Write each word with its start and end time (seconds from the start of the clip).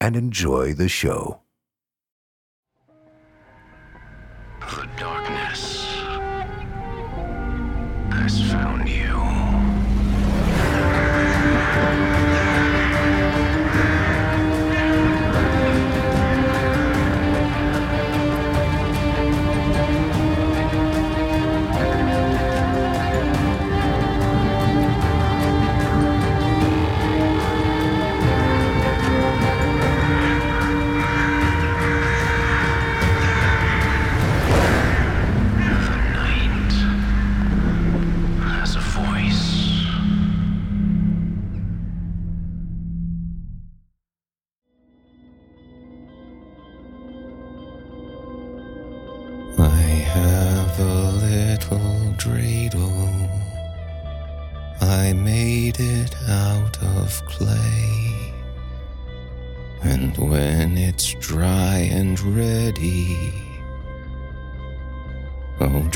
and 0.00 0.16
enjoy 0.16 0.72
the 0.72 0.88
show. 0.88 1.40
The 4.60 4.88
darkness 4.96 5.84
has 8.10 8.50
found 8.50 8.88
you. 8.88 9.10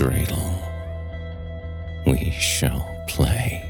Dreidel, 0.04 0.60
we 2.06 2.31
shall 2.32 2.94
play. 3.09 3.65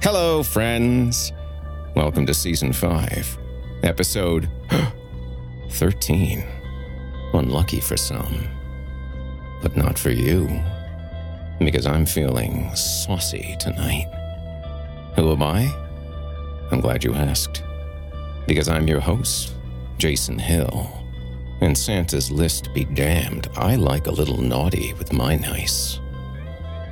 Hello, 0.00 0.42
friends. 0.42 1.30
Welcome 1.94 2.24
to 2.24 2.32
season 2.32 2.72
5, 2.72 3.38
episode 3.82 4.48
13. 5.72 6.42
Unlucky 7.34 7.80
for 7.80 7.98
some, 7.98 8.48
but 9.60 9.76
not 9.76 9.98
for 9.98 10.08
you, 10.08 10.48
because 11.58 11.84
I'm 11.86 12.06
feeling 12.06 12.74
saucy 12.74 13.56
tonight. 13.60 14.06
Who 15.16 15.32
am 15.32 15.42
I? 15.42 15.70
I'm 16.70 16.80
glad 16.80 17.04
you 17.04 17.12
asked. 17.12 17.62
Because 18.46 18.70
I'm 18.70 18.88
your 18.88 19.00
host, 19.00 19.52
Jason 19.98 20.38
Hill. 20.38 21.05
And 21.60 21.76
Santa's 21.76 22.30
list 22.30 22.72
be 22.74 22.84
damned, 22.84 23.48
I 23.56 23.76
like 23.76 24.06
a 24.06 24.12
little 24.12 24.40
naughty 24.40 24.92
with 24.94 25.12
my 25.12 25.36
nice. 25.36 26.00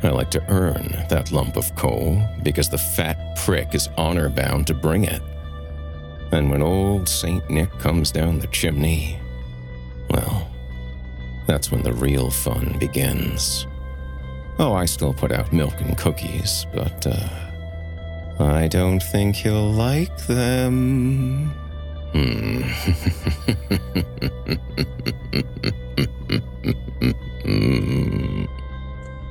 I 0.03 0.09
like 0.09 0.31
to 0.33 0.51
earn 0.51 1.05
that 1.09 1.33
lump 1.33 1.57
of 1.57 1.75
coal 1.77 2.23
because 2.43 2.69
the 2.69 2.79
fat 2.79 3.37
prick 3.37 3.75
is 3.75 3.89
honor 3.97 4.29
bound 4.29 4.67
to 4.67 4.75
bring 4.75 5.05
it. 5.05 5.23
And 6.33 6.51
when 6.51 6.63
old 6.63 7.09
Saint 7.09 7.49
Nick 7.49 7.71
comes 7.79 8.11
down 8.11 8.39
the 8.39 8.47
chimney, 8.49 9.19
well, 10.11 10.51
that's 11.47 11.71
when 11.71 11.83
the 11.83 11.93
real 11.93 12.31
fun 12.31 12.77
begins. 12.79 13.67
Oh, 14.59 14.75
I 14.75 14.85
still 14.85 15.15
put 15.15 15.33
out 15.33 15.53
milk 15.53 15.75
and 15.81 15.97
cookies, 15.97 16.67
but 16.73 17.07
uh, 17.07 17.29
I 18.39 18.69
don't 18.69 19.01
think 19.01 19.37
he'll 19.37 19.73
like 19.73 20.17
them. 20.27 21.55
Hmm. 22.15 22.63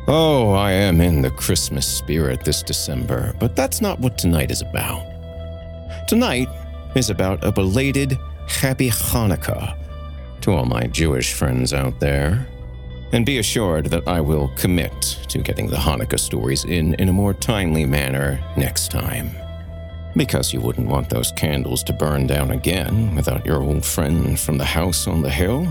oh, 0.07 0.51
I 0.51 0.73
am 0.73 0.99
in 0.99 1.21
the 1.21 1.31
Christmas 1.31 1.87
spirit 1.87 2.43
this 2.43 2.61
December, 2.61 3.33
but 3.39 3.55
that's 3.55 3.79
not 3.79 4.01
what 4.01 4.17
tonight 4.17 4.51
is 4.51 4.61
about. 4.61 5.01
Tonight 6.09 6.49
is 6.95 7.09
about 7.09 7.41
a 7.45 7.53
belated 7.53 8.19
Happy 8.47 8.89
Hanukkah 8.89 9.77
to 10.41 10.51
all 10.51 10.65
my 10.65 10.85
Jewish 10.87 11.31
friends 11.31 11.73
out 11.73 12.01
there. 12.01 12.45
And 13.13 13.25
be 13.25 13.37
assured 13.37 13.85
that 13.91 14.05
I 14.07 14.19
will 14.19 14.49
commit 14.57 15.01
to 15.29 15.37
getting 15.37 15.67
the 15.67 15.77
Hanukkah 15.77 16.19
stories 16.19 16.65
in 16.65 16.95
in 16.95 17.07
a 17.07 17.13
more 17.13 17.33
timely 17.33 17.85
manner 17.85 18.43
next 18.57 18.91
time. 18.91 19.42
Because 20.15 20.53
you 20.53 20.61
wouldn't 20.61 20.87
want 20.87 21.09
those 21.09 21.31
candles 21.31 21.83
to 21.85 21.93
burn 21.93 22.27
down 22.27 22.51
again 22.51 23.15
without 23.15 23.45
your 23.45 23.63
old 23.63 23.83
friend 23.83 24.39
from 24.39 24.57
the 24.57 24.65
house 24.65 25.07
on 25.07 25.21
the 25.21 25.29
hill. 25.29 25.67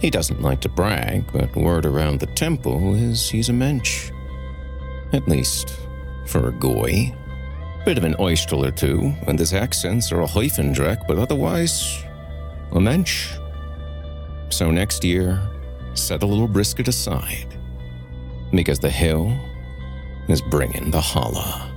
He 0.00 0.10
doesn't 0.10 0.42
like 0.42 0.60
to 0.62 0.68
brag, 0.68 1.30
but 1.32 1.54
word 1.54 1.86
around 1.86 2.20
the 2.20 2.26
temple 2.26 2.94
is 2.94 3.28
he's 3.28 3.50
a 3.50 3.52
mensch. 3.52 4.10
At 5.12 5.28
least, 5.28 5.76
for 6.26 6.48
a 6.48 6.52
goy. 6.52 7.14
Bit 7.84 7.98
of 7.98 8.04
an 8.04 8.16
oyster 8.18 8.56
or 8.56 8.70
two, 8.70 9.12
and 9.26 9.38
his 9.38 9.52
accents 9.52 10.10
are 10.12 10.22
a 10.22 10.26
Heufendreck, 10.26 11.06
but 11.06 11.18
otherwise, 11.18 12.02
a 12.72 12.80
mensch. 12.80 13.34
So 14.48 14.70
next 14.70 15.04
year, 15.04 15.40
set 15.94 16.22
a 16.22 16.26
little 16.26 16.48
brisket 16.48 16.88
aside, 16.88 17.58
because 18.50 18.78
the 18.78 18.90
hill 18.90 19.36
is 20.28 20.40
bringing 20.40 20.90
the 20.90 21.00
challah. 21.00 21.71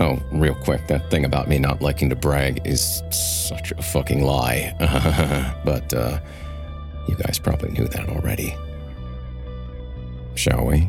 Oh, 0.00 0.22
real 0.30 0.54
quick, 0.54 0.86
that 0.86 1.10
thing 1.10 1.24
about 1.24 1.48
me 1.48 1.58
not 1.58 1.82
liking 1.82 2.08
to 2.10 2.16
brag 2.16 2.64
is 2.64 3.02
such 3.10 3.72
a 3.72 3.82
fucking 3.82 4.22
lie. 4.22 4.74
but, 5.64 5.92
uh, 5.92 6.20
you 7.08 7.16
guys 7.16 7.38
probably 7.38 7.70
knew 7.70 7.88
that 7.88 8.08
already. 8.08 8.54
Shall 10.34 10.64
we? 10.66 10.88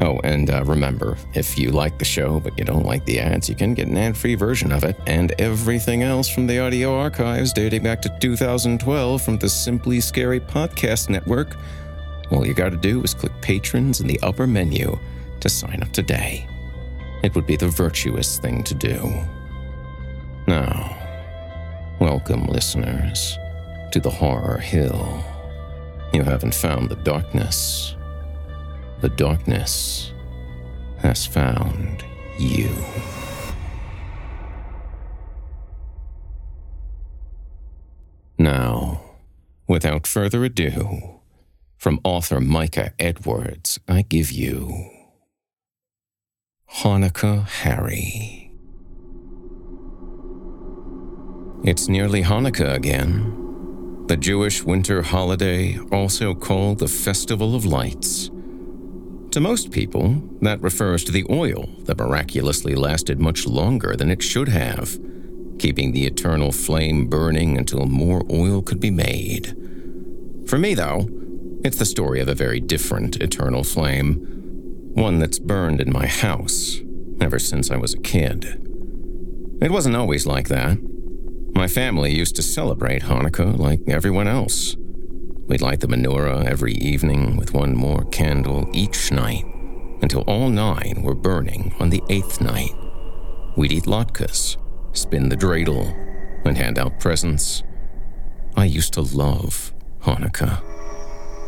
Oh, 0.00 0.18
and 0.24 0.50
uh, 0.50 0.64
remember, 0.64 1.16
if 1.34 1.56
you 1.56 1.70
like 1.70 1.96
the 1.98 2.04
show 2.04 2.40
but 2.40 2.58
you 2.58 2.64
don't 2.64 2.84
like 2.84 3.04
the 3.04 3.20
ads, 3.20 3.48
you 3.48 3.54
can 3.54 3.72
get 3.72 3.86
an 3.86 3.96
ad 3.96 4.16
free 4.16 4.34
version 4.34 4.72
of 4.72 4.82
it 4.82 4.96
and 5.06 5.32
everything 5.38 6.02
else 6.02 6.28
from 6.28 6.48
the 6.48 6.58
audio 6.58 6.98
archives 6.98 7.52
dating 7.52 7.84
back 7.84 8.02
to 8.02 8.18
2012 8.20 9.22
from 9.22 9.38
the 9.38 9.48
Simply 9.48 10.00
Scary 10.00 10.40
Podcast 10.40 11.08
Network. 11.08 11.56
All 12.32 12.44
you 12.44 12.52
gotta 12.52 12.76
do 12.76 13.00
is 13.04 13.14
click 13.14 13.32
Patrons 13.42 14.00
in 14.00 14.08
the 14.08 14.18
upper 14.22 14.46
menu 14.46 14.98
to 15.38 15.48
sign 15.48 15.82
up 15.82 15.92
today. 15.92 16.48
It 17.22 17.34
would 17.36 17.46
be 17.46 17.56
the 17.56 17.68
virtuous 17.68 18.38
thing 18.38 18.64
to 18.64 18.74
do. 18.74 18.98
Now, 20.48 20.96
welcome, 22.00 22.46
listeners, 22.46 23.38
to 23.92 24.00
the 24.00 24.10
Horror 24.10 24.58
Hill. 24.58 25.24
You 26.12 26.24
haven't 26.24 26.54
found 26.54 26.88
the 26.88 26.96
darkness. 26.96 27.94
The 29.00 29.08
darkness 29.08 30.12
has 30.98 31.24
found 31.24 32.04
you. 32.38 32.70
Now, 38.36 39.00
without 39.68 40.08
further 40.08 40.44
ado, 40.44 41.20
from 41.78 42.00
author 42.02 42.40
Micah 42.40 42.92
Edwards, 42.98 43.78
I 43.86 44.02
give 44.02 44.32
you 44.32 44.90
Hanukkah 46.76 47.46
Harry. 47.46 48.50
It's 51.64 51.86
nearly 51.86 52.22
Hanukkah 52.22 52.74
again, 52.74 54.06
the 54.06 54.16
Jewish 54.16 54.64
winter 54.64 55.02
holiday, 55.02 55.78
also 55.92 56.34
called 56.34 56.78
the 56.78 56.88
Festival 56.88 57.54
of 57.54 57.66
Lights. 57.66 58.30
To 59.32 59.40
most 59.40 59.70
people, 59.70 60.22
that 60.40 60.62
refers 60.62 61.04
to 61.04 61.12
the 61.12 61.26
oil 61.30 61.68
that 61.80 61.98
miraculously 61.98 62.74
lasted 62.74 63.20
much 63.20 63.46
longer 63.46 63.94
than 63.94 64.10
it 64.10 64.22
should 64.22 64.48
have, 64.48 64.98
keeping 65.58 65.92
the 65.92 66.06
eternal 66.06 66.52
flame 66.52 67.06
burning 67.06 67.58
until 67.58 67.84
more 67.84 68.22
oil 68.32 68.62
could 68.62 68.80
be 68.80 68.90
made. 68.90 69.54
For 70.48 70.58
me, 70.58 70.74
though, 70.74 71.06
it's 71.64 71.78
the 71.78 71.84
story 71.84 72.20
of 72.20 72.28
a 72.28 72.34
very 72.34 72.60
different 72.60 73.16
eternal 73.16 73.62
flame, 73.62 74.31
one 74.94 75.18
that's 75.18 75.38
burned 75.38 75.80
in 75.80 75.92
my 75.92 76.06
house 76.06 76.80
ever 77.20 77.38
since 77.38 77.70
I 77.70 77.76
was 77.76 77.94
a 77.94 78.00
kid. 78.00 78.44
It 79.60 79.70
wasn't 79.70 79.96
always 79.96 80.26
like 80.26 80.48
that. 80.48 80.78
My 81.54 81.68
family 81.68 82.14
used 82.14 82.36
to 82.36 82.42
celebrate 82.42 83.02
Hanukkah 83.02 83.58
like 83.58 83.80
everyone 83.86 84.26
else. 84.26 84.76
We'd 85.46 85.60
light 85.60 85.80
the 85.80 85.86
menorah 85.86 86.44
every 86.46 86.74
evening 86.74 87.36
with 87.36 87.54
one 87.54 87.76
more 87.76 88.04
candle 88.06 88.68
each 88.72 89.12
night 89.12 89.44
until 90.02 90.22
all 90.22 90.48
nine 90.48 91.02
were 91.02 91.14
burning 91.14 91.74
on 91.78 91.90
the 91.90 92.02
eighth 92.08 92.40
night. 92.40 92.74
We'd 93.56 93.72
eat 93.72 93.84
latkes, 93.84 94.56
spin 94.92 95.28
the 95.28 95.36
dreidel, 95.36 95.94
and 96.44 96.56
hand 96.56 96.78
out 96.78 96.98
presents. 96.98 97.62
I 98.56 98.64
used 98.64 98.94
to 98.94 99.02
love 99.02 99.72
Hanukkah. 100.00 100.71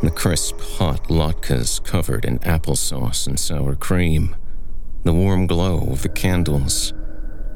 The 0.03 0.11
crisp, 0.11 0.59
hot 0.59 1.07
latkes 1.07 1.83
covered 1.83 2.25
in 2.25 2.39
applesauce 2.39 3.27
and 3.27 3.39
sour 3.39 3.75
cream, 3.75 4.35
the 5.03 5.13
warm 5.13 5.47
glow 5.47 5.87
of 5.89 6.01
the 6.01 6.09
candles, 6.09 6.93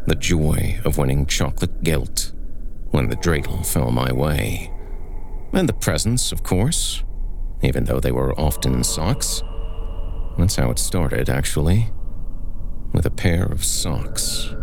the 0.08 0.16
joy 0.16 0.80
of 0.86 0.98
winning 0.98 1.26
chocolate 1.26 1.84
gelt 1.84 2.32
when 2.92 3.10
the 3.10 3.18
dreidel 3.18 3.66
fell 3.66 3.92
my 3.92 4.12
way. 4.12 4.72
And 5.54 5.68
the 5.68 5.74
presents, 5.74 6.32
of 6.32 6.42
course, 6.42 7.04
even 7.62 7.84
though 7.84 8.00
they 8.00 8.12
were 8.12 8.40
often 8.40 8.84
socks. 8.84 9.44
That's 10.38 10.56
how 10.56 10.72
it 10.72 10.80
started, 10.80 11.30
actually, 11.30 11.92
with 12.94 13.06
a 13.06 13.12
pair 13.12 13.44
of 13.44 13.66
socks. 13.66 14.56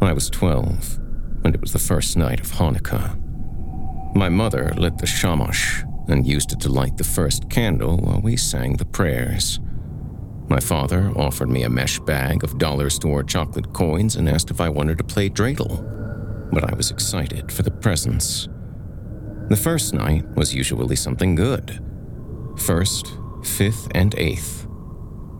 I 0.00 0.12
was 0.12 0.30
12, 0.30 1.00
and 1.44 1.54
it 1.54 1.60
was 1.60 1.72
the 1.72 1.80
first 1.80 2.16
night 2.16 2.38
of 2.38 2.52
Hanukkah. 2.52 3.20
My 4.14 4.28
mother 4.28 4.72
lit 4.76 4.98
the 4.98 5.06
shamash 5.06 5.82
and 6.08 6.26
used 6.26 6.52
it 6.52 6.60
to 6.60 6.68
light 6.68 6.96
the 6.96 7.04
first 7.04 7.48
candle 7.50 7.96
while 7.98 8.20
we 8.20 8.36
sang 8.36 8.76
the 8.76 8.84
prayers. 8.84 9.60
My 10.48 10.60
father 10.60 11.12
offered 11.16 11.48
me 11.48 11.64
a 11.64 11.68
mesh 11.68 11.98
bag 12.00 12.44
of 12.44 12.58
dollar 12.58 12.88
store 12.90 13.22
chocolate 13.24 13.72
coins 13.72 14.14
and 14.14 14.28
asked 14.28 14.50
if 14.50 14.60
I 14.60 14.68
wanted 14.68 14.98
to 14.98 15.04
play 15.04 15.28
dreidel, 15.28 16.50
but 16.52 16.70
I 16.70 16.74
was 16.76 16.90
excited 16.90 17.50
for 17.50 17.62
the 17.62 17.70
presents. 17.70 18.48
The 19.48 19.56
first 19.56 19.92
night 19.92 20.24
was 20.36 20.54
usually 20.54 20.96
something 20.96 21.34
good. 21.34 21.82
First, 22.56 23.12
fifth, 23.42 23.88
and 23.94 24.14
eighth. 24.16 24.66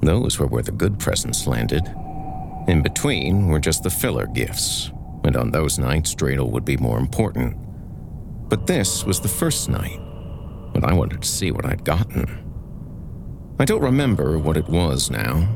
Those 0.03 0.39
were 0.39 0.47
where 0.47 0.63
the 0.63 0.73
good 0.73 0.99
presents 0.99 1.47
landed. 1.47 1.83
In 2.69 2.83
between 2.83 3.47
were 3.47 3.61
just 3.61 3.83
the 3.83 3.91
filler 3.91 4.27
gifts, 4.27 4.91
and 5.25 5.37
on 5.37 5.51
those 5.51 5.79
nights, 5.79 6.15
dreidel 6.15 6.51
would 6.51 6.65
be 6.65 6.77
more 6.77 6.99
important. 6.99 7.57
But 8.49 8.67
this 8.67 9.05
was 9.05 9.21
the 9.21 9.29
first 9.29 9.69
night, 9.69 10.01
and 10.77 10.85
I 10.85 10.95
wanted 10.95 11.23
to 11.23 11.29
see 11.29 11.51
what 11.51 11.67
I'd 11.67 11.85
gotten. 11.85 12.45
I 13.59 13.65
don't 13.65 13.83
remember 13.83 14.39
what 14.39 14.57
it 14.57 14.69
was 14.69 15.11
now. 15.11 15.49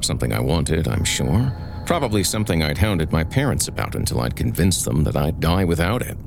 Something 0.00 0.32
I 0.32 0.40
wanted, 0.40 0.88
I'm 0.88 1.04
sure. 1.04 1.52
Probably 1.86 2.24
something 2.24 2.62
I'd 2.62 2.78
hounded 2.78 3.12
my 3.12 3.24
parents 3.24 3.68
about 3.68 3.94
until 3.94 4.20
I'd 4.20 4.36
convinced 4.36 4.84
them 4.84 5.04
that 5.04 5.16
I'd 5.16 5.40
die 5.40 5.64
without 5.64 6.02
it. 6.02 6.18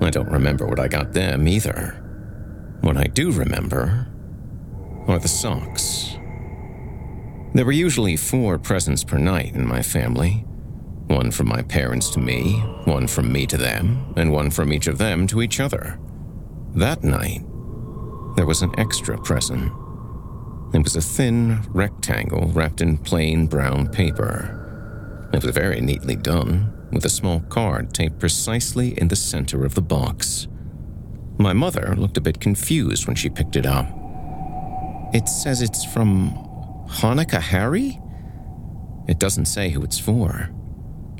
I 0.00 0.10
don't 0.10 0.30
remember 0.30 0.66
what 0.66 0.78
I 0.78 0.88
got 0.88 1.12
them 1.12 1.48
either. 1.48 2.04
What 2.82 2.96
I 2.96 3.04
do 3.04 3.32
remember 3.32 4.06
are 5.08 5.18
the 5.18 5.28
socks. 5.28 6.16
There 7.54 7.64
were 7.64 7.72
usually 7.72 8.16
four 8.16 8.58
presents 8.58 9.02
per 9.02 9.18
night 9.18 9.54
in 9.54 9.66
my 9.66 9.82
family 9.82 10.44
one 11.08 11.30
from 11.30 11.48
my 11.48 11.62
parents 11.62 12.10
to 12.10 12.20
me, 12.20 12.58
one 12.84 13.06
from 13.06 13.32
me 13.32 13.46
to 13.46 13.56
them, 13.56 14.12
and 14.16 14.30
one 14.30 14.50
from 14.50 14.72
each 14.72 14.86
of 14.86 14.98
them 14.98 15.26
to 15.28 15.40
each 15.40 15.58
other. 15.58 15.98
That 16.74 17.02
night, 17.02 17.42
there 18.36 18.46
was 18.46 18.62
an 18.62 18.78
extra 18.78 19.18
present. 19.18 19.72
It 20.74 20.82
was 20.82 20.96
a 20.96 21.00
thin 21.00 21.62
rectangle 21.70 22.48
wrapped 22.48 22.80
in 22.80 22.98
plain 22.98 23.46
brown 23.46 23.88
paper. 23.88 25.28
It 25.32 25.42
was 25.42 25.54
very 25.54 25.80
neatly 25.80 26.16
done, 26.16 26.72
with 26.92 27.04
a 27.04 27.10
small 27.10 27.40
card 27.40 27.94
taped 27.94 28.18
precisely 28.18 28.98
in 28.98 29.08
the 29.08 29.16
center 29.16 29.64
of 29.64 29.74
the 29.74 29.82
box. 29.82 30.46
My 31.38 31.52
mother 31.52 31.94
looked 31.96 32.16
a 32.16 32.20
bit 32.20 32.40
confused 32.40 33.06
when 33.06 33.16
she 33.16 33.30
picked 33.30 33.56
it 33.56 33.66
up. 33.66 33.86
It 35.14 35.28
says 35.28 35.62
it's 35.62 35.84
from 35.84 36.32
Hanukkah 36.88 37.40
Harry? 37.40 38.00
It 39.08 39.18
doesn't 39.18 39.46
say 39.46 39.70
who 39.70 39.82
it's 39.82 39.98
for. 39.98 40.50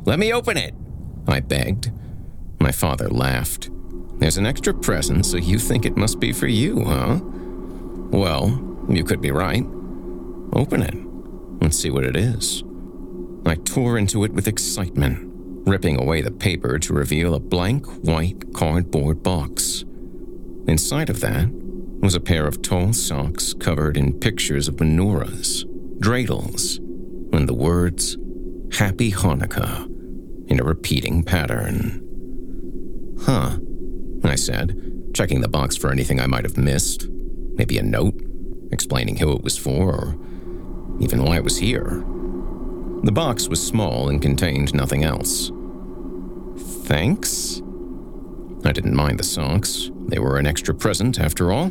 Let 0.04 0.18
me 0.18 0.32
open 0.32 0.56
it, 0.56 0.74
I 1.26 1.40
begged. 1.40 1.90
My 2.60 2.72
father 2.72 3.08
laughed. 3.08 3.70
There's 4.18 4.36
an 4.36 4.46
extra 4.46 4.74
present, 4.74 5.26
so 5.26 5.36
you 5.36 5.58
think 5.58 5.84
it 5.84 5.96
must 5.96 6.18
be 6.18 6.32
for 6.32 6.48
you, 6.48 6.84
huh? 6.84 7.20
Well, 8.10 8.84
you 8.88 9.04
could 9.04 9.20
be 9.20 9.30
right. 9.30 9.64
Open 10.52 10.82
it 10.82 10.94
and 10.94 11.74
see 11.74 11.90
what 11.90 12.04
it 12.04 12.16
is. 12.16 12.64
I 13.46 13.54
tore 13.54 13.96
into 13.96 14.24
it 14.24 14.32
with 14.32 14.48
excitement, 14.48 15.66
ripping 15.66 16.00
away 16.00 16.22
the 16.22 16.30
paper 16.30 16.78
to 16.78 16.92
reveal 16.92 17.34
a 17.34 17.40
blank 17.40 17.86
white 18.04 18.52
cardboard 18.54 19.22
box. 19.22 19.84
Inside 20.66 21.10
of 21.10 21.20
that 21.20 21.48
was 22.00 22.14
a 22.14 22.20
pair 22.20 22.46
of 22.46 22.62
tall 22.62 22.92
socks 22.92 23.54
covered 23.54 23.96
in 23.96 24.18
pictures 24.18 24.68
of 24.68 24.76
menorahs, 24.76 25.64
dreidels, 25.98 26.78
and 27.32 27.48
the 27.48 27.54
words 27.54 28.16
Happy 28.72 29.10
Hanukkah 29.10 29.86
in 30.50 30.60
a 30.60 30.64
repeating 30.64 31.22
pattern. 31.22 32.04
Huh, 33.22 33.58
I 34.24 34.34
said, 34.34 35.12
checking 35.14 35.40
the 35.40 35.48
box 35.48 35.76
for 35.76 35.90
anything 35.90 36.20
I 36.20 36.26
might 36.26 36.44
have 36.44 36.58
missed. 36.58 37.08
Maybe 37.08 37.78
a 37.78 37.82
note 37.82 38.20
explaining 38.70 39.16
who 39.16 39.32
it 39.32 39.42
was 39.42 39.56
for 39.56 39.94
or 39.94 40.18
even 41.00 41.24
why 41.24 41.36
it 41.36 41.44
was 41.44 41.58
here. 41.58 42.04
The 43.02 43.12
box 43.12 43.48
was 43.48 43.64
small 43.64 44.08
and 44.08 44.20
contained 44.20 44.74
nothing 44.74 45.04
else. 45.04 45.50
Thanks? 46.86 47.62
I 48.64 48.72
didn't 48.72 48.96
mind 48.96 49.18
the 49.18 49.24
socks. 49.24 49.90
They 50.08 50.18
were 50.18 50.36
an 50.36 50.46
extra 50.46 50.74
present, 50.74 51.20
after 51.20 51.52
all. 51.52 51.70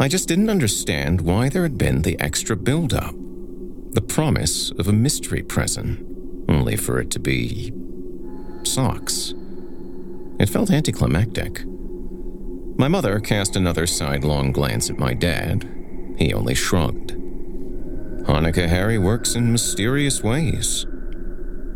I 0.00 0.08
just 0.08 0.26
didn't 0.26 0.50
understand 0.50 1.20
why 1.20 1.48
there 1.48 1.62
had 1.62 1.78
been 1.78 2.02
the 2.02 2.18
extra 2.18 2.56
build 2.56 2.92
up. 2.92 3.14
The 3.92 4.00
promise 4.00 4.70
of 4.72 4.88
a 4.88 4.92
mystery 4.92 5.42
present, 5.42 6.04
only 6.48 6.76
for 6.76 6.98
it 6.98 7.10
to 7.10 7.20
be. 7.20 7.72
socks. 8.64 9.34
It 10.38 10.48
felt 10.48 10.70
anticlimactic. 10.70 11.64
My 12.78 12.88
mother 12.88 13.20
cast 13.20 13.56
another 13.56 13.86
sidelong 13.86 14.52
glance 14.52 14.90
at 14.90 14.98
my 14.98 15.14
dad. 15.14 15.68
He 16.18 16.32
only 16.32 16.54
shrugged. 16.54 17.12
Hanukkah 18.24 18.68
Harry 18.68 18.98
works 18.98 19.34
in 19.34 19.52
mysterious 19.52 20.22
ways. 20.22 20.86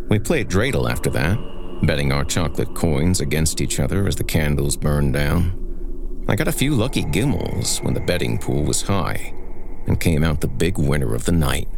We 0.08 0.18
played 0.18 0.48
dreidel 0.48 0.90
after 0.90 1.10
that, 1.10 1.38
betting 1.82 2.12
our 2.12 2.24
chocolate 2.24 2.74
coins 2.74 3.20
against 3.20 3.60
each 3.60 3.80
other 3.80 4.06
as 4.06 4.16
the 4.16 4.24
candles 4.24 4.76
burned 4.76 5.12
down. 5.12 6.24
I 6.28 6.36
got 6.36 6.48
a 6.48 6.52
few 6.52 6.74
lucky 6.74 7.02
gimmels 7.02 7.82
when 7.82 7.94
the 7.94 8.00
betting 8.00 8.38
pool 8.38 8.64
was 8.64 8.82
high 8.82 9.32
and 9.86 10.00
came 10.00 10.24
out 10.24 10.40
the 10.40 10.48
big 10.48 10.78
winner 10.78 11.14
of 11.14 11.24
the 11.24 11.32
night. 11.32 11.68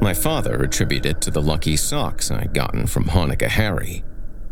My 0.00 0.14
father 0.14 0.62
attributed 0.62 1.16
it 1.16 1.20
to 1.22 1.30
the 1.30 1.42
lucky 1.42 1.76
socks 1.76 2.30
I'd 2.30 2.54
gotten 2.54 2.86
from 2.86 3.04
Hanukkah 3.04 3.48
Harry, 3.48 4.04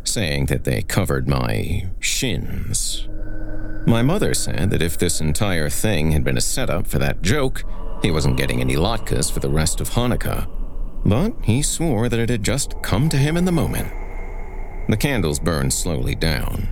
saying 0.04 0.46
that 0.46 0.64
they 0.64 0.82
covered 0.82 1.28
my 1.28 1.88
shins. 2.00 3.08
My 3.86 4.02
mother 4.02 4.34
said 4.34 4.70
that 4.70 4.82
if 4.82 4.96
this 4.96 5.20
entire 5.20 5.68
thing 5.68 6.12
had 6.12 6.22
been 6.22 6.36
a 6.36 6.42
setup 6.42 6.86
for 6.86 6.98
that 6.98 7.22
joke, 7.22 7.64
he 8.02 8.10
wasn't 8.10 8.36
getting 8.36 8.60
any 8.60 8.76
latkes 8.76 9.30
for 9.30 9.40
the 9.40 9.48
rest 9.48 9.80
of 9.80 9.90
Hanukkah. 9.90 10.48
But 11.04 11.34
he 11.42 11.62
swore 11.62 12.08
that 12.08 12.20
it 12.20 12.30
had 12.30 12.44
just 12.44 12.80
come 12.82 13.08
to 13.08 13.16
him 13.16 13.36
in 13.36 13.44
the 13.44 13.52
moment. 13.52 13.92
The 14.88 14.96
candles 14.96 15.38
burned 15.38 15.72
slowly 15.72 16.14
down. 16.14 16.68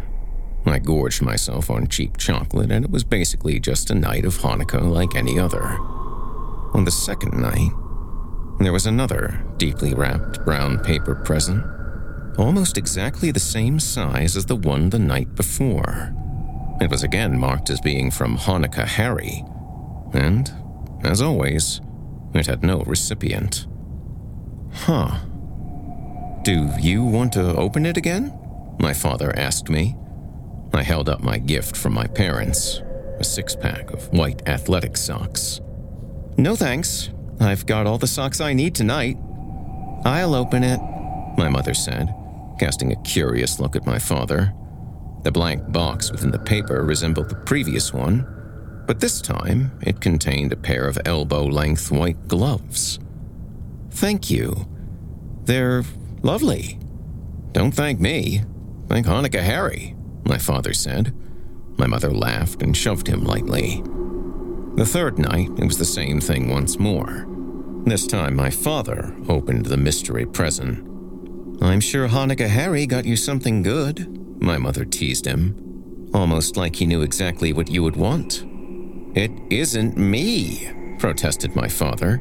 I 0.67 0.79
gorged 0.79 1.23
myself 1.23 1.71
on 1.71 1.89
cheap 1.89 2.17
chocolate, 2.17 2.71
and 2.71 2.85
it 2.85 2.91
was 2.91 3.03
basically 3.03 3.59
just 3.59 3.91
a 3.91 3.95
night 3.95 4.25
of 4.25 4.39
Hanukkah 4.39 4.89
like 4.89 5.17
any 5.17 5.39
other. 5.39 5.63
On 6.75 6.85
the 6.85 6.91
second 6.91 7.41
night, 7.41 7.71
there 8.61 8.73
was 8.73 8.87
another 8.87 9.43
deeply 9.57 9.95
wrapped 9.95 10.45
brown 10.45 10.79
paper 10.79 11.15
present, 11.15 11.65
almost 12.39 12.79
exactly 12.79 13.31
the 13.31 13.41
same 13.41 13.81
size 13.81 14.37
as 14.37 14.47
the 14.47 14.57
one 14.57 14.91
the 14.91 14.99
night 14.99 15.35
before. 15.35 16.15
It 16.81 16.91
was 16.91 17.03
again 17.03 17.39
marked 17.39 17.71
as 17.71 17.81
being 17.81 18.11
from 18.11 18.39
Hanukkah 18.39 18.87
Harry, 18.87 19.45
and, 20.13 20.51
as 21.03 21.21
always, 21.21 21.81
it 22.35 22.47
had 22.47 22.63
no 22.63 22.81
recipient. 22.81 23.67
Huh. 24.73 25.19
Do 26.43 26.71
you 26.81 27.05
want 27.05 27.33
to 27.35 27.55
open 27.57 27.85
it 27.85 27.97
again? 27.97 28.37
My 28.79 28.95
father 28.95 29.37
asked 29.37 29.69
me. 29.69 29.97
I 30.73 30.83
held 30.83 31.09
up 31.09 31.21
my 31.21 31.39
gift 31.39 31.77
from 31.77 31.93
my 31.93 32.07
parents 32.07 32.81
a 33.21 33.25
six 33.25 33.55
pack 33.55 33.93
of 33.93 34.11
white 34.13 34.49
athletic 34.49 34.97
socks. 34.97 35.61
No 36.37 36.57
thanks. 36.57 37.11
I've 37.39 37.67
got 37.67 37.87
all 37.87 37.99
the 37.99 38.07
socks 38.07 38.41
I 38.41 38.55
need 38.55 38.75
tonight. 38.75 39.19
I'll 40.05 40.35
open 40.35 40.65
it, 40.65 40.81
my 41.37 41.49
mother 41.49 41.75
said, 41.75 42.15
casting 42.61 42.93
a 42.93 43.03
curious 43.03 43.59
look 43.59 43.75
at 43.75 43.87
my 43.87 43.99
father. 43.99 44.53
The 45.23 45.33
blank 45.33 45.73
box 45.73 46.13
within 46.13 46.31
the 46.31 46.39
paper 46.39 46.85
resembled 46.85 47.31
the 47.31 47.37
previous 47.37 47.95
one, 47.95 48.27
but 48.87 49.01
this 49.01 49.23
time 49.23 49.73
it 49.81 50.03
contained 50.03 50.53
a 50.53 50.57
pair 50.57 50.87
of 50.87 50.99
elbow 51.07 51.45
length 51.45 51.91
white 51.91 52.29
gloves. 52.29 52.99
Thank 53.93 54.31
you. 54.31 54.69
They're 55.45 55.85
lovely. 56.21 56.79
Don't 57.53 57.73
thank 57.73 57.99
me. 57.99 58.43
Thank 58.89 59.07
Hanukkah 59.07 59.41
Harry, 59.41 59.97
my 60.27 60.37
father 60.37 60.75
said. 60.75 61.15
My 61.79 61.87
mother 61.87 62.11
laughed 62.11 62.63
and 62.63 62.77
shoved 62.77 63.07
him 63.07 63.25
lightly. 63.25 63.83
The 64.77 64.87
third 64.87 65.19
night, 65.19 65.49
it 65.57 65.65
was 65.65 65.79
the 65.79 65.87
same 65.87 66.21
thing 66.21 66.51
once 66.51 66.79
more. 66.79 67.27
This 67.87 68.07
time, 68.07 68.37
my 68.37 68.51
father 68.51 69.17
opened 69.31 69.65
the 69.65 69.79
mystery 69.79 70.27
present. 70.27 70.90
I'm 71.63 71.81
sure 71.81 72.09
Hanukkah 72.09 72.49
Harry 72.49 72.87
got 72.87 73.05
you 73.05 73.17
something 73.17 73.63
good, 73.63 74.43
my 74.43 74.57
mother 74.57 74.85
teased 74.85 75.27
him, 75.27 76.09
almost 76.15 76.57
like 76.57 76.77
he 76.77 76.87
knew 76.87 77.03
exactly 77.03 77.53
what 77.53 77.71
you 77.71 77.83
would 77.83 77.97
want. 77.97 78.45
It 79.15 79.31
isn't 79.51 79.99
me, 79.99 80.71
protested 80.99 81.55
my 81.55 81.69
father. 81.69 82.21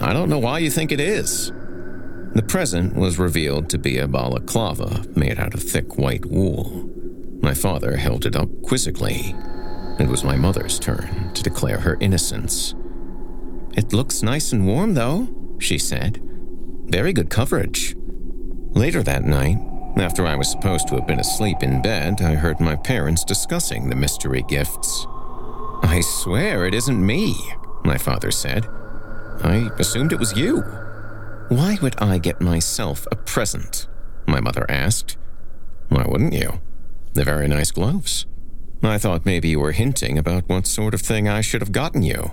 I 0.00 0.12
don't 0.12 0.28
know 0.28 0.40
why 0.40 0.58
you 0.58 0.70
think 0.70 0.90
it 0.90 0.98
is. 0.98 1.52
The 2.34 2.44
present 2.48 2.96
was 2.96 3.18
revealed 3.18 3.70
to 3.70 3.78
be 3.78 3.98
a 3.98 4.08
balaclava 4.08 5.04
made 5.14 5.38
out 5.38 5.54
of 5.54 5.62
thick 5.62 5.96
white 5.96 6.26
wool. 6.26 6.90
My 7.40 7.54
father 7.54 7.96
held 7.96 8.26
it 8.26 8.34
up 8.34 8.48
quizzically. 8.62 9.34
It 10.00 10.08
was 10.08 10.24
my 10.24 10.36
mother's 10.36 10.80
turn 10.80 11.32
to 11.34 11.42
declare 11.42 11.78
her 11.78 11.98
innocence. 12.00 12.74
It 13.76 13.92
looks 13.92 14.22
nice 14.22 14.52
and 14.52 14.66
warm, 14.66 14.94
though, 14.94 15.28
she 15.58 15.78
said. 15.78 16.20
Very 16.86 17.12
good 17.12 17.30
coverage. 17.30 17.94
Later 18.74 19.02
that 19.02 19.24
night, 19.24 19.58
after 19.96 20.26
I 20.26 20.34
was 20.34 20.50
supposed 20.50 20.88
to 20.88 20.94
have 20.94 21.06
been 21.06 21.20
asleep 21.20 21.62
in 21.62 21.82
bed, 21.82 22.22
I 22.22 22.34
heard 22.34 22.58
my 22.58 22.74
parents 22.74 23.24
discussing 23.24 23.88
the 23.88 23.96
mystery 23.96 24.42
gifts. 24.48 25.06
I 25.82 26.00
swear 26.02 26.64
it 26.64 26.74
isn't 26.74 27.06
me, 27.06 27.34
my 27.84 27.98
father 27.98 28.30
said. 28.30 28.66
I 29.42 29.68
assumed 29.78 30.12
it 30.12 30.18
was 30.18 30.36
you. 30.36 30.62
Why 31.48 31.76
would 31.82 32.00
I 32.00 32.16
get 32.18 32.40
myself 32.40 33.06
a 33.12 33.16
present? 33.16 33.88
My 34.26 34.40
mother 34.40 34.64
asked. 34.70 35.18
Why 35.90 36.04
wouldn't 36.08 36.32
you? 36.32 36.60
They're 37.12 37.24
very 37.26 37.48
nice 37.48 37.70
gloves. 37.70 38.24
I 38.82 38.96
thought 38.96 39.26
maybe 39.26 39.48
you 39.50 39.60
were 39.60 39.72
hinting 39.72 40.16
about 40.16 40.48
what 40.48 40.66
sort 40.66 40.94
of 40.94 41.02
thing 41.02 41.28
I 41.28 41.42
should 41.42 41.60
have 41.60 41.72
gotten 41.72 42.02
you. 42.02 42.30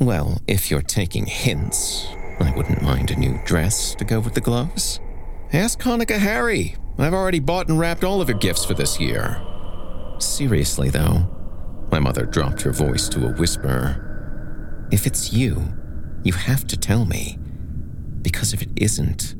Well, 0.00 0.40
if 0.48 0.70
you're 0.70 0.82
taking 0.82 1.26
hints, 1.26 2.08
I 2.40 2.52
wouldn't 2.56 2.82
mind 2.82 3.12
a 3.12 3.16
new 3.16 3.40
dress 3.44 3.94
to 3.94 4.04
go 4.04 4.18
with 4.18 4.34
the 4.34 4.40
gloves. 4.40 4.98
Ask 5.54 5.80
Hanukkah 5.80 6.18
Harry. 6.18 6.76
I've 6.96 7.12
already 7.12 7.38
bought 7.38 7.68
and 7.68 7.78
wrapped 7.78 8.04
all 8.04 8.22
of 8.22 8.28
your 8.30 8.38
gifts 8.38 8.64
for 8.64 8.72
this 8.72 8.98
year. 8.98 9.38
Seriously, 10.18 10.88
though, 10.88 11.28
my 11.90 11.98
mother 11.98 12.24
dropped 12.24 12.62
her 12.62 12.72
voice 12.72 13.06
to 13.10 13.26
a 13.26 13.32
whisper. 13.32 14.88
If 14.90 15.06
it's 15.06 15.30
you, 15.30 15.62
you 16.22 16.32
have 16.32 16.66
to 16.68 16.76
tell 16.78 17.04
me. 17.04 17.38
Because 18.22 18.54
if 18.54 18.62
it 18.62 18.70
isn't, 18.76 19.34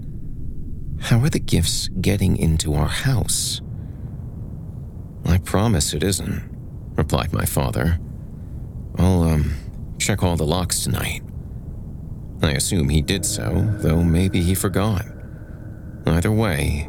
how 1.01 1.19
are 1.21 1.31
the 1.31 1.41
gifts 1.41 1.89
getting 2.03 2.37
into 2.37 2.75
our 2.75 2.89
house? 2.89 3.63
I 5.25 5.39
promise 5.39 5.95
it 5.95 6.03
isn't, 6.03 6.43
replied 6.95 7.33
my 7.33 7.47
father. 7.47 7.99
I'll, 8.99 9.23
um, 9.23 9.55
check 9.99 10.23
all 10.23 10.37
the 10.37 10.45
locks 10.45 10.85
tonight. 10.85 11.23
I 12.43 12.51
assume 12.51 12.91
he 12.91 13.01
did 13.01 13.25
so, 13.25 13.65
though 13.79 14.03
maybe 14.03 14.43
he 14.43 14.55
forgot. 14.55 15.07
Either 16.07 16.33
way, 16.33 16.89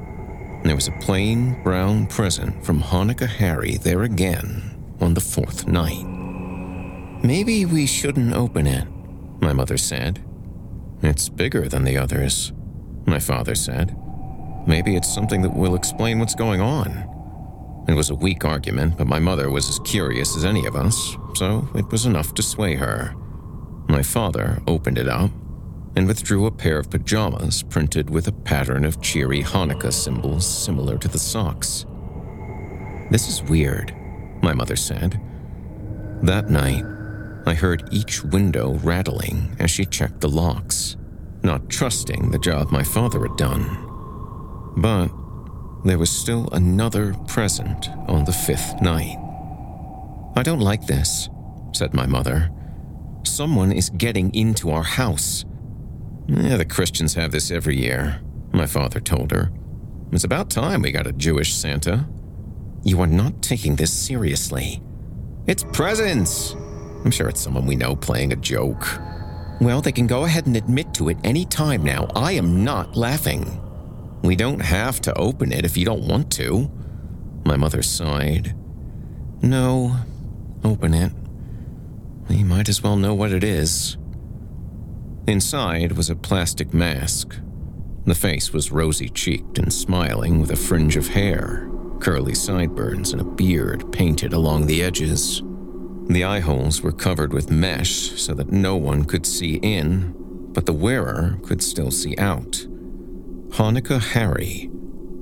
there 0.63 0.75
was 0.75 0.87
a 0.87 0.99
plain 1.01 1.61
brown 1.61 2.07
present 2.07 2.65
from 2.65 2.81
Hanukkah 2.81 3.27
Harry 3.27 3.77
there 3.77 4.03
again 4.03 4.95
on 4.99 5.13
the 5.13 5.21
fourth 5.21 5.67
night. 5.67 6.05
Maybe 7.23 7.65
we 7.65 7.85
shouldn't 7.85 8.33
open 8.33 8.65
it, 8.65 8.87
my 9.39 9.53
mother 9.53 9.77
said. 9.77 10.23
It's 11.01 11.29
bigger 11.29 11.67
than 11.67 11.83
the 11.83 11.97
others, 11.97 12.53
my 13.05 13.19
father 13.19 13.55
said. 13.55 13.95
Maybe 14.65 14.95
it's 14.95 15.13
something 15.13 15.41
that 15.41 15.55
will 15.55 15.75
explain 15.75 16.19
what's 16.19 16.35
going 16.35 16.61
on. 16.61 17.09
It 17.87 17.93
was 17.93 18.09
a 18.09 18.15
weak 18.15 18.45
argument, 18.45 18.97
but 18.97 19.07
my 19.07 19.19
mother 19.19 19.49
was 19.49 19.69
as 19.69 19.79
curious 19.79 20.37
as 20.37 20.45
any 20.45 20.65
of 20.65 20.75
us, 20.75 21.17
so 21.35 21.67
it 21.75 21.91
was 21.91 22.05
enough 22.05 22.33
to 22.35 22.41
sway 22.41 22.75
her. 22.75 23.13
My 23.89 24.01
father 24.01 24.61
opened 24.65 24.97
it 24.97 25.09
up 25.09 25.31
and 25.95 26.07
withdrew 26.07 26.45
a 26.45 26.51
pair 26.51 26.79
of 26.79 26.89
pajamas 26.89 27.63
printed 27.63 28.09
with 28.09 28.27
a 28.27 28.31
pattern 28.31 28.83
of 28.85 29.01
cheery 29.01 29.43
Hanukkah 29.43 29.93
symbols 29.93 30.45
similar 30.45 30.97
to 30.97 31.07
the 31.07 31.19
socks. 31.19 31.85
This 33.11 33.29
is 33.29 33.43
weird, 33.43 33.95
my 34.41 34.53
mother 34.53 34.75
said. 34.75 35.21
That 36.23 36.49
night, 36.49 36.83
I 37.45 37.53
heard 37.53 37.89
each 37.91 38.23
window 38.23 38.73
rattling 38.83 39.55
as 39.59 39.69
she 39.69 39.85
checked 39.85 40.21
the 40.21 40.29
locks, 40.29 40.95
not 41.43 41.69
trusting 41.69 42.31
the 42.31 42.39
job 42.39 42.71
my 42.71 42.83
father 42.83 43.27
had 43.27 43.37
done. 43.37 44.73
But 44.77 45.09
there 45.83 45.99
was 45.99 46.09
still 46.09 46.47
another 46.53 47.13
present 47.27 47.89
on 48.07 48.23
the 48.23 48.31
fifth 48.31 48.81
night. 48.81 49.17
I 50.35 50.41
don't 50.41 50.61
like 50.61 50.87
this, 50.87 51.29
said 51.73 51.93
my 51.93 52.05
mother. 52.05 52.49
Someone 53.23 53.71
is 53.71 53.89
getting 53.89 54.33
into 54.33 54.71
our 54.71 54.83
house. 54.83 55.43
Yeah, 56.27 56.57
the 56.57 56.65
Christians 56.65 57.13
have 57.15 57.31
this 57.31 57.51
every 57.51 57.77
year, 57.77 58.21
my 58.53 58.65
father 58.65 58.99
told 58.99 59.31
her. 59.31 59.51
It's 60.11 60.23
about 60.23 60.49
time 60.49 60.81
we 60.81 60.91
got 60.91 61.07
a 61.07 61.11
Jewish 61.11 61.53
Santa. 61.53 62.07
You 62.83 63.01
are 63.01 63.07
not 63.07 63.41
taking 63.41 63.75
this 63.75 63.91
seriously. 63.91 64.81
It's 65.47 65.63
presents. 65.63 66.53
I'm 67.03 67.11
sure 67.11 67.27
it's 67.27 67.41
someone 67.41 67.65
we 67.65 67.75
know 67.75 67.95
playing 67.95 68.31
a 68.31 68.37
joke. 68.37 68.87
Well, 69.59 69.81
they 69.81 69.91
can 69.91 70.07
go 70.07 70.25
ahead 70.25 70.45
and 70.45 70.55
admit 70.55 70.93
to 70.95 71.09
it 71.09 71.17
any 71.23 71.45
time 71.45 71.83
now. 71.83 72.07
I 72.15 72.33
am 72.33 72.63
not 72.63 72.95
laughing. 72.95 73.59
We 74.23 74.35
don't 74.35 74.61
have 74.61 75.01
to 75.01 75.17
open 75.17 75.51
it 75.51 75.65
if 75.65 75.75
you 75.75 75.85
don't 75.85 76.07
want 76.07 76.31
to. 76.33 76.71
My 77.45 77.57
mother 77.57 77.81
sighed. 77.81 78.55
No, 79.41 79.97
open 80.63 80.93
it. 80.93 81.11
We 82.29 82.43
might 82.43 82.69
as 82.69 82.81
well 82.81 82.95
know 82.95 83.13
what 83.13 83.33
it 83.33 83.43
is. 83.43 83.97
Inside 85.25 85.93
was 85.93 86.09
a 86.09 86.15
plastic 86.17 86.73
mask. 86.73 87.37
The 88.05 88.13
face 88.13 88.51
was 88.51 88.73
rosy 88.73 89.07
cheeked 89.07 89.57
and 89.57 89.71
smiling 89.71 90.41
with 90.41 90.51
a 90.51 90.57
fringe 90.57 90.97
of 90.97 91.07
hair, 91.07 91.69
curly 92.01 92.35
sideburns, 92.35 93.13
and 93.13 93.21
a 93.21 93.23
beard 93.25 93.89
painted 93.93 94.33
along 94.33 94.65
the 94.65 94.83
edges. 94.83 95.41
The 96.09 96.25
eye 96.25 96.41
holes 96.41 96.81
were 96.81 96.91
covered 96.91 97.31
with 97.31 97.49
mesh 97.49 98.19
so 98.19 98.33
that 98.33 98.51
no 98.51 98.75
one 98.75 99.05
could 99.05 99.25
see 99.25 99.55
in, 99.63 100.13
but 100.51 100.65
the 100.65 100.73
wearer 100.73 101.39
could 101.43 101.63
still 101.63 101.91
see 101.91 102.17
out. 102.17 102.67
Hanukkah 103.51 104.01
Harry 104.01 104.69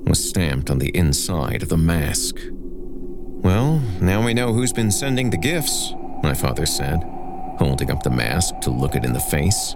was 0.07 0.27
stamped 0.27 0.71
on 0.71 0.79
the 0.79 0.89
inside 0.97 1.61
of 1.61 1.69
the 1.69 1.77
mask. 1.77 2.37
Well, 3.43 3.83
now 4.01 4.25
we 4.25 4.33
know 4.33 4.51
who's 4.51 4.73
been 4.73 4.89
sending 4.89 5.29
the 5.29 5.37
gifts, 5.37 5.93
my 6.23 6.33
father 6.33 6.65
said, 6.65 7.03
holding 7.59 7.91
up 7.91 8.01
the 8.01 8.09
mask 8.09 8.59
to 8.61 8.71
look 8.71 8.95
it 8.95 9.05
in 9.05 9.13
the 9.13 9.19
face. 9.19 9.75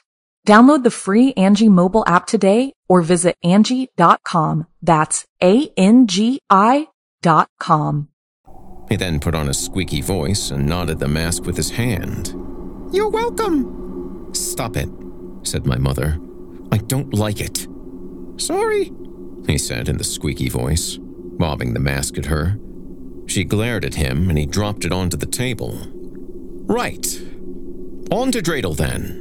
Download 0.47 0.83
the 0.83 0.91
free 0.91 1.33
Angi 1.33 1.69
mobile 1.69 2.03
app 2.07 2.25
today 2.25 2.73
or 2.89 3.01
visit 3.01 3.37
Angi.com. 3.45 4.67
That's 4.81 5.25
A-N-G-I 5.41 6.87
dot 7.21 7.49
com. 7.59 8.07
He 8.89 8.95
then 8.95 9.19
put 9.19 9.35
on 9.35 9.47
a 9.47 9.53
squeaky 9.53 10.01
voice 10.01 10.51
and 10.51 10.65
nodded 10.65 10.99
the 10.99 11.07
mask 11.07 11.43
with 11.45 11.55
his 11.55 11.69
hand. 11.69 12.33
You're 12.91 13.09
welcome. 13.09 14.33
Stop 14.33 14.75
it, 14.75 14.89
said 15.43 15.65
my 15.65 15.77
mother. 15.77 16.19
I 16.71 16.77
don't 16.77 17.13
like 17.13 17.39
it. 17.39 17.67
Sorry, 18.37 18.91
he 19.47 19.57
said 19.57 19.87
in 19.87 19.97
the 19.97 20.03
squeaky 20.03 20.49
voice, 20.49 20.97
bobbing 20.99 21.73
the 21.73 21.79
mask 21.79 22.17
at 22.17 22.25
her. 22.25 22.59
She 23.27 23.43
glared 23.43 23.85
at 23.85 23.95
him 23.95 24.29
and 24.29 24.37
he 24.37 24.45
dropped 24.45 24.83
it 24.83 24.91
onto 24.91 25.15
the 25.15 25.25
table. 25.25 25.77
Right. 26.65 27.05
On 28.11 28.31
to 28.31 28.41
dreidel 28.41 28.75
then. 28.75 29.20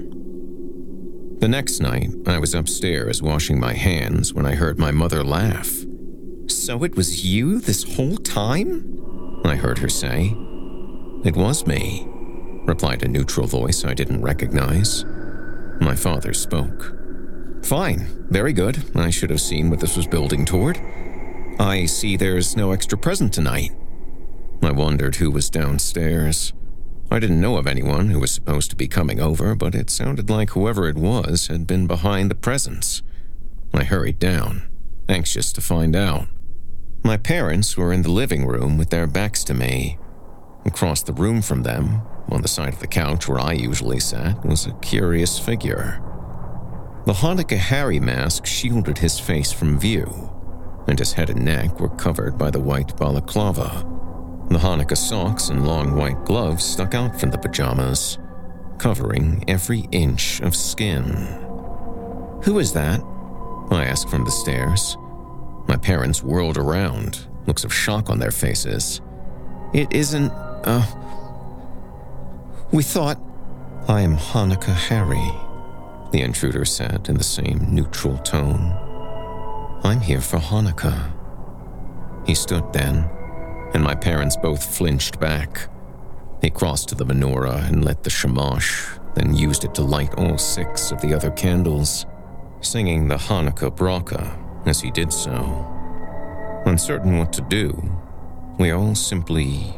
The 1.40 1.48
next 1.48 1.80
night, 1.80 2.10
I 2.26 2.38
was 2.38 2.54
upstairs 2.54 3.22
washing 3.22 3.58
my 3.58 3.72
hands 3.72 4.34
when 4.34 4.44
I 4.44 4.54
heard 4.54 4.78
my 4.78 4.90
mother 4.90 5.24
laugh. 5.24 5.70
So 6.48 6.84
it 6.84 6.96
was 6.96 7.24
you 7.24 7.60
this 7.60 7.96
whole 7.96 8.18
time? 8.18 9.40
I 9.46 9.56
heard 9.56 9.78
her 9.78 9.88
say. 9.88 10.36
It 11.24 11.34
was 11.34 11.66
me, 11.66 12.06
replied 12.66 13.02
a 13.02 13.08
neutral 13.08 13.46
voice 13.46 13.86
I 13.86 13.94
didn't 13.94 14.20
recognize. 14.20 15.06
My 15.80 15.96
father 15.96 16.34
spoke. 16.34 16.94
Fine, 17.64 18.26
very 18.28 18.52
good. 18.52 18.84
I 18.94 19.08
should 19.08 19.30
have 19.30 19.40
seen 19.40 19.70
what 19.70 19.80
this 19.80 19.96
was 19.96 20.06
building 20.06 20.44
toward. 20.44 20.78
I 21.58 21.86
see 21.86 22.18
there's 22.18 22.54
no 22.54 22.72
extra 22.72 22.98
present 22.98 23.32
tonight. 23.32 23.70
I 24.62 24.72
wondered 24.72 25.16
who 25.16 25.30
was 25.30 25.48
downstairs. 25.48 26.52
I 27.12 27.18
didn't 27.18 27.40
know 27.40 27.56
of 27.56 27.66
anyone 27.66 28.10
who 28.10 28.20
was 28.20 28.30
supposed 28.30 28.70
to 28.70 28.76
be 28.76 28.86
coming 28.86 29.20
over, 29.20 29.56
but 29.56 29.74
it 29.74 29.90
sounded 29.90 30.30
like 30.30 30.50
whoever 30.50 30.88
it 30.88 30.96
was 30.96 31.48
had 31.48 31.66
been 31.66 31.88
behind 31.88 32.30
the 32.30 32.36
presents. 32.36 33.02
I 33.74 33.82
hurried 33.82 34.20
down, 34.20 34.68
anxious 35.08 35.52
to 35.54 35.60
find 35.60 35.96
out. 35.96 36.28
My 37.02 37.16
parents 37.16 37.76
were 37.76 37.92
in 37.92 38.02
the 38.02 38.10
living 38.10 38.46
room 38.46 38.78
with 38.78 38.90
their 38.90 39.08
backs 39.08 39.42
to 39.44 39.54
me. 39.54 39.98
Across 40.64 41.02
the 41.02 41.12
room 41.12 41.42
from 41.42 41.64
them, 41.64 42.02
on 42.28 42.42
the 42.42 42.48
side 42.48 42.74
of 42.74 42.80
the 42.80 42.86
couch 42.86 43.26
where 43.26 43.40
I 43.40 43.52
usually 43.52 43.98
sat, 43.98 44.44
was 44.46 44.66
a 44.66 44.72
curious 44.74 45.36
figure. 45.36 46.00
The 47.06 47.14
Hanukkah 47.14 47.56
Harry 47.56 47.98
mask 47.98 48.46
shielded 48.46 48.98
his 48.98 49.18
face 49.18 49.50
from 49.50 49.80
view, 49.80 50.30
and 50.86 50.98
his 50.98 51.14
head 51.14 51.30
and 51.30 51.44
neck 51.44 51.80
were 51.80 51.88
covered 51.88 52.38
by 52.38 52.50
the 52.52 52.60
white 52.60 52.96
balaclava. 52.96 53.84
The 54.50 54.58
Hanukkah 54.58 54.96
socks 54.96 55.48
and 55.48 55.64
long 55.64 55.94
white 55.94 56.24
gloves 56.24 56.64
stuck 56.64 56.92
out 56.92 57.20
from 57.20 57.30
the 57.30 57.38
pajamas, 57.38 58.18
covering 58.78 59.44
every 59.46 59.86
inch 59.92 60.40
of 60.40 60.56
skin. 60.56 61.04
Who 62.42 62.58
is 62.58 62.72
that? 62.72 63.00
I 63.70 63.84
asked 63.84 64.08
from 64.08 64.24
the 64.24 64.30
stairs. 64.32 64.96
My 65.68 65.76
parents 65.76 66.24
whirled 66.24 66.58
around, 66.58 67.28
looks 67.46 67.62
of 67.62 67.72
shock 67.72 68.10
on 68.10 68.18
their 68.18 68.32
faces. 68.32 69.00
It 69.72 69.92
isn't, 69.92 70.32
uh. 70.32 70.84
We 72.72 72.82
thought. 72.82 73.20
I 73.86 74.00
am 74.00 74.16
Hanukkah 74.16 74.74
Harry, 74.74 75.30
the 76.10 76.22
intruder 76.22 76.64
said 76.64 77.08
in 77.08 77.16
the 77.16 77.22
same 77.22 77.68
neutral 77.70 78.18
tone. 78.18 78.72
I'm 79.84 80.00
here 80.00 80.20
for 80.20 80.38
Hanukkah. 80.38 81.12
He 82.26 82.34
stood 82.34 82.72
then 82.72 83.08
and 83.74 83.82
my 83.82 83.94
parents 83.94 84.36
both 84.36 84.64
flinched 84.64 85.20
back. 85.20 85.68
He 86.42 86.50
crossed 86.50 86.88
to 86.88 86.94
the 86.94 87.04
menorah 87.04 87.68
and 87.68 87.84
lit 87.84 88.02
the 88.02 88.10
shamash, 88.10 88.86
then 89.14 89.34
used 89.34 89.64
it 89.64 89.74
to 89.74 89.82
light 89.82 90.14
all 90.14 90.38
six 90.38 90.90
of 90.90 91.00
the 91.00 91.14
other 91.14 91.30
candles, 91.30 92.06
singing 92.60 93.08
the 93.08 93.16
Hanukkah 93.16 93.74
bracha 93.74 94.36
as 94.66 94.80
he 94.80 94.90
did 94.90 95.12
so. 95.12 95.66
Uncertain 96.66 97.18
what 97.18 97.32
to 97.34 97.42
do, 97.42 97.82
we 98.58 98.70
all 98.70 98.94
simply 98.94 99.74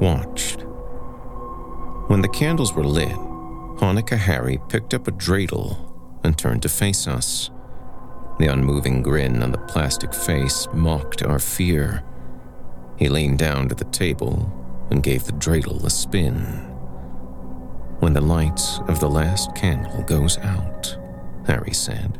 watched. 0.00 0.64
When 2.08 2.22
the 2.22 2.28
candles 2.28 2.74
were 2.74 2.84
lit, 2.84 3.16
Hanukkah 3.78 4.18
Harry 4.18 4.58
picked 4.68 4.94
up 4.94 5.08
a 5.08 5.12
dreidel 5.12 5.76
and 6.24 6.36
turned 6.36 6.62
to 6.62 6.68
face 6.68 7.06
us. 7.06 7.50
The 8.38 8.46
unmoving 8.52 9.02
grin 9.02 9.42
on 9.42 9.52
the 9.52 9.58
plastic 9.58 10.12
face 10.12 10.66
mocked 10.72 11.22
our 11.22 11.38
fear 11.38 12.02
he 12.96 13.08
leaned 13.08 13.38
down 13.38 13.68
to 13.68 13.74
the 13.74 13.84
table 13.84 14.50
and 14.90 15.02
gave 15.02 15.24
the 15.24 15.32
dreidel 15.32 15.84
a 15.84 15.90
spin. 15.90 16.38
When 18.00 18.12
the 18.12 18.20
light 18.20 18.60
of 18.88 19.00
the 19.00 19.08
last 19.08 19.54
candle 19.54 20.02
goes 20.02 20.38
out, 20.38 20.96
Harry 21.46 21.72
said, 21.72 22.18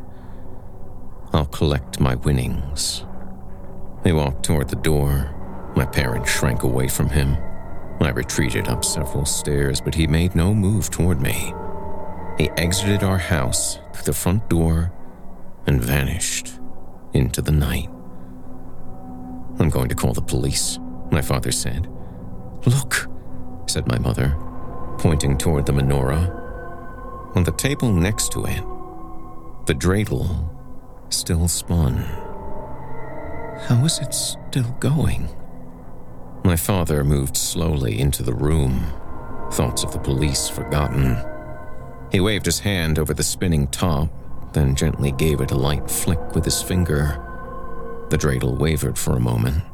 I'll 1.32 1.46
collect 1.46 2.00
my 2.00 2.14
winnings. 2.14 3.04
They 4.02 4.12
walked 4.12 4.44
toward 4.44 4.68
the 4.68 4.76
door. 4.76 5.34
My 5.76 5.86
parents 5.86 6.30
shrank 6.30 6.62
away 6.62 6.88
from 6.88 7.08
him. 7.08 7.36
I 8.00 8.10
retreated 8.10 8.68
up 8.68 8.84
several 8.84 9.24
stairs, 9.24 9.80
but 9.80 9.94
he 9.94 10.06
made 10.06 10.34
no 10.34 10.54
move 10.54 10.90
toward 10.90 11.20
me. 11.20 11.54
He 12.36 12.50
exited 12.56 13.02
our 13.02 13.18
house 13.18 13.78
through 13.92 14.04
the 14.04 14.12
front 14.12 14.48
door 14.48 14.92
and 15.66 15.80
vanished 15.80 16.58
into 17.12 17.40
the 17.40 17.52
night. 17.52 17.91
I'm 19.58 19.70
going 19.70 19.88
to 19.88 19.94
call 19.94 20.12
the 20.12 20.22
police, 20.22 20.78
my 21.10 21.22
father 21.22 21.52
said. 21.52 21.88
Look, 22.66 23.08
said 23.66 23.86
my 23.86 23.98
mother, 23.98 24.36
pointing 24.98 25.36
toward 25.36 25.66
the 25.66 25.72
menorah. 25.72 26.40
On 27.36 27.44
the 27.44 27.52
table 27.52 27.92
next 27.92 28.32
to 28.32 28.44
it, 28.44 28.62
the 29.66 29.74
dreidel 29.74 30.50
still 31.10 31.48
spun. 31.48 31.96
How 33.68 33.84
is 33.84 33.98
it 34.00 34.12
still 34.12 34.76
going? 34.80 35.28
My 36.44 36.56
father 36.56 37.04
moved 37.04 37.36
slowly 37.36 38.00
into 38.00 38.22
the 38.22 38.34
room, 38.34 38.84
thoughts 39.52 39.84
of 39.84 39.92
the 39.92 39.98
police 39.98 40.48
forgotten. 40.48 41.16
He 42.10 42.20
waved 42.20 42.46
his 42.46 42.58
hand 42.58 42.98
over 42.98 43.14
the 43.14 43.22
spinning 43.22 43.68
top, 43.68 44.10
then 44.52 44.74
gently 44.74 45.12
gave 45.12 45.40
it 45.40 45.52
a 45.52 45.56
light 45.56 45.90
flick 45.90 46.34
with 46.34 46.44
his 46.44 46.60
finger. 46.60 47.31
The 48.12 48.18
dreidel 48.18 48.58
wavered 48.58 48.98
for 48.98 49.16
a 49.16 49.20
moment, 49.20 49.64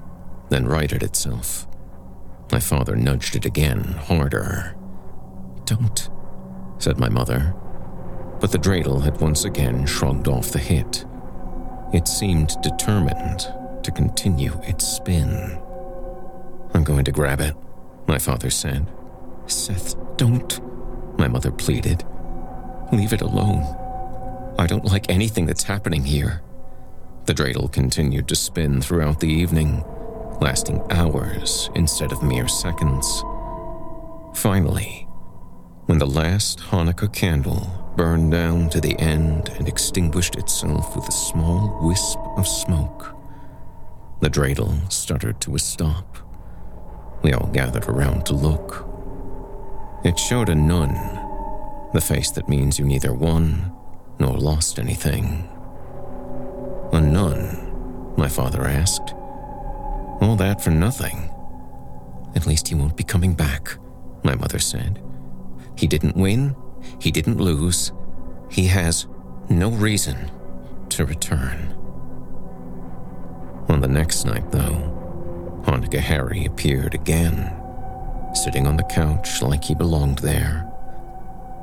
then 0.49 0.69
righted 0.69 1.03
itself. 1.03 1.67
My 2.53 2.61
father 2.61 2.95
nudged 2.95 3.35
it 3.35 3.45
again, 3.45 3.83
harder. 3.83 4.77
Don't, 5.65 6.09
said 6.79 7.01
my 7.01 7.09
mother. 7.09 7.53
But 8.41 8.53
the 8.53 8.59
dreidel 8.61 9.03
had 9.03 9.21
once 9.21 9.45
again 9.45 9.87
shrugged 9.87 10.29
off 10.29 10.53
the 10.53 10.61
hit. 10.61 11.05
It 11.93 12.07
seemed 12.07 12.55
determined 12.63 13.41
to 13.83 13.91
continue 13.91 14.53
its 14.63 14.87
spin. 14.87 15.61
I'm 16.75 16.85
going 16.85 17.07
to 17.07 17.11
grab 17.11 17.41
it, 17.41 17.57
my 18.07 18.19
father 18.19 18.51
said. 18.51 18.87
Seth, 19.47 19.97
don't, 20.17 20.61
my 21.19 21.27
mother 21.27 21.51
pleaded. 21.51 22.05
Leave 22.93 23.13
it 23.13 23.21
alone. 23.21 23.65
I 24.61 24.69
don't 24.69 24.85
like 24.85 25.11
anything 25.11 25.47
that's 25.47 25.65
happening 25.65 26.05
here. 26.05 26.45
The 27.29 27.35
dreidel 27.35 27.71
continued 27.71 28.27
to 28.29 28.35
spin 28.35 28.81
throughout 28.81 29.21
the 29.21 29.29
evening, 29.29 29.85
lasting 30.41 30.81
hours 30.89 31.69
instead 31.75 32.11
of 32.11 32.23
mere 32.23 32.49
seconds. 32.49 33.23
Finally, 34.33 35.07
when 35.85 35.99
the 35.99 36.07
last 36.07 36.59
Hanukkah 36.59 37.13
candle 37.13 37.93
burned 37.99 38.33
down 38.33 38.71
to 38.71 38.81
the 38.81 38.99
end 38.99 39.51
and 39.51 39.69
extinguished 39.69 40.37
itself 40.37 40.97
with 40.97 41.07
a 41.07 41.13
small 41.13 41.79
wisp 41.83 42.19
of 42.39 42.49
smoke, 42.49 43.15
the 44.23 44.31
dreidel 44.31 44.91
stuttered 44.91 45.39
to 45.43 45.55
a 45.55 45.59
stop. 45.59 46.17
We 47.23 47.35
all 47.35 47.49
gathered 47.49 47.91
around 47.91 48.25
to 48.25 48.33
look. 48.33 48.89
It 50.03 50.19
showed 50.19 50.49
a 50.49 50.55
nun, 50.55 50.95
the 51.93 52.01
face 52.01 52.31
that 52.31 52.49
means 52.49 52.79
you 52.79 52.87
neither 52.87 53.13
won 53.13 53.71
nor 54.19 54.33
lost 54.39 54.79
anything. 54.79 55.47
A 56.93 57.01
nun? 57.01 58.15
My 58.17 58.29
father 58.29 58.65
asked. 58.65 59.15
All 60.21 60.37
that 60.37 60.63
for 60.63 60.71
nothing. 60.71 61.31
At 62.35 62.47
least 62.47 62.69
he 62.69 62.75
won't 62.75 62.97
be 62.97 63.05
coming 63.05 63.35
back, 63.35 63.77
my 64.25 64.35
mother 64.35 64.59
said. 64.59 65.03
He 65.77 65.87
didn't 65.87 66.17
win, 66.17 66.57
he 67.01 67.11
didn't 67.11 67.41
lose. 67.41 67.93
He 68.51 68.67
has 68.67 69.07
no 69.49 69.71
reason 69.71 70.31
to 70.91 71.05
return. 71.05 71.75
On 73.69 73.81
the 73.81 73.89
next 73.89 74.25
night, 74.25 74.51
though, 74.51 75.63
Hanukkah 75.67 75.99
Harry 75.99 76.47
appeared 76.47 76.95
again, 76.95 77.55
sitting 78.35 78.67
on 78.67 78.77
the 78.77 78.83
couch 78.85 79.43
like 79.43 79.65
he 79.65 79.75
belonged 79.75 80.21
there. 80.21 80.65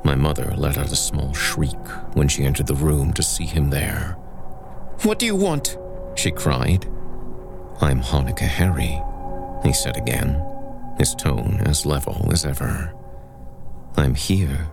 My 0.04 0.14
mother 0.14 0.54
let 0.56 0.78
out 0.78 0.92
a 0.92 0.96
small 0.96 1.34
shriek 1.34 1.84
when 2.14 2.28
she 2.28 2.44
entered 2.44 2.68
the 2.68 2.74
room 2.74 3.12
to 3.14 3.22
see 3.22 3.44
him 3.44 3.70
there. 3.70 4.16
What 5.02 5.18
do 5.18 5.26
you 5.26 5.36
want? 5.36 5.76
she 6.14 6.30
cried. 6.30 6.86
I'm 7.80 8.00
Hanukkah 8.00 8.48
Harry, 8.48 9.00
he 9.62 9.72
said 9.72 9.96
again, 9.96 10.42
his 10.98 11.14
tone 11.14 11.60
as 11.66 11.84
level 11.84 12.30
as 12.32 12.46
ever. 12.46 12.94
I'm 13.96 14.14
here 14.14 14.68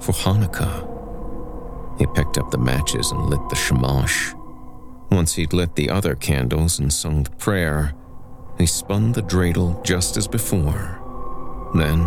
for 0.00 0.12
Hanukkah. 0.12 0.88
He 1.98 2.06
picked 2.06 2.38
up 2.38 2.50
the 2.50 2.58
matches 2.58 3.10
and 3.10 3.26
lit 3.26 3.46
the 3.50 3.56
shamash. 3.56 4.32
Once 5.10 5.34
he'd 5.34 5.52
lit 5.52 5.74
the 5.76 5.90
other 5.90 6.14
candles 6.14 6.78
and 6.78 6.90
sung 6.92 7.22
the 7.22 7.30
prayer, 7.32 7.92
he 8.58 8.66
spun 8.66 9.12
the 9.12 9.22
dreidel 9.22 9.84
just 9.84 10.16
as 10.16 10.26
before, 10.26 10.98
then 11.74 12.00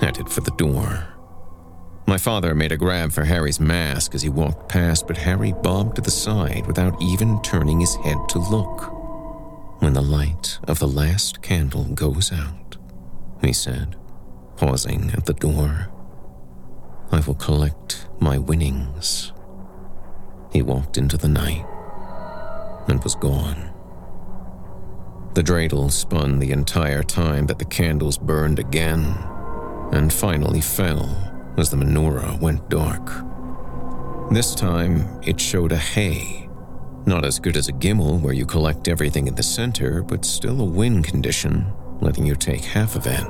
headed 0.00 0.28
for 0.28 0.42
the 0.42 0.50
door. 0.52 1.09
My 2.06 2.18
father 2.18 2.54
made 2.54 2.72
a 2.72 2.76
grab 2.76 3.12
for 3.12 3.24
Harry's 3.24 3.60
mask 3.60 4.14
as 4.14 4.22
he 4.22 4.28
walked 4.28 4.68
past, 4.68 5.06
but 5.06 5.16
Harry 5.16 5.52
bobbed 5.52 5.96
to 5.96 6.02
the 6.02 6.10
side 6.10 6.66
without 6.66 7.00
even 7.00 7.40
turning 7.42 7.80
his 7.80 7.94
head 7.96 8.18
to 8.30 8.38
look. 8.38 8.92
When 9.80 9.92
the 9.92 10.02
light 10.02 10.58
of 10.64 10.78
the 10.78 10.88
last 10.88 11.40
candle 11.40 11.84
goes 11.84 12.32
out, 12.32 12.76
he 13.40 13.52
said, 13.52 13.96
pausing 14.56 15.10
at 15.12 15.26
the 15.26 15.32
door, 15.32 15.88
I 17.12 17.20
will 17.20 17.34
collect 17.34 18.06
my 18.18 18.38
winnings. 18.38 19.32
He 20.52 20.62
walked 20.62 20.98
into 20.98 21.16
the 21.16 21.28
night 21.28 21.64
and 22.88 23.02
was 23.02 23.14
gone. 23.14 23.70
The 25.34 25.42
dreidel 25.42 25.90
spun 25.92 26.40
the 26.40 26.50
entire 26.50 27.04
time 27.04 27.46
that 27.46 27.60
the 27.60 27.64
candles 27.64 28.18
burned 28.18 28.58
again 28.58 29.16
and 29.92 30.12
finally 30.12 30.60
fell 30.60 31.29
as 31.60 31.70
the 31.70 31.76
menorah 31.76 32.40
went 32.40 32.68
dark. 32.68 33.10
This 34.32 34.54
time, 34.54 35.20
it 35.22 35.40
showed 35.40 35.72
a 35.72 35.76
hay. 35.76 36.48
Not 37.06 37.24
as 37.24 37.38
good 37.38 37.56
as 37.56 37.68
a 37.68 37.72
gimel, 37.72 38.20
where 38.20 38.32
you 38.32 38.46
collect 38.46 38.88
everything 38.88 39.26
in 39.26 39.34
the 39.34 39.42
center, 39.42 40.02
but 40.02 40.24
still 40.24 40.60
a 40.60 40.64
win 40.64 41.02
condition, 41.02 41.72
letting 42.00 42.26
you 42.26 42.34
take 42.34 42.64
half 42.64 42.96
of 42.96 43.06
it. 43.06 43.26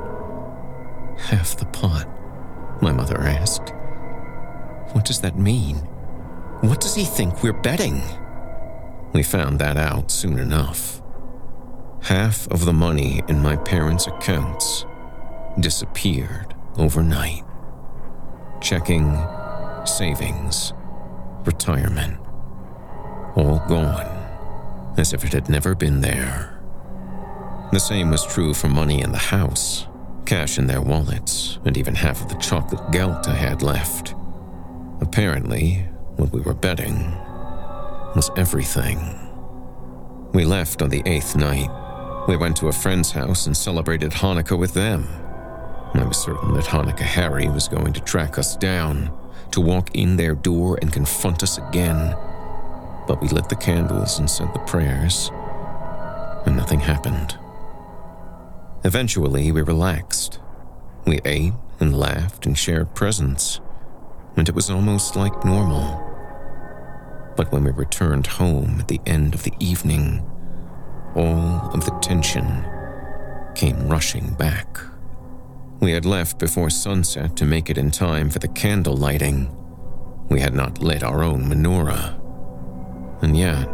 Half 1.19 1.57
the 1.57 1.67
pot? 1.67 2.07
My 2.83 2.93
mother 2.93 3.21
asked. 3.21 3.73
What 4.93 5.05
does 5.05 5.21
that 5.21 5.39
mean? 5.39 5.77
What 6.61 6.81
does 6.81 6.95
he 6.95 7.05
think 7.05 7.43
we're 7.43 7.53
betting? 7.53 8.03
We 9.13 9.23
found 9.23 9.59
that 9.59 9.77
out 9.77 10.11
soon 10.11 10.39
enough. 10.39 11.03
Half 12.03 12.47
of 12.49 12.65
the 12.65 12.73
money 12.73 13.23
in 13.29 13.43
my 13.43 13.57
parents' 13.57 14.07
accounts 14.07 14.85
disappeared 15.59 16.55
overnight. 16.77 17.45
Checking, 18.61 19.17
savings, 19.87 20.75
retirement. 21.45 22.19
All 23.35 23.63
gone, 23.69 24.95
as 24.99 25.13
if 25.15 25.25
it 25.25 25.33
had 25.33 25.49
never 25.49 25.75
been 25.75 26.03
there. 26.03 26.61
The 27.73 27.81
same 27.81 28.11
was 28.11 28.27
true 28.27 28.53
for 28.53 28.69
money 28.69 29.01
in 29.01 29.13
the 29.13 29.19
house, 29.19 29.87
cash 30.27 30.59
in 30.59 30.67
their 30.67 30.83
wallets, 30.83 31.59
and 31.65 31.77
even 31.79 31.95
half 31.95 32.21
of 32.21 32.29
the 32.29 32.37
chocolate 32.37 32.93
gelt 32.93 33.29
I 33.29 33.35
had 33.35 33.63
left. 33.63 34.15
Apparently, 35.01 35.87
what 36.17 36.33
we 36.33 36.41
were 36.41 36.55
betting 36.55 36.99
was 38.15 38.31
everything. 38.37 38.99
We 40.35 40.45
left 40.45 40.83
on 40.83 40.91
the 40.91 41.03
eighth 41.07 41.35
night. 41.35 41.71
We 42.29 42.37
went 42.37 42.59
to 42.59 42.69
a 42.69 42.73
friend's 42.73 43.13
house 43.13 43.47
and 43.47 43.57
celebrated 43.57 44.11
Hanukkah 44.11 44.59
with 44.59 44.75
them. 44.75 45.09
I 45.95 46.05
was 46.05 46.19
certain 46.19 46.55
that 46.55 46.67
Hanukkah 46.67 47.01
Harry 47.01 47.49
was 47.49 47.69
going 47.69 47.93
to 47.95 48.01
track 48.01 48.39
us 48.39 48.57
down, 48.57 49.11
to 49.51 49.61
walk 49.61 49.91
in 49.95 50.17
their 50.17 50.35
door 50.35 50.79
and 50.81 50.93
confront 50.93 51.43
us 51.43 51.59
again. 51.59 52.17
But 53.07 53.21
we 53.21 53.29
lit 53.29 53.49
the 53.49 53.57
candles 53.57 54.19
and 54.19 54.31
said 54.31 54.53
the 54.55 54.61
prayers, 54.61 55.31
and 56.47 56.57
nothing 56.57 56.81
happened. 56.81 57.37
Eventually, 58.85 59.51
we 59.51 59.63
relaxed. 59.63 60.39
We 61.07 61.21
ate 61.25 61.55
and 61.81 61.99
laughed 61.99 62.47
and 62.47 62.57
shared 62.57 62.95
presents, 62.95 63.61
and 64.37 64.49
it 64.49 64.55
was 64.55 64.71
almost 64.71 65.17
like 65.17 65.45
normal. 65.45 66.07
But 67.37 67.51
when 67.53 67.65
we 67.65 67.71
returned 67.73 68.27
home 68.27 68.81
at 68.81 68.89
the 68.89 69.01
end 69.07 69.35
of 69.35 69.43
the 69.43 69.55
evening, 69.59 70.25
all 71.15 71.71
of 71.75 71.85
the 71.85 71.99
tension 72.01 72.65
came 73.55 73.89
rushing 73.89 74.35
back. 74.35 74.79
We 75.81 75.93
had 75.93 76.05
left 76.05 76.39
before 76.39 76.69
sunset 76.69 77.37
to 77.37 77.47
make 77.47 77.71
it 77.71 77.79
in 77.79 77.91
time 77.91 78.29
for 78.29 78.39
the 78.39 78.49
candle 78.49 78.97
lighting. 78.97 79.49
We 80.29 80.41
had 80.41 80.55
not 80.55 80.83
lit 80.83 81.03
our 81.03 81.25
own 81.25 81.45
menorah. 81.45 82.19
And 83.23 83.35
yet, 83.35 83.67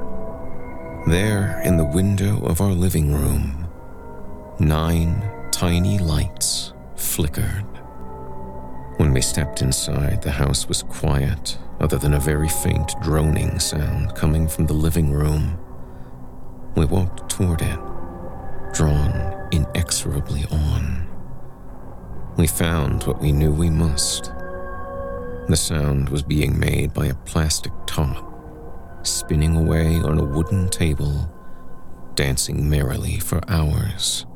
there 1.09 1.61
in 1.64 1.77
the 1.77 1.85
window 1.85 2.45
of 2.45 2.61
our 2.61 2.71
living 2.71 3.12
room, 3.12 3.69
nine 4.61 5.29
tiny 5.51 5.99
lights 5.99 6.73
flickered. 6.95 7.66
When 8.99 9.12
we 9.12 9.21
stepped 9.21 9.61
inside, 9.61 10.23
the 10.23 10.31
house 10.31 10.69
was 10.69 10.85
quiet, 10.85 11.59
other 11.81 11.99
than 11.99 12.14
a 12.14 12.21
very 12.21 12.49
faint 12.49 12.95
droning 13.03 13.59
sound 13.59 14.14
coming 14.14 14.47
from 14.47 14.66
the 14.66 14.75
living 14.75 15.12
room. 15.12 15.59
We 16.77 16.87
walked 16.87 17.29
toward 17.29 17.62
it, 17.62 17.79
drawn 18.73 19.49
inexorably 19.51 20.45
on. 20.53 21.06
We 22.37 22.46
found 22.46 23.05
what 23.05 23.22
we 23.22 23.33
knew 23.33 23.51
we 23.51 23.70
must. 23.70 24.25
The 25.49 25.57
sound 25.57 26.11
was 26.11 26.22
being 26.22 26.59
made 26.59 26.92
by 26.92 27.07
a 27.07 27.14
plastic 27.14 27.72
top, 27.87 29.07
spinning 29.07 29.57
away 29.57 29.96
on 29.96 30.18
a 30.18 30.25
wooden 30.25 30.68
table, 30.68 31.33
dancing 32.14 32.68
merrily 32.68 33.18
for 33.20 33.40
hours, 33.49 34.27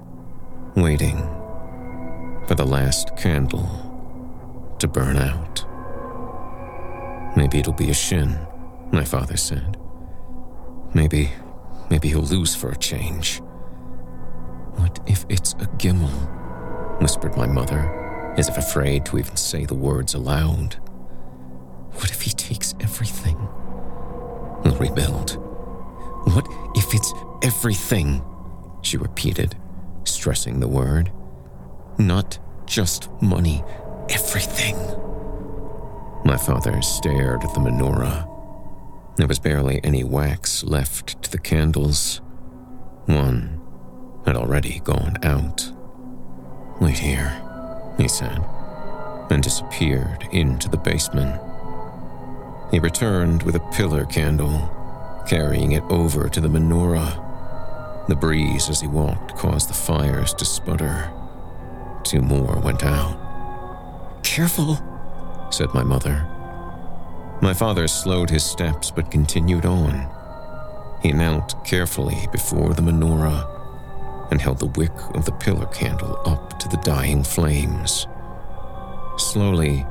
waiting 0.77 1.19
for 2.47 2.55
the 2.55 2.65
last 2.65 3.15
candle 3.19 3.69
to 4.79 4.89
burn 4.89 5.19
out. 5.19 5.67
Maybe 7.37 7.59
it'll 7.59 7.75
be 7.75 7.91
a 7.91 7.95
shin, 7.95 8.39
my 8.93 9.05
father 9.05 9.37
said. 9.37 9.77
Maybe, 10.95 11.33
maybe 11.91 12.09
he'll 12.09 12.23
lose 12.23 12.57
for 12.57 12.71
a 12.71 12.79
change. 12.79 13.43
What 14.77 15.01
if 15.07 15.27
it's 15.29 15.53
a 15.53 15.67
gimel? 15.77 16.40
Whispered 17.01 17.37
my 17.37 17.47
mother, 17.47 18.35
as 18.37 18.49
if 18.49 18.57
afraid 18.57 19.05
to 19.07 19.19
even 19.19 19.37
say 19.37 19.65
the 19.65 19.75
words 19.75 20.15
aloud. 20.15 20.75
What 21.95 22.11
if 22.11 22.23
he 22.23 22.31
takes 22.31 22.75
everything? 22.81 23.37
We'll 24.65 24.77
rebuild. 24.79 25.33
What 26.35 26.47
if 26.77 26.95
it's 26.95 27.13
everything? 27.43 28.23
She 28.83 28.97
repeated, 28.97 29.57
stressing 30.05 30.61
the 30.61 30.69
word. 30.69 31.11
Not 31.99 32.39
just 32.67 33.11
money, 33.21 33.65
everything. 34.09 34.77
My 36.25 36.37
father 36.37 36.81
stared 36.83 37.43
at 37.43 37.55
the 37.55 37.61
menorah. 37.61 38.27
There 39.17 39.27
was 39.27 39.39
barely 39.39 39.81
any 39.83 40.05
wax 40.05 40.63
left 40.63 41.23
to 41.23 41.31
the 41.31 41.39
candles. 41.39 42.21
One 43.07 43.61
had 44.25 44.37
already 44.37 44.81
gone 44.81 45.17
out. 45.23 45.73
Wait 46.81 46.99
here, 46.99 47.41
he 47.99 48.09
said, 48.09 48.43
and 49.31 49.43
disappeared 49.43 50.27
into 50.33 50.67
the 50.67 50.79
basement. 50.79 51.39
He 52.71 52.79
returned 52.79 53.43
with 53.43 53.55
a 53.55 53.71
pillar 53.73 54.07
candle, 54.07 54.69
carrying 55.29 55.73
it 55.73 55.83
over 55.91 56.29
to 56.31 56.41
the 56.41 56.49
menorah. 56.49 58.07
The 58.09 58.17
breeze 58.17 58.71
as 58.71 58.81
he 58.81 58.87
walked 58.87 59.37
caused 59.37 59.69
the 59.69 59.75
fires 59.75 60.33
to 60.35 60.45
sputter. 60.47 61.13
Two 62.03 62.23
more 62.23 62.59
went 62.61 62.83
out. 62.83 64.23
Careful, 64.23 64.79
said 65.51 65.69
my 65.75 65.85
mother. 65.85 66.27
My 67.43 67.53
father 67.53 67.89
slowed 67.89 68.31
his 68.31 68.45
steps 68.45 68.91
but 68.91 69.11
continued 69.11 69.67
on. 69.67 70.09
He 71.03 71.13
knelt 71.13 71.63
carefully 71.65 72.27
before 72.33 72.73
the 72.73 72.83
menorah 72.83 73.60
and 74.31 74.41
held 74.41 74.59
the 74.59 74.67
wick 74.67 74.93
of 75.15 75.25
the 75.25 75.33
pillar 75.33 75.67
candle 75.67 76.21
up 76.25 76.59
to 76.61 76.69
the 76.69 76.77
dying 76.79 77.23
flames. 77.23 78.07
Slowly, 79.17 79.85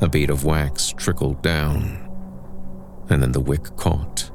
a 0.00 0.08
bead 0.08 0.30
of 0.30 0.44
wax 0.44 0.92
trickled 0.96 1.42
down, 1.42 2.08
and 3.10 3.22
then 3.22 3.32
the 3.32 3.40
wick 3.40 3.76
caught. 3.76 4.30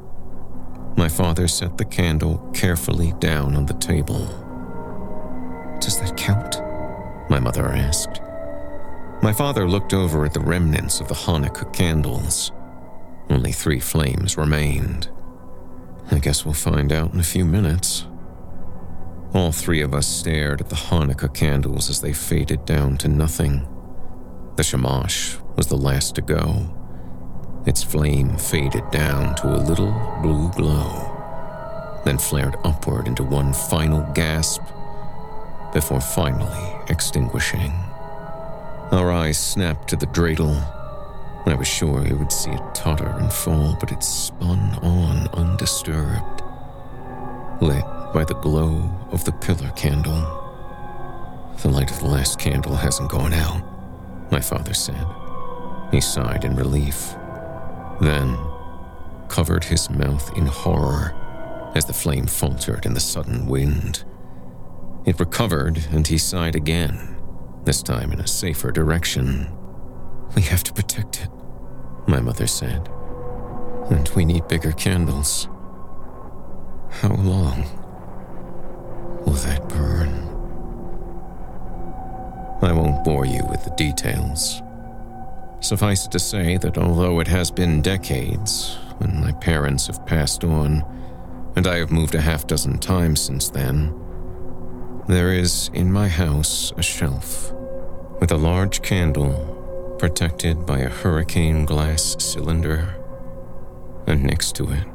My 0.98 1.08
father 1.08 1.48
set 1.48 1.78
the 1.78 1.86
candle 1.86 2.38
carefully 2.54 3.14
down 3.20 3.56
on 3.56 3.66
the 3.66 3.74
table. 3.76 4.26
Does 5.80 6.00
that 6.00 6.18
count? 6.18 6.62
My 7.30 7.40
mother 7.40 7.68
asked. 7.68 8.22
My 9.22 9.34
father 9.34 9.68
looked 9.68 9.94
over 9.94 10.26
at 10.26 10.34
the 10.34 10.40
remnants 10.40 11.00
of 11.00 11.08
the 11.08 11.14
Hanukkah 11.14 11.72
candles. 11.74 12.52
Only 13.30 13.52
three 13.52 13.80
flames 13.80 14.38
remained. 14.38 15.10
I 16.12 16.20
guess 16.20 16.44
we'll 16.44 16.54
find 16.54 16.92
out 16.92 17.14
in 17.14 17.20
a 17.20 17.24
few 17.24 17.46
minutes. 17.46 18.06
All 19.32 19.52
three 19.52 19.82
of 19.82 19.94
us 19.94 20.08
stared 20.08 20.60
at 20.60 20.70
the 20.70 20.76
Hanukkah 20.76 21.32
candles 21.32 21.88
as 21.88 22.02
they 22.02 22.14
faded 22.14 22.66
down 22.66 22.98
to 22.98 23.08
nothing. 23.08 23.68
The 24.56 24.64
shamash 24.64 25.38
was 25.56 25.68
the 25.68 25.78
last 25.78 26.16
to 26.16 26.22
go. 26.22 26.76
Its 27.68 27.84
flame 27.84 28.38
faded 28.38 28.90
down 28.90 29.36
to 29.36 29.48
a 29.56 29.62
little 29.62 29.92
blue 30.24 30.50
glow, 30.54 32.02
then 32.06 32.18
flared 32.18 32.56
upward 32.64 33.08
into 33.08 33.24
one 33.24 33.54
final 33.54 34.02
gasp 34.14 34.64
before 35.74 36.02
finally 36.02 36.76
extinguishing. 36.90 37.72
Our 38.92 39.12
eyes 39.12 39.38
snapped 39.38 39.90
to 39.90 39.96
the 39.96 40.08
dreidel. 40.08 40.56
I 41.46 41.54
was 41.54 41.68
sure 41.68 42.02
we 42.02 42.14
would 42.14 42.32
see 42.32 42.50
it 42.50 42.74
totter 42.74 43.10
and 43.20 43.32
fall, 43.32 43.78
but 43.80 43.92
it 43.92 44.04
spun 44.04 44.60
on 44.82 45.28
undisturbed, 45.34 46.42
lit 47.62 47.86
by 48.14 48.24
the 48.24 48.36
glow 48.36 48.90
of 49.12 49.24
the 49.26 49.32
pillar 49.32 49.72
candle. 49.76 50.36
The 51.62 51.70
light 51.70 51.92
of 51.92 52.00
the 52.00 52.08
last 52.08 52.40
candle 52.40 52.76
hasn't 52.76 53.12
gone 53.12 53.34
out, 53.34 53.64
my 54.32 54.40
father 54.40 54.74
said. 54.74 55.06
He 55.92 56.02
sighed 56.02 56.44
in 56.44 56.56
relief, 56.56 57.14
then 58.02 58.38
covered 59.28 59.64
his 59.64 59.90
mouth 59.90 60.36
in 60.38 60.46
horror 60.46 61.14
as 61.76 61.86
the 61.86 61.94
flame 61.94 62.26
faltered 62.26 62.86
in 62.86 62.94
the 62.94 63.00
sudden 63.00 63.46
wind. 63.46 64.04
It 65.06 65.20
recovered, 65.20 65.86
and 65.92 66.08
he 66.08 66.18
sighed 66.18 66.56
again, 66.56 67.16
this 67.64 67.84
time 67.84 68.12
in 68.12 68.20
a 68.20 68.28
safer 68.28 68.72
direction. 68.72 69.48
We 70.36 70.42
have 70.44 70.64
to 70.64 70.74
protect 70.74 71.22
it, 71.22 71.30
my 72.08 72.20
mother 72.20 72.48
said. 72.48 72.90
And 73.90 74.10
we 74.16 74.26
need 74.26 74.48
bigger 74.48 74.72
candles. 74.72 75.48
How 76.90 77.14
long 77.16 77.79
will 79.26 79.34
that 79.34 79.68
burn? 79.70 80.30
I 82.62 82.74
won't 82.74 83.04
bore 83.04 83.26
you 83.26 83.46
with 83.50 83.64
the 83.64 83.74
details. 83.78 84.62
Suffice 85.62 86.06
it 86.06 86.12
to 86.12 86.20
say 86.20 86.58
that 86.58 86.78
although 86.78 87.20
it 87.20 87.28
has 87.28 87.52
been 87.52 87.82
decades, 87.82 88.78
and 89.00 89.20
my 89.20 89.32
parents 89.34 89.88
have 89.88 90.06
passed 90.06 90.44
on, 90.44 90.84
and 91.56 91.68
I 91.68 91.78
have 91.78 91.92
moved 91.92 92.16
a 92.16 92.22
half 92.22 92.48
dozen 92.48 92.80
times 92.80 93.22
since 93.22 93.50
then, 93.50 93.94
there 95.08 95.34
is 95.34 95.70
in 95.74 95.92
my 95.92 96.08
house 96.08 96.72
a 96.78 96.84
shelf 96.84 97.52
with 98.20 98.32
a 98.32 98.38
large 98.38 98.82
candle 98.82 99.96
protected 99.98 100.66
by 100.66 100.80
a 100.80 100.90
hurricane 100.90 101.66
glass 101.66 102.16
cylinder, 102.20 102.96
and 104.08 104.24
next 104.24 104.56
to 104.56 104.70
it 104.72 104.88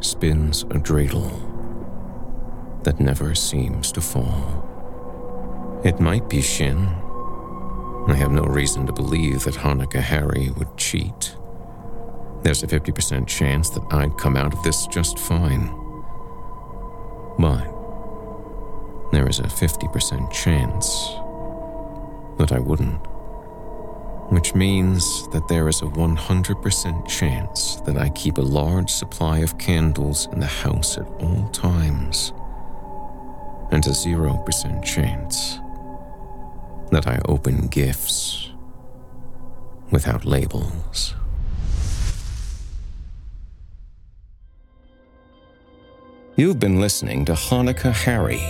spins 0.00 0.62
a 0.62 0.78
dreidel 0.78 1.53
that 2.84 3.00
never 3.00 3.34
seems 3.34 3.90
to 3.92 4.00
fall. 4.00 4.70
It 5.84 6.00
might 6.00 6.28
be 6.28 6.40
Shin. 6.40 6.86
I 8.06 8.14
have 8.14 8.30
no 8.30 8.42
reason 8.42 8.86
to 8.86 8.92
believe 8.92 9.44
that 9.44 9.54
Hanukkah 9.54 10.00
Harry 10.00 10.50
would 10.56 10.76
cheat. 10.76 11.36
There's 12.42 12.62
a 12.62 12.66
50% 12.66 13.26
chance 13.26 13.70
that 13.70 13.82
I'd 13.90 14.18
come 14.18 14.36
out 14.36 14.52
of 14.52 14.62
this 14.62 14.86
just 14.86 15.18
fine. 15.18 15.68
But 17.38 17.64
there 19.12 19.28
is 19.28 19.38
a 19.38 19.44
50% 19.44 20.30
chance 20.30 21.08
that 22.38 22.52
I 22.52 22.58
wouldn't. 22.58 23.00
Which 24.30 24.54
means 24.54 25.28
that 25.28 25.48
there 25.48 25.68
is 25.68 25.80
a 25.82 25.86
100% 25.86 27.08
chance 27.08 27.76
that 27.86 27.96
I 27.96 28.08
keep 28.10 28.38
a 28.38 28.42
large 28.42 28.90
supply 28.90 29.38
of 29.38 29.58
candles 29.58 30.28
in 30.32 30.40
the 30.40 30.46
house 30.46 30.98
at 30.98 31.06
all 31.20 31.48
times, 31.50 32.32
and 33.70 33.86
a 33.86 33.90
0% 33.90 34.84
chance 34.84 35.58
that 36.90 37.06
I 37.06 37.20
open 37.26 37.68
gifts 37.68 38.50
without 39.90 40.24
labels. 40.24 41.14
You've 46.36 46.58
been 46.58 46.80
listening 46.80 47.24
to 47.26 47.32
Hanukkah 47.32 47.92
Harry 47.92 48.42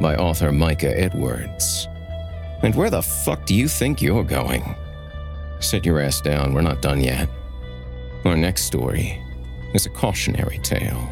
by 0.00 0.16
author 0.16 0.50
Micah 0.50 0.98
Edwards. 0.98 1.86
And 2.62 2.74
where 2.74 2.90
the 2.90 3.02
fuck 3.02 3.46
do 3.46 3.54
you 3.54 3.68
think 3.68 4.02
you're 4.02 4.24
going? 4.24 4.74
Sit 5.60 5.86
your 5.86 6.00
ass 6.00 6.20
down, 6.20 6.54
we're 6.54 6.62
not 6.62 6.82
done 6.82 7.00
yet. 7.00 7.28
Our 8.24 8.36
next 8.36 8.64
story 8.64 9.22
is 9.74 9.86
a 9.86 9.90
cautionary 9.90 10.58
tale 10.58 11.08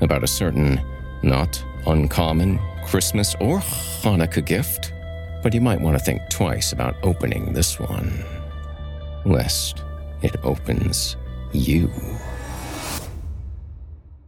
about 0.00 0.24
a 0.24 0.26
certain 0.26 0.80
not 1.22 1.62
uncommon 1.88 2.60
Christmas 2.86 3.34
or 3.40 3.58
Hanukkah 4.02 4.44
gift, 4.44 4.92
but 5.42 5.52
you 5.54 5.60
might 5.60 5.80
want 5.80 5.98
to 5.98 6.04
think 6.04 6.22
twice 6.30 6.72
about 6.72 6.96
opening 7.02 7.52
this 7.52 7.80
one, 7.80 8.24
lest 9.24 9.82
it 10.22 10.36
opens 10.44 11.16
you. 11.52 11.90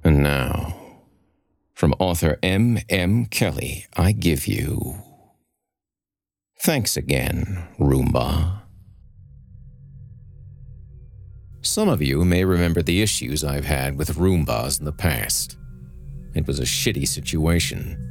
And 0.03 0.23
now, 0.23 0.75
from 1.75 1.95
author 1.99 2.39
M. 2.43 2.79
M. 2.89 3.27
Kelly, 3.27 3.87
I 3.97 4.13
give 4.13 4.47
you. 4.47 4.97
Thanks 6.61 6.97
again, 6.97 7.69
Roomba. 7.79 8.61
Some 11.63 11.89
of 11.89 12.01
you 12.01 12.25
may 12.25 12.45
remember 12.45 12.83
the 12.83 13.03
issues 13.03 13.45
I've 13.45 13.67
had 13.67 13.99
with 13.99 14.17
Roombas 14.17 14.79
in 14.79 14.87
the 14.87 14.93
past. 14.93 15.57
It 16.35 16.47
was 16.47 16.61
a 16.61 16.65
shitty 16.65 17.07
situation. 17.09 18.07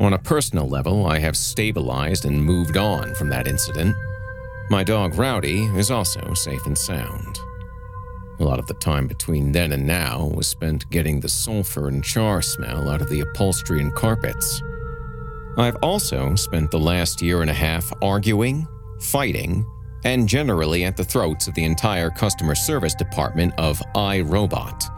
On 0.00 0.12
a 0.12 0.18
personal 0.18 0.68
level, 0.68 1.06
I 1.06 1.18
have 1.18 1.36
stabilized 1.36 2.24
and 2.24 2.44
moved 2.44 2.76
on 2.76 3.14
from 3.14 3.30
that 3.30 3.48
incident. 3.48 3.96
My 4.70 4.84
dog 4.84 5.16
Rowdy 5.16 5.64
is 5.76 5.90
also 5.90 6.34
safe 6.34 6.64
and 6.66 6.76
sound. 6.76 7.38
A 8.38 8.44
lot 8.44 8.60
of 8.60 8.66
the 8.66 8.74
time 8.74 9.08
between 9.08 9.50
then 9.50 9.72
and 9.72 9.86
now 9.86 10.30
was 10.34 10.46
spent 10.46 10.88
getting 10.90 11.18
the 11.18 11.28
sulfur 11.28 11.88
and 11.88 12.04
char 12.04 12.40
smell 12.42 12.88
out 12.88 13.00
of 13.00 13.08
the 13.08 13.20
upholstery 13.20 13.80
and 13.80 13.92
carpets. 13.94 14.62
I've 15.56 15.76
also 15.82 16.36
spent 16.36 16.70
the 16.70 16.78
last 16.78 17.20
year 17.20 17.40
and 17.40 17.50
a 17.50 17.54
half 17.54 17.92
arguing, 18.00 18.68
fighting, 19.00 19.66
and 20.04 20.28
generally 20.28 20.84
at 20.84 20.96
the 20.96 21.02
throats 21.04 21.48
of 21.48 21.54
the 21.54 21.64
entire 21.64 22.10
customer 22.10 22.54
service 22.54 22.94
department 22.94 23.52
of 23.58 23.80
iRobot. 23.96 24.97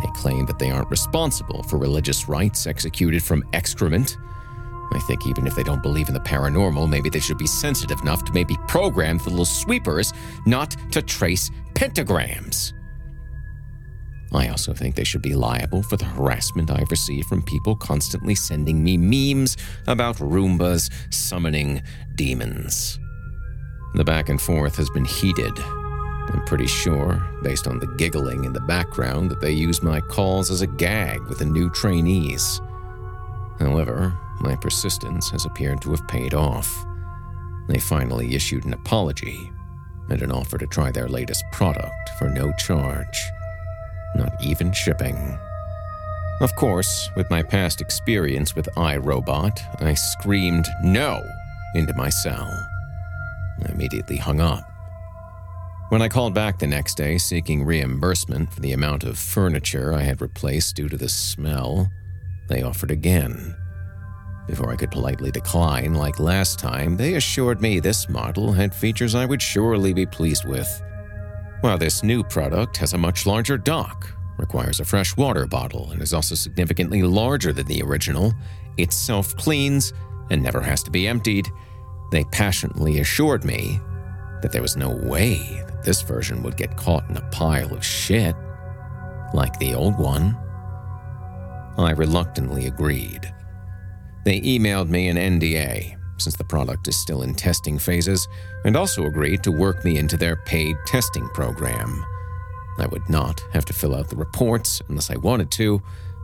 They 0.00 0.08
claim 0.14 0.46
that 0.46 0.58
they 0.58 0.70
aren't 0.70 0.90
responsible 0.90 1.62
for 1.62 1.78
religious 1.78 2.28
rites 2.28 2.66
executed 2.66 3.22
from 3.22 3.44
excrement, 3.52 4.16
I 4.92 5.00
think 5.00 5.26
even 5.26 5.46
if 5.46 5.54
they 5.54 5.62
don't 5.62 5.82
believe 5.82 6.08
in 6.08 6.14
the 6.14 6.20
paranormal, 6.20 6.88
maybe 6.88 7.10
they 7.10 7.20
should 7.20 7.38
be 7.38 7.46
sensitive 7.46 8.00
enough 8.00 8.24
to 8.24 8.32
maybe 8.32 8.56
program 8.68 9.18
the 9.18 9.30
little 9.30 9.44
sweepers 9.44 10.12
not 10.46 10.76
to 10.92 11.02
trace 11.02 11.50
pentagrams. 11.74 12.72
I 14.32 14.48
also 14.48 14.74
think 14.74 14.94
they 14.94 15.04
should 15.04 15.22
be 15.22 15.34
liable 15.34 15.82
for 15.82 15.96
the 15.96 16.04
harassment 16.04 16.70
I've 16.70 16.90
received 16.90 17.28
from 17.28 17.42
people 17.42 17.76
constantly 17.76 18.34
sending 18.34 18.82
me 18.82 18.96
memes 18.96 19.56
about 19.86 20.16
Roombas 20.16 20.90
summoning 21.12 21.82
demons. 22.16 22.98
The 23.94 24.04
back 24.04 24.28
and 24.28 24.40
forth 24.40 24.76
has 24.76 24.90
been 24.90 25.04
heated. 25.04 25.56
I'm 26.28 26.44
pretty 26.44 26.66
sure, 26.66 27.24
based 27.42 27.66
on 27.66 27.78
the 27.78 27.86
giggling 27.86 28.44
in 28.44 28.52
the 28.52 28.60
background, 28.60 29.30
that 29.30 29.40
they 29.40 29.52
use 29.52 29.82
my 29.82 30.00
calls 30.00 30.50
as 30.50 30.60
a 30.60 30.66
gag 30.66 31.20
with 31.28 31.38
the 31.38 31.44
new 31.44 31.70
trainees. 31.70 32.60
However, 33.58 34.16
my 34.40 34.56
persistence 34.56 35.30
has 35.30 35.44
appeared 35.44 35.80
to 35.82 35.90
have 35.90 36.06
paid 36.08 36.34
off. 36.34 36.84
They 37.68 37.78
finally 37.78 38.34
issued 38.34 38.64
an 38.64 38.74
apology 38.74 39.50
and 40.10 40.22
an 40.22 40.30
offer 40.32 40.58
to 40.58 40.66
try 40.66 40.90
their 40.90 41.08
latest 41.08 41.44
product 41.52 42.10
for 42.18 42.28
no 42.28 42.52
charge, 42.58 43.30
not 44.14 44.32
even 44.42 44.72
shipping. 44.72 45.38
Of 46.40 46.54
course, 46.56 47.10
with 47.16 47.30
my 47.30 47.42
past 47.42 47.80
experience 47.80 48.54
with 48.54 48.68
iRobot, 48.76 49.82
I 49.82 49.94
screamed 49.94 50.66
no 50.82 51.24
into 51.74 51.94
my 51.94 52.10
cell. 52.10 52.50
I 53.64 53.72
immediately 53.72 54.16
hung 54.16 54.40
up. 54.40 54.70
When 55.88 56.02
I 56.02 56.08
called 56.08 56.34
back 56.34 56.58
the 56.58 56.66
next 56.66 56.96
day 56.96 57.16
seeking 57.16 57.64
reimbursement 57.64 58.52
for 58.52 58.58
the 58.58 58.72
amount 58.72 59.04
of 59.04 59.16
furniture 59.16 59.94
I 59.94 60.02
had 60.02 60.20
replaced 60.20 60.74
due 60.74 60.88
to 60.88 60.96
the 60.96 61.08
smell, 61.08 61.88
they 62.48 62.62
offered 62.62 62.90
again. 62.90 63.54
Before 64.48 64.72
I 64.72 64.76
could 64.76 64.90
politely 64.90 65.30
decline, 65.30 65.94
like 65.94 66.18
last 66.18 66.58
time, 66.58 66.96
they 66.96 67.14
assured 67.14 67.60
me 67.60 67.78
this 67.78 68.08
model 68.08 68.50
had 68.50 68.74
features 68.74 69.14
I 69.14 69.26
would 69.26 69.40
surely 69.40 69.92
be 69.92 70.06
pleased 70.06 70.44
with. 70.44 70.68
While 71.60 71.78
this 71.78 72.02
new 72.02 72.24
product 72.24 72.76
has 72.78 72.92
a 72.92 72.98
much 72.98 73.24
larger 73.24 73.56
dock, 73.56 74.12
requires 74.38 74.80
a 74.80 74.84
fresh 74.84 75.16
water 75.16 75.46
bottle, 75.46 75.92
and 75.92 76.02
is 76.02 76.12
also 76.12 76.34
significantly 76.34 77.04
larger 77.04 77.52
than 77.52 77.66
the 77.66 77.82
original, 77.82 78.34
it 78.76 78.92
self 78.92 79.36
cleans 79.36 79.92
and 80.30 80.42
never 80.42 80.60
has 80.60 80.82
to 80.82 80.90
be 80.90 81.06
emptied, 81.06 81.46
they 82.10 82.24
passionately 82.24 82.98
assured 82.98 83.44
me 83.44 83.78
that 84.42 84.52
there 84.52 84.62
was 84.62 84.76
no 84.76 84.90
way 84.90 85.62
that 85.66 85.82
this 85.82 86.02
version 86.02 86.42
would 86.42 86.56
get 86.56 86.76
caught 86.76 87.08
in 87.08 87.16
a 87.16 87.28
pile 87.30 87.72
of 87.72 87.84
shit 87.84 88.34
like 89.34 89.58
the 89.58 89.74
old 89.74 89.98
one. 89.98 90.36
I 91.78 91.92
reluctantly 91.92 92.66
agreed. 92.66 93.32
They 94.24 94.40
emailed 94.40 94.88
me 94.88 95.08
an 95.08 95.16
NDA, 95.16 95.96
since 96.18 96.36
the 96.36 96.44
product 96.44 96.88
is 96.88 96.96
still 96.96 97.22
in 97.22 97.34
testing 97.34 97.78
phases, 97.78 98.26
and 98.64 98.76
also 98.76 99.04
agreed 99.04 99.42
to 99.44 99.52
work 99.52 99.84
me 99.84 99.98
into 99.98 100.16
their 100.16 100.36
paid 100.36 100.76
testing 100.86 101.28
program. 101.28 102.04
I 102.78 102.86
would 102.86 103.08
not 103.08 103.40
have 103.52 103.64
to 103.66 103.72
fill 103.72 103.94
out 103.94 104.08
the 104.08 104.16
reports 104.16 104.82
unless 104.88 105.10
I 105.10 105.16
wanted 105.16 105.50
to, 105.52 105.82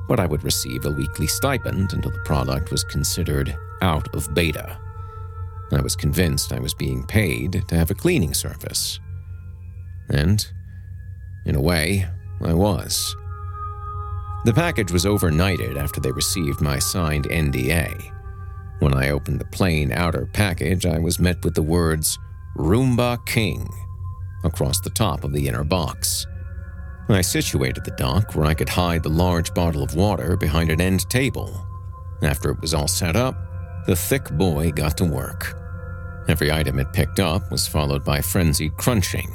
but 0.09 0.21
I 0.21 0.27
would 0.27 0.45
receive 0.45 0.85
a 0.85 0.91
weekly 0.91 1.27
stipend 1.27 1.93
until 1.93 2.11
the 2.11 2.19
product 2.25 2.71
was 2.71 2.85
considered 2.85 3.57
out 3.81 4.15
of 4.15 4.35
beta. 4.35 4.79
I 5.73 5.81
was 5.81 5.97
convinced 5.97 6.53
I 6.53 6.61
was 6.61 6.75
being 6.75 7.05
paid 7.05 7.65
to 7.69 7.77
have 7.77 7.91
a 7.91 7.95
cleaning 7.95 8.35
service. 8.35 9.01
And, 10.11 10.47
in 11.47 11.55
a 11.55 11.61
way, 11.61 12.07
I 12.43 12.53
was. 12.53 13.17
The 14.45 14.53
package 14.53 14.93
was 14.93 15.05
overnighted 15.05 15.77
after 15.77 16.01
they 16.01 16.13
received 16.13 16.61
my 16.61 16.79
signed 16.79 17.25
NDA. 17.25 18.13
When 18.81 18.93
I 18.93 19.11
opened 19.11 19.41
the 19.41 19.47
plain 19.47 19.93
outer 19.93 20.27
package, 20.27 20.85
I 20.85 20.99
was 20.99 21.21
met 21.21 21.43
with 21.45 21.55
the 21.55 21.63
words 21.63 22.19
Roomba 22.57 23.25
King 23.25 23.69
across 24.45 24.81
the 24.81 24.91
top 24.91 25.25
of 25.25 25.33
the 25.33 25.47
inner 25.47 25.65
box. 25.65 26.27
I 27.09 27.21
situated 27.21 27.85
the 27.85 27.93
dock 27.93 28.35
where 28.35 28.47
I 28.47 28.55
could 28.55 28.69
hide 28.69 29.03
the 29.03 29.09
large 29.09 29.55
bottle 29.55 29.83
of 29.83 29.95
water 29.95 30.37
behind 30.37 30.71
an 30.71 30.81
end 30.81 31.09
table. 31.09 31.67
After 32.23 32.51
it 32.51 32.61
was 32.61 32.75
all 32.75 32.89
set 32.89 33.17
up, 33.17 33.37
the 33.87 33.97
thick 33.97 34.31
boy 34.33 34.73
got 34.73 34.97
to 34.99 35.05
work. 35.05 35.62
Every 36.29 36.53
item 36.53 36.79
it 36.79 36.93
picked 36.93 37.21
up 37.21 37.51
was 37.51 37.67
followed 37.67 38.05
by 38.05 38.21
frenzied 38.21 38.77
crunching, 38.77 39.33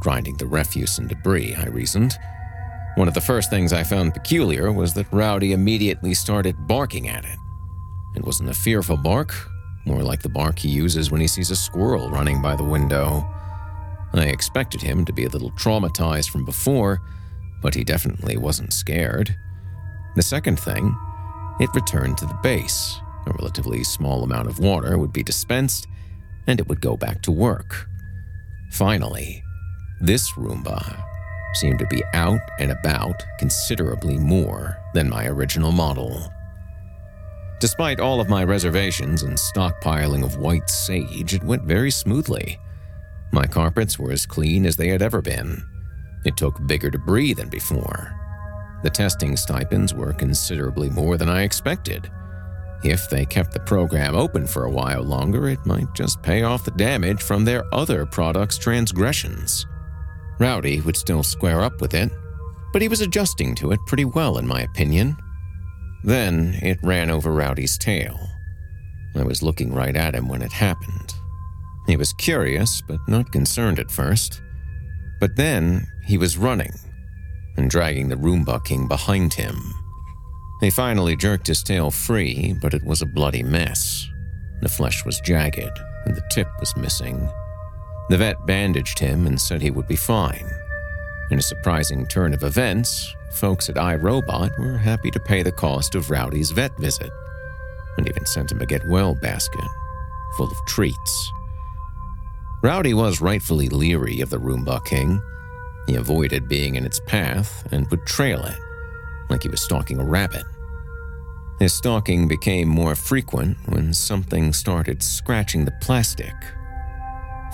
grinding 0.00 0.36
the 0.36 0.46
refuse 0.46 0.98
and 0.98 1.08
debris, 1.08 1.54
I 1.54 1.66
reasoned. 1.66 2.16
One 2.94 3.08
of 3.08 3.14
the 3.14 3.20
first 3.20 3.50
things 3.50 3.72
I 3.72 3.84
found 3.84 4.14
peculiar 4.14 4.72
was 4.72 4.94
that 4.94 5.12
Rowdy 5.12 5.52
immediately 5.52 6.14
started 6.14 6.66
barking 6.66 7.08
at 7.08 7.24
it. 7.24 7.38
It 8.16 8.24
wasn't 8.24 8.50
a 8.50 8.54
fearful 8.54 8.96
bark, 8.96 9.34
more 9.84 10.02
like 10.02 10.22
the 10.22 10.28
bark 10.28 10.58
he 10.58 10.68
uses 10.68 11.10
when 11.10 11.20
he 11.20 11.26
sees 11.26 11.50
a 11.50 11.56
squirrel 11.56 12.10
running 12.10 12.42
by 12.42 12.56
the 12.56 12.64
window. 12.64 13.26
I 14.12 14.26
expected 14.26 14.80
him 14.80 15.04
to 15.04 15.12
be 15.12 15.24
a 15.24 15.28
little 15.28 15.50
traumatized 15.52 16.30
from 16.30 16.44
before, 16.44 17.02
but 17.62 17.74
he 17.74 17.84
definitely 17.84 18.36
wasn't 18.36 18.72
scared. 18.72 19.34
The 20.16 20.22
second 20.22 20.58
thing, 20.58 20.96
it 21.60 21.70
returned 21.74 22.18
to 22.18 22.26
the 22.26 22.38
base. 22.42 22.98
A 23.26 23.32
relatively 23.32 23.84
small 23.84 24.24
amount 24.24 24.48
of 24.48 24.58
water 24.58 24.96
would 24.98 25.12
be 25.12 25.22
dispensed, 25.22 25.86
and 26.48 26.58
it 26.58 26.66
would 26.66 26.80
go 26.80 26.96
back 26.96 27.22
to 27.22 27.30
work. 27.30 27.86
Finally, 28.72 29.44
this 30.00 30.28
Roomba 30.32 31.04
seemed 31.54 31.78
to 31.78 31.86
be 31.86 32.02
out 32.14 32.40
and 32.58 32.72
about 32.72 33.22
considerably 33.38 34.18
more 34.18 34.76
than 34.94 35.08
my 35.08 35.26
original 35.26 35.72
model. 35.72 36.32
Despite 37.60 38.00
all 38.00 38.20
of 38.20 38.28
my 38.28 38.44
reservations 38.44 39.22
and 39.22 39.36
stockpiling 39.36 40.24
of 40.24 40.38
white 40.38 40.70
sage, 40.70 41.34
it 41.34 41.42
went 41.42 41.62
very 41.62 41.90
smoothly. 41.90 42.58
My 43.32 43.46
carpets 43.46 43.98
were 43.98 44.12
as 44.12 44.26
clean 44.26 44.64
as 44.64 44.76
they 44.76 44.88
had 44.88 45.02
ever 45.02 45.20
been. 45.20 45.62
It 46.24 46.36
took 46.36 46.66
bigger 46.66 46.90
debris 46.90 47.34
than 47.34 47.48
before. 47.48 48.14
The 48.82 48.90
testing 48.90 49.36
stipends 49.36 49.92
were 49.92 50.12
considerably 50.12 50.88
more 50.88 51.16
than 51.16 51.28
I 51.28 51.42
expected. 51.42 52.10
If 52.84 53.10
they 53.10 53.26
kept 53.26 53.52
the 53.52 53.60
program 53.60 54.14
open 54.14 54.46
for 54.46 54.64
a 54.64 54.70
while 54.70 55.02
longer, 55.02 55.48
it 55.48 55.66
might 55.66 55.92
just 55.94 56.22
pay 56.22 56.42
off 56.42 56.64
the 56.64 56.70
damage 56.72 57.22
from 57.22 57.44
their 57.44 57.64
other 57.74 58.06
products' 58.06 58.58
transgressions. 58.58 59.66
Rowdy 60.38 60.80
would 60.82 60.96
still 60.96 61.24
square 61.24 61.62
up 61.62 61.80
with 61.80 61.94
it, 61.94 62.12
but 62.72 62.82
he 62.82 62.88
was 62.88 63.00
adjusting 63.00 63.54
to 63.56 63.72
it 63.72 63.80
pretty 63.86 64.04
well, 64.04 64.38
in 64.38 64.46
my 64.46 64.60
opinion. 64.60 65.16
Then 66.04 66.56
it 66.62 66.78
ran 66.82 67.10
over 67.10 67.32
Rowdy's 67.32 67.76
tail. 67.76 68.20
I 69.16 69.24
was 69.24 69.42
looking 69.42 69.72
right 69.72 69.96
at 69.96 70.14
him 70.14 70.28
when 70.28 70.42
it 70.42 70.52
happened. 70.52 71.14
He 71.88 71.96
was 71.96 72.12
curious, 72.12 72.80
but 72.86 73.00
not 73.08 73.32
concerned 73.32 73.80
at 73.80 73.90
first. 73.90 74.40
But 75.18 75.34
then 75.34 75.86
he 76.04 76.18
was 76.18 76.38
running 76.38 76.72
and 77.56 77.68
dragging 77.68 78.08
the 78.08 78.16
Roomba 78.16 78.64
King 78.64 78.86
behind 78.86 79.34
him. 79.34 79.74
He 80.60 80.70
finally 80.70 81.16
jerked 81.16 81.46
his 81.46 81.62
tail 81.62 81.90
free, 81.90 82.54
but 82.60 82.74
it 82.74 82.84
was 82.84 83.02
a 83.02 83.06
bloody 83.06 83.42
mess. 83.42 84.08
The 84.60 84.68
flesh 84.68 85.04
was 85.04 85.20
jagged, 85.20 85.78
and 86.04 86.16
the 86.16 86.28
tip 86.30 86.48
was 86.58 86.76
missing. 86.76 87.28
The 88.08 88.18
vet 88.18 88.44
bandaged 88.46 88.98
him 88.98 89.26
and 89.26 89.40
said 89.40 89.62
he 89.62 89.70
would 89.70 89.86
be 89.86 89.96
fine. 89.96 90.50
In 91.30 91.38
a 91.38 91.42
surprising 91.42 92.06
turn 92.06 92.34
of 92.34 92.42
events, 92.42 93.14
folks 93.32 93.68
at 93.68 93.76
iRobot 93.76 94.58
were 94.58 94.78
happy 94.78 95.10
to 95.10 95.20
pay 95.20 95.42
the 95.42 95.52
cost 95.52 95.94
of 95.94 96.10
Rowdy's 96.10 96.50
vet 96.50 96.76
visit, 96.78 97.10
and 97.96 98.08
even 98.08 98.26
sent 98.26 98.50
him 98.50 98.60
a 98.60 98.66
get 98.66 98.86
well 98.88 99.14
basket 99.14 99.68
full 100.36 100.50
of 100.50 100.64
treats. 100.66 101.32
Rowdy 102.62 102.94
was 102.94 103.20
rightfully 103.20 103.68
leery 103.68 104.20
of 104.20 104.30
the 104.30 104.38
Roomba 104.38 104.84
King. 104.84 105.22
He 105.86 105.94
avoided 105.94 106.48
being 106.48 106.76
in 106.76 106.84
its 106.84 107.00
path 107.00 107.66
and 107.72 107.88
would 107.90 108.04
trail 108.06 108.44
it, 108.44 108.58
like 109.28 109.42
he 109.42 109.48
was 109.48 109.60
stalking 109.62 109.98
a 109.98 110.04
rabbit. 110.04 110.44
His 111.58 111.72
stalking 111.72 112.28
became 112.28 112.68
more 112.68 112.94
frequent 112.94 113.56
when 113.66 113.92
something 113.92 114.52
started 114.52 115.02
scratching 115.02 115.64
the 115.64 115.74
plastic 115.80 116.34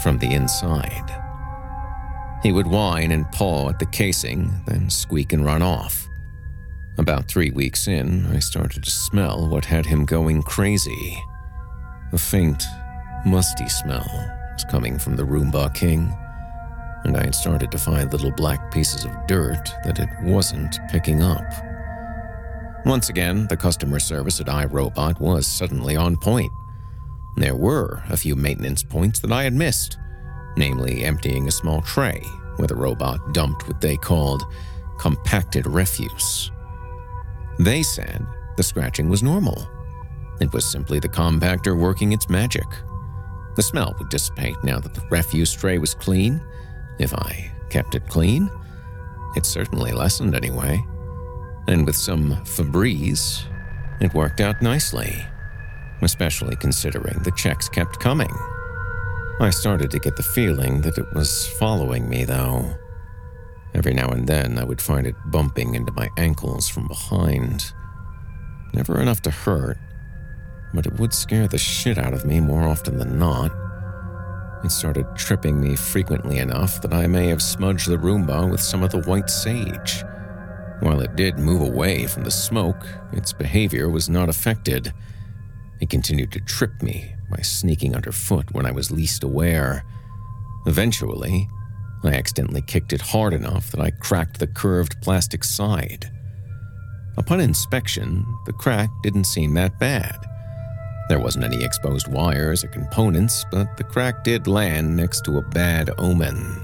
from 0.02 0.18
the 0.18 0.32
inside. 0.32 1.10
He 2.42 2.52
would 2.52 2.66
whine 2.66 3.12
and 3.12 3.30
paw 3.32 3.70
at 3.70 3.78
the 3.78 3.86
casing, 3.86 4.62
then 4.66 4.90
squeak 4.90 5.32
and 5.32 5.44
run 5.44 5.62
off. 5.62 6.06
About 6.98 7.26
three 7.26 7.50
weeks 7.50 7.88
in, 7.88 8.26
I 8.26 8.38
started 8.38 8.84
to 8.84 8.90
smell 8.90 9.48
what 9.48 9.64
had 9.64 9.86
him 9.86 10.04
going 10.04 10.42
crazy. 10.42 11.18
A 12.12 12.18
faint, 12.18 12.62
musty 13.24 13.68
smell 13.68 14.06
was 14.52 14.64
coming 14.70 14.98
from 14.98 15.16
the 15.16 15.24
Roomba 15.24 15.74
King, 15.74 16.14
and 17.04 17.16
I 17.16 17.24
had 17.24 17.34
started 17.34 17.70
to 17.70 17.78
find 17.78 18.10
little 18.12 18.30
black 18.30 18.72
pieces 18.72 19.04
of 19.04 19.26
dirt 19.26 19.70
that 19.84 19.98
it 19.98 20.08
wasn't 20.22 20.78
picking 20.90 21.22
up. 21.22 21.44
Once 22.86 23.08
again, 23.08 23.46
the 23.48 23.56
customer 23.56 23.98
service 23.98 24.40
at 24.40 24.46
iRobot 24.46 25.20
was 25.20 25.46
suddenly 25.46 25.96
on 25.96 26.16
point. 26.16 26.52
There 27.36 27.56
were 27.56 28.02
a 28.10 28.16
few 28.16 28.36
maintenance 28.36 28.82
points 28.82 29.20
that 29.20 29.32
I 29.32 29.44
had 29.44 29.54
missed, 29.54 29.98
namely 30.56 31.04
emptying 31.04 31.48
a 31.48 31.52
small 31.52 31.80
tray 31.82 32.20
where 32.56 32.68
the 32.68 32.76
robot 32.76 33.32
dumped 33.32 33.66
what 33.66 33.80
they 33.80 33.96
called 33.96 34.44
compacted 34.98 35.66
refuse. 35.66 36.50
They 37.58 37.82
said 37.82 38.26
the 38.56 38.62
scratching 38.62 39.08
was 39.08 39.22
normal. 39.22 39.66
It 40.40 40.52
was 40.52 40.64
simply 40.64 40.98
the 40.98 41.08
compactor 41.08 41.78
working 41.78 42.12
its 42.12 42.28
magic. 42.28 42.66
The 43.56 43.62
smell 43.62 43.94
would 43.98 44.08
dissipate 44.08 44.62
now 44.62 44.78
that 44.80 44.94
the 44.94 45.06
refuse 45.10 45.52
tray 45.52 45.78
was 45.78 45.94
clean, 45.94 46.40
if 46.98 47.14
I 47.14 47.50
kept 47.70 47.94
it 47.94 48.08
clean. 48.08 48.50
It 49.36 49.46
certainly 49.46 49.92
lessened 49.92 50.34
anyway. 50.34 50.84
And 51.66 51.86
with 51.86 51.96
some 51.96 52.36
Febreze, 52.44 53.44
it 54.00 54.14
worked 54.14 54.40
out 54.40 54.62
nicely, 54.62 55.24
especially 56.02 56.56
considering 56.56 57.22
the 57.22 57.32
checks 57.32 57.68
kept 57.68 58.00
coming. 58.00 58.32
I 59.40 59.50
started 59.50 59.90
to 59.90 59.98
get 59.98 60.16
the 60.16 60.22
feeling 60.22 60.82
that 60.82 60.98
it 60.98 61.12
was 61.14 61.48
following 61.58 62.08
me, 62.08 62.24
though. 62.24 62.76
Every 63.74 63.92
now 63.92 64.08
and 64.08 64.26
then, 64.26 64.58
I 64.58 64.64
would 64.64 64.80
find 64.80 65.06
it 65.06 65.16
bumping 65.26 65.74
into 65.74 65.92
my 65.92 66.08
ankles 66.16 66.68
from 66.68 66.86
behind. 66.86 67.72
Never 68.72 69.00
enough 69.00 69.22
to 69.22 69.30
hurt, 69.30 69.78
but 70.72 70.86
it 70.86 71.00
would 71.00 71.12
scare 71.12 71.48
the 71.48 71.58
shit 71.58 71.98
out 71.98 72.12
of 72.12 72.24
me 72.24 72.38
more 72.38 72.62
often 72.62 72.98
than 72.98 73.18
not. 73.18 73.50
It 74.64 74.72
started 74.72 75.06
tripping 75.14 75.60
me 75.60 75.76
frequently 75.76 76.38
enough 76.38 76.80
that 76.80 76.94
I 76.94 77.06
may 77.06 77.28
have 77.28 77.42
smudged 77.42 77.86
the 77.86 77.98
Roomba 77.98 78.50
with 78.50 78.62
some 78.62 78.82
of 78.82 78.90
the 78.90 79.02
white 79.02 79.28
sage. 79.28 80.02
While 80.80 81.00
it 81.00 81.16
did 81.16 81.38
move 81.38 81.60
away 81.60 82.06
from 82.06 82.24
the 82.24 82.30
smoke, 82.30 82.86
its 83.12 83.32
behavior 83.32 83.90
was 83.90 84.08
not 84.08 84.30
affected. 84.30 84.94
It 85.82 85.90
continued 85.90 86.32
to 86.32 86.40
trip 86.40 86.82
me 86.82 87.14
by 87.30 87.42
sneaking 87.42 87.94
underfoot 87.94 88.46
when 88.52 88.64
I 88.64 88.70
was 88.70 88.90
least 88.90 89.22
aware. 89.22 89.84
Eventually, 90.66 91.46
I 92.02 92.14
accidentally 92.14 92.62
kicked 92.62 92.94
it 92.94 93.02
hard 93.02 93.34
enough 93.34 93.70
that 93.70 93.80
I 93.80 93.90
cracked 93.90 94.38
the 94.38 94.46
curved 94.46 94.96
plastic 95.02 95.44
side. 95.44 96.10
Upon 97.18 97.40
inspection, 97.40 98.24
the 98.46 98.54
crack 98.54 98.88
didn't 99.02 99.24
seem 99.24 99.52
that 99.54 99.78
bad. 99.78 100.16
There 101.08 101.20
wasn't 101.20 101.44
any 101.44 101.62
exposed 101.62 102.08
wires 102.08 102.64
or 102.64 102.68
components, 102.68 103.44
but 103.50 103.76
the 103.76 103.84
crack 103.84 104.24
did 104.24 104.46
land 104.46 104.96
next 104.96 105.24
to 105.26 105.38
a 105.38 105.42
bad 105.42 105.90
omen. 105.98 106.62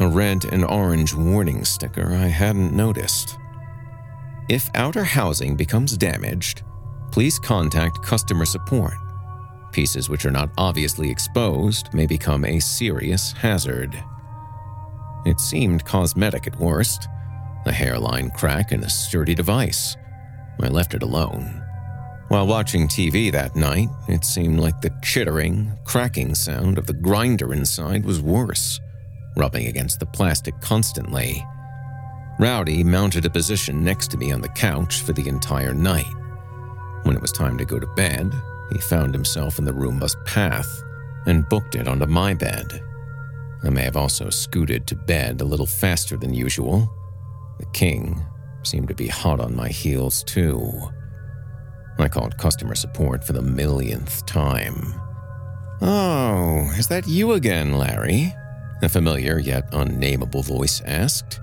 A 0.00 0.08
red 0.08 0.44
and 0.50 0.64
orange 0.64 1.14
warning 1.14 1.64
sticker 1.64 2.12
I 2.12 2.26
hadn't 2.26 2.74
noticed. 2.74 3.36
If 4.48 4.68
outer 4.74 5.04
housing 5.04 5.54
becomes 5.54 5.96
damaged, 5.96 6.62
please 7.12 7.38
contact 7.38 8.02
customer 8.02 8.44
support. 8.44 8.94
Pieces 9.70 10.08
which 10.08 10.26
are 10.26 10.30
not 10.30 10.50
obviously 10.58 11.10
exposed 11.10 11.94
may 11.94 12.06
become 12.06 12.44
a 12.44 12.58
serious 12.58 13.32
hazard. 13.32 14.02
It 15.24 15.38
seemed 15.38 15.84
cosmetic 15.84 16.46
at 16.46 16.58
worst 16.58 17.08
a 17.64 17.72
hairline 17.72 18.30
crack 18.30 18.72
and 18.72 18.82
a 18.82 18.90
sturdy 18.90 19.34
device. 19.34 19.96
I 20.60 20.68
left 20.68 20.94
it 20.94 21.02
alone. 21.02 21.61
While 22.32 22.46
watching 22.46 22.88
TV 22.88 23.30
that 23.30 23.54
night, 23.56 23.90
it 24.08 24.24
seemed 24.24 24.58
like 24.58 24.80
the 24.80 24.90
chittering, 25.02 25.70
cracking 25.84 26.34
sound 26.34 26.78
of 26.78 26.86
the 26.86 26.94
grinder 26.94 27.52
inside 27.52 28.06
was 28.06 28.22
worse, 28.22 28.80
rubbing 29.36 29.66
against 29.66 30.00
the 30.00 30.06
plastic 30.06 30.58
constantly. 30.62 31.44
Rowdy 32.38 32.82
mounted 32.84 33.26
a 33.26 33.30
position 33.30 33.84
next 33.84 34.10
to 34.12 34.16
me 34.16 34.32
on 34.32 34.40
the 34.40 34.48
couch 34.48 35.02
for 35.02 35.12
the 35.12 35.28
entire 35.28 35.74
night. 35.74 36.10
When 37.02 37.14
it 37.14 37.20
was 37.20 37.32
time 37.32 37.58
to 37.58 37.66
go 37.66 37.78
to 37.78 37.86
bed, 37.88 38.32
he 38.72 38.78
found 38.78 39.12
himself 39.12 39.58
in 39.58 39.66
the 39.66 39.74
Roomba's 39.74 40.16
path 40.24 40.82
and 41.26 41.46
booked 41.50 41.74
it 41.74 41.86
onto 41.86 42.06
my 42.06 42.32
bed. 42.32 42.82
I 43.62 43.68
may 43.68 43.82
have 43.82 43.98
also 43.98 44.30
scooted 44.30 44.86
to 44.86 44.96
bed 44.96 45.42
a 45.42 45.44
little 45.44 45.66
faster 45.66 46.16
than 46.16 46.32
usual. 46.32 46.90
The 47.58 47.66
king 47.74 48.24
seemed 48.62 48.88
to 48.88 48.94
be 48.94 49.08
hot 49.08 49.38
on 49.38 49.54
my 49.54 49.68
heels, 49.68 50.24
too. 50.24 50.88
I 51.98 52.08
called 52.08 52.38
customer 52.38 52.74
support 52.74 53.24
for 53.24 53.32
the 53.32 53.42
millionth 53.42 54.24
time. 54.26 54.94
Oh, 55.80 56.70
is 56.76 56.88
that 56.88 57.06
you 57.06 57.32
again, 57.32 57.78
Larry? 57.78 58.34
A 58.82 58.88
familiar 58.88 59.38
yet 59.38 59.68
unnameable 59.72 60.42
voice 60.42 60.80
asked. 60.86 61.40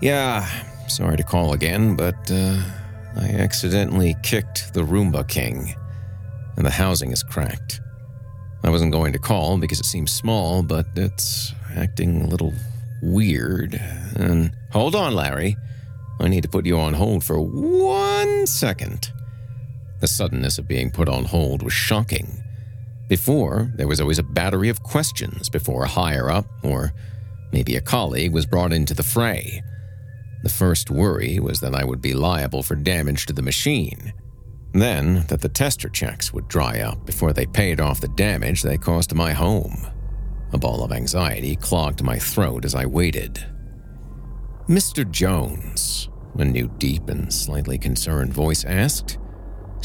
Yeah, 0.00 0.46
sorry 0.88 1.16
to 1.16 1.22
call 1.22 1.52
again, 1.52 1.96
but 1.96 2.30
uh, 2.30 2.62
I 3.16 3.28
accidentally 3.28 4.14
kicked 4.22 4.74
the 4.74 4.82
Roomba 4.82 5.26
King, 5.26 5.74
and 6.56 6.66
the 6.66 6.70
housing 6.70 7.12
is 7.12 7.22
cracked. 7.22 7.80
I 8.62 8.70
wasn't 8.70 8.92
going 8.92 9.12
to 9.12 9.18
call 9.18 9.58
because 9.58 9.80
it 9.80 9.86
seems 9.86 10.12
small, 10.12 10.62
but 10.62 10.86
it's 10.96 11.52
acting 11.76 12.22
a 12.22 12.26
little 12.26 12.52
weird. 13.02 13.80
And 14.16 14.52
hold 14.72 14.94
on, 14.94 15.14
Larry. 15.14 15.56
I 16.20 16.28
need 16.28 16.42
to 16.42 16.48
put 16.48 16.66
you 16.66 16.78
on 16.78 16.94
hold 16.94 17.22
for 17.24 17.38
one 17.40 18.46
second. 18.46 19.12
The 20.00 20.06
suddenness 20.06 20.58
of 20.58 20.68
being 20.68 20.90
put 20.90 21.08
on 21.08 21.24
hold 21.24 21.62
was 21.62 21.72
shocking. 21.72 22.42
Before, 23.08 23.72
there 23.76 23.88
was 23.88 24.00
always 24.00 24.18
a 24.18 24.24
battery 24.24 24.68
of 24.68 24.82
questions 24.82 25.48
before 25.48 25.84
a 25.84 25.88
higher 25.88 26.30
up, 26.30 26.46
or 26.62 26.92
maybe 27.52 27.76
a 27.76 27.80
colleague, 27.80 28.32
was 28.32 28.46
brought 28.46 28.72
into 28.72 28.94
the 28.94 29.02
fray. 29.02 29.62
The 30.42 30.48
first 30.48 30.90
worry 30.90 31.38
was 31.38 31.60
that 31.60 31.74
I 31.74 31.84
would 31.84 32.02
be 32.02 32.14
liable 32.14 32.62
for 32.62 32.74
damage 32.74 33.26
to 33.26 33.32
the 33.32 33.42
machine. 33.42 34.12
Then, 34.72 35.24
that 35.28 35.40
the 35.40 35.48
tester 35.48 35.88
checks 35.88 36.32
would 36.32 36.48
dry 36.48 36.80
up 36.80 37.06
before 37.06 37.32
they 37.32 37.46
paid 37.46 37.80
off 37.80 38.00
the 38.00 38.08
damage 38.08 38.62
they 38.62 38.76
caused 38.76 39.10
to 39.10 39.14
my 39.14 39.32
home. 39.32 39.86
A 40.52 40.58
ball 40.58 40.84
of 40.84 40.92
anxiety 40.92 41.56
clogged 41.56 42.02
my 42.02 42.18
throat 42.18 42.64
as 42.64 42.74
I 42.74 42.86
waited. 42.86 43.44
Mr. 44.68 45.08
Jones, 45.08 46.08
a 46.38 46.44
new 46.44 46.68
deep 46.78 47.08
and 47.08 47.32
slightly 47.32 47.78
concerned 47.78 48.32
voice 48.32 48.64
asked. 48.64 49.18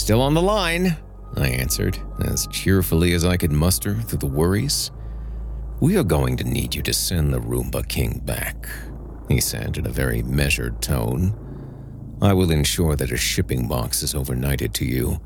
Still 0.01 0.23
on 0.23 0.33
the 0.33 0.41
line, 0.41 0.97
I 1.37 1.47
answered, 1.49 1.99
as 2.25 2.47
cheerfully 2.47 3.13
as 3.13 3.23
I 3.23 3.37
could 3.37 3.51
muster 3.51 3.93
through 3.93 4.17
the 4.17 4.25
worries. 4.25 4.89
We 5.79 5.95
are 5.95 6.03
going 6.03 6.37
to 6.37 6.43
need 6.43 6.73
you 6.73 6.81
to 6.81 6.91
send 6.91 7.31
the 7.31 7.39
Roomba 7.39 7.87
King 7.87 8.19
back, 8.25 8.67
he 9.29 9.39
said 9.39 9.77
in 9.77 9.85
a 9.85 9.91
very 9.91 10.23
measured 10.23 10.81
tone. 10.81 11.37
I 12.19 12.33
will 12.33 12.49
ensure 12.49 12.95
that 12.95 13.11
a 13.11 13.15
shipping 13.15 13.67
box 13.67 14.01
is 14.01 14.15
overnighted 14.15 14.73
to 14.73 14.85
you. 14.85 15.21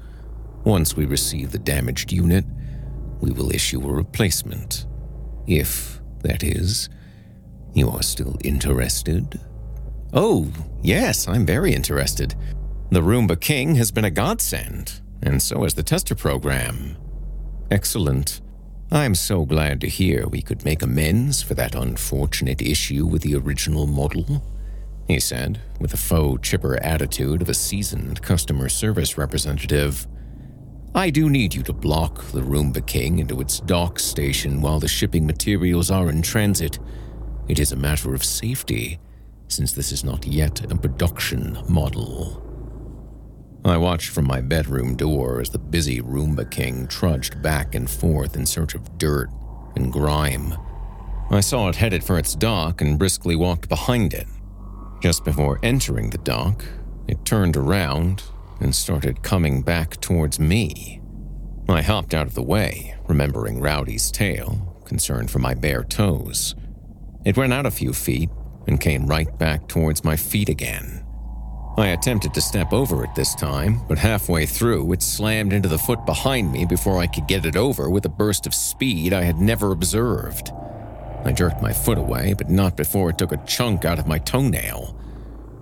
Once 0.65 0.97
we 0.97 1.05
receive 1.05 1.53
the 1.53 1.57
damaged 1.57 2.11
unit, 2.11 2.43
we 3.21 3.32
will 3.32 3.55
issue 3.55 3.82
a 3.82 3.93
replacement. 3.93 4.88
If, 5.47 6.01
that 6.19 6.43
is, 6.43 6.89
you 7.73 7.89
are 7.89 8.03
still 8.03 8.36
interested. 8.43 9.39
Oh, 10.11 10.51
yes, 10.84 11.30
I'm 11.30 11.45
very 11.45 11.73
interested. 11.73 12.36
The 12.92 13.02
Roomba 13.02 13.40
King 13.42 13.76
has 13.76 13.92
been 13.92 14.06
a 14.06 14.12
godsend, 14.12 15.02
and 15.24 15.42
so 15.42 15.64
has 15.64 15.74
the 15.74 15.82
tester 15.82 16.14
program. 16.14 16.96
Excellent. 17.72 18.42
I'm 18.92 19.16
so 19.16 19.44
glad 19.44 19.82
to 19.82 19.90
hear 19.90 20.28
we 20.28 20.44
could 20.44 20.64
make 20.64 20.84
amends 20.84 21.42
for 21.42 21.56
that 21.56 21.74
unfortunate 21.74 22.62
issue 22.62 23.08
with 23.08 23.24
the 23.24 23.36
original 23.36 23.88
model, 23.88 24.44
he 25.08 25.20
said, 25.20 25.60
with 25.80 25.96
a 25.96 25.98
faux 25.98 26.48
chipper 26.48 26.82
attitude 26.84 27.42
of 27.42 27.50
a 27.50 27.56
seasoned 27.56 28.22
customer 28.22 28.70
service 28.70 29.18
representative. 29.18 30.06
I 30.94 31.10
do 31.10 31.28
need 31.28 31.56
you 31.56 31.64
to 31.64 31.74
block 31.74 32.24
the 32.26 32.42
Roomba 32.42 32.86
King 32.86 33.18
into 33.18 33.42
its 33.42 33.60
dock 33.62 33.98
station 34.00 34.62
while 34.62 34.80
the 34.80 34.88
shipping 34.88 35.26
materials 35.26 35.90
are 35.90 36.10
in 36.10 36.22
transit. 36.22 36.78
It 37.48 37.58
is 37.58 37.72
a 37.72 37.76
matter 37.76 38.14
of 38.14 38.24
safety, 38.24 39.00
since 39.48 39.72
this 39.72 39.92
is 39.92 40.04
not 40.04 40.28
yet 40.28 40.72
a 40.72 40.76
production 40.76 41.58
model. 41.68 42.45
I 43.66 43.78
watched 43.78 44.09
from 44.09 44.28
my 44.28 44.41
bedroom 44.41 44.95
door 44.95 45.41
as 45.41 45.49
the 45.49 45.57
busy 45.57 45.99
Roomba 45.99 46.49
King 46.51 46.86
trudged 46.86 47.41
back 47.41 47.74
and 47.74 47.89
forth 47.89 48.36
in 48.36 48.45
search 48.45 48.76
of 48.76 48.99
dirt 48.99 49.32
and 49.76 49.91
grime. 49.91 50.53
I 51.32 51.39
saw 51.39 51.68
it 51.70 51.76
headed 51.76 52.03
for 52.03 52.20
its 52.20 52.36
dock 52.36 52.82
and 52.82 52.99
briskly 52.99 53.36
walked 53.36 53.68
behind 53.68 54.13
it. 54.13 54.28
Just 55.01 55.26
before 55.26 55.59
entering 55.63 56.11
the 56.11 56.20
dock, 56.20 56.63
it 57.07 57.26
turned 57.26 57.57
around 57.57 58.22
and 58.59 58.74
started 58.74 59.24
coming 59.24 59.63
back 59.63 59.99
towards 59.99 60.39
me. 60.39 61.01
I 61.68 61.82
hopped 61.82 62.13
out 62.13 62.28
of 62.28 62.36
the 62.36 62.43
way, 62.43 62.95
remembering 63.07 63.61
Rowdy's 63.61 64.11
tale, 64.11 64.80
concerned 64.86 65.32
for 65.32 65.39
my 65.39 65.55
bare 65.55 65.84
toes. 65.84 66.53
It 67.26 67.36
went 67.36 67.51
out 67.51 67.66
a 67.66 67.72
few 67.72 67.93
feet 67.93 68.30
and 68.68 68.80
came 68.80 69.07
right 69.07 69.36
back 69.39 69.68
towards 69.68 70.03
my 70.03 70.16
feet 70.16 70.49
again. 70.49 71.05
I 71.78 71.88
attempted 71.88 72.34
to 72.34 72.41
step 72.41 72.71
over 72.71 73.03
it 73.03 73.13
this 73.15 73.36
time, 73.36 73.82
but 73.89 73.97
halfway 73.97 74.45
through, 74.45 74.93
it 74.93 75.01
slammed 75.01 75.51
into 75.51 75.67
the 75.67 75.78
foot 75.78 76.05
behind 76.05 76.51
me 76.51 76.65
before 76.65 76.99
I 76.99 77.07
could 77.07 77.28
get 77.28 77.45
it 77.45 77.57
over 77.57 77.89
with 77.89 78.05
a 78.05 78.09
burst 78.09 78.47
of 78.47 78.53
speed 78.53 79.11
I 79.11 79.23
had 79.23 79.39
never 79.39 79.73
observed. 79.73 80.51
I 81.26 81.34
jerked 81.34 81.61
my 81.61 81.73
foot 81.73 81.97
away, 81.97 82.34
but 82.34 82.49
not 82.49 82.78
before 82.78 83.09
it 83.09 83.17
took 83.17 83.34
a 83.34 83.45
chunk 83.45 83.84
out 83.84 83.99
of 83.99 84.07
my 84.07 84.19
toenail. 84.19 84.97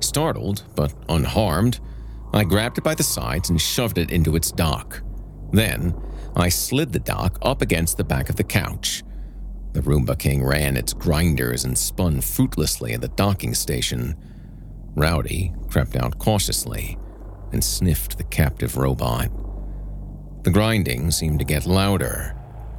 Startled, 0.02 0.64
but 0.76 0.94
unharmed, 1.10 1.80
I 2.32 2.44
grabbed 2.44 2.78
it 2.78 2.84
by 2.84 2.94
the 2.94 3.04
sides 3.04 3.50
and 3.50 3.60
shoved 3.60 3.98
it 3.98 4.12
into 4.12 4.36
its 4.36 4.52
dock. 4.52 5.02
Then, 5.52 5.96
I 6.36 6.50
slid 6.50 6.92
the 6.92 7.00
dock 7.00 7.40
up 7.42 7.62
against 7.64 7.98
the 7.98 8.04
back 8.04 8.30
of 8.30 8.36
the 8.36 8.44
couch. 8.44 9.04
The 9.74 9.82
Roomba 9.82 10.20
King 10.20 10.44
ran 10.44 10.78
its 10.78 10.94
grinders 10.94 11.64
and 11.66 11.76
spun 11.76 12.22
fruitlessly 12.22 12.94
at 12.94 13.02
the 13.02 13.08
docking 13.08 13.56
station. 13.56 14.16
Rowdy 14.96 15.54
crept 15.70 15.96
out 15.96 16.20
cautiously 16.20 16.98
and 17.52 17.64
sniffed 17.64 18.18
the 18.18 18.24
captive 18.24 18.78
robot. 18.78 19.30
The 20.44 20.52
grinding 20.52 21.12
seemed 21.12 21.40
to 21.40 21.46
get 21.46 21.66
louder. 21.66 22.36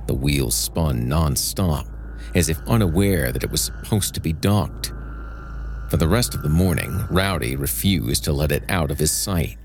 The 0.06 0.14
wheels 0.14 0.54
spun 0.54 1.06
nonstop, 1.06 1.88
as 2.34 2.48
if 2.48 2.60
unaware 2.66 3.32
that 3.32 3.42
it 3.42 3.50
was 3.50 3.62
supposed 3.62 4.14
to 4.14 4.20
be 4.20 4.32
docked. 4.32 4.92
For 5.88 5.96
the 5.96 6.08
rest 6.08 6.34
of 6.34 6.42
the 6.42 6.48
morning, 6.48 7.06
Rowdy 7.10 7.56
refused 7.56 8.24
to 8.24 8.32
let 8.32 8.52
it 8.52 8.64
out 8.68 8.90
of 8.90 8.98
his 8.98 9.12
sight. 9.12 9.56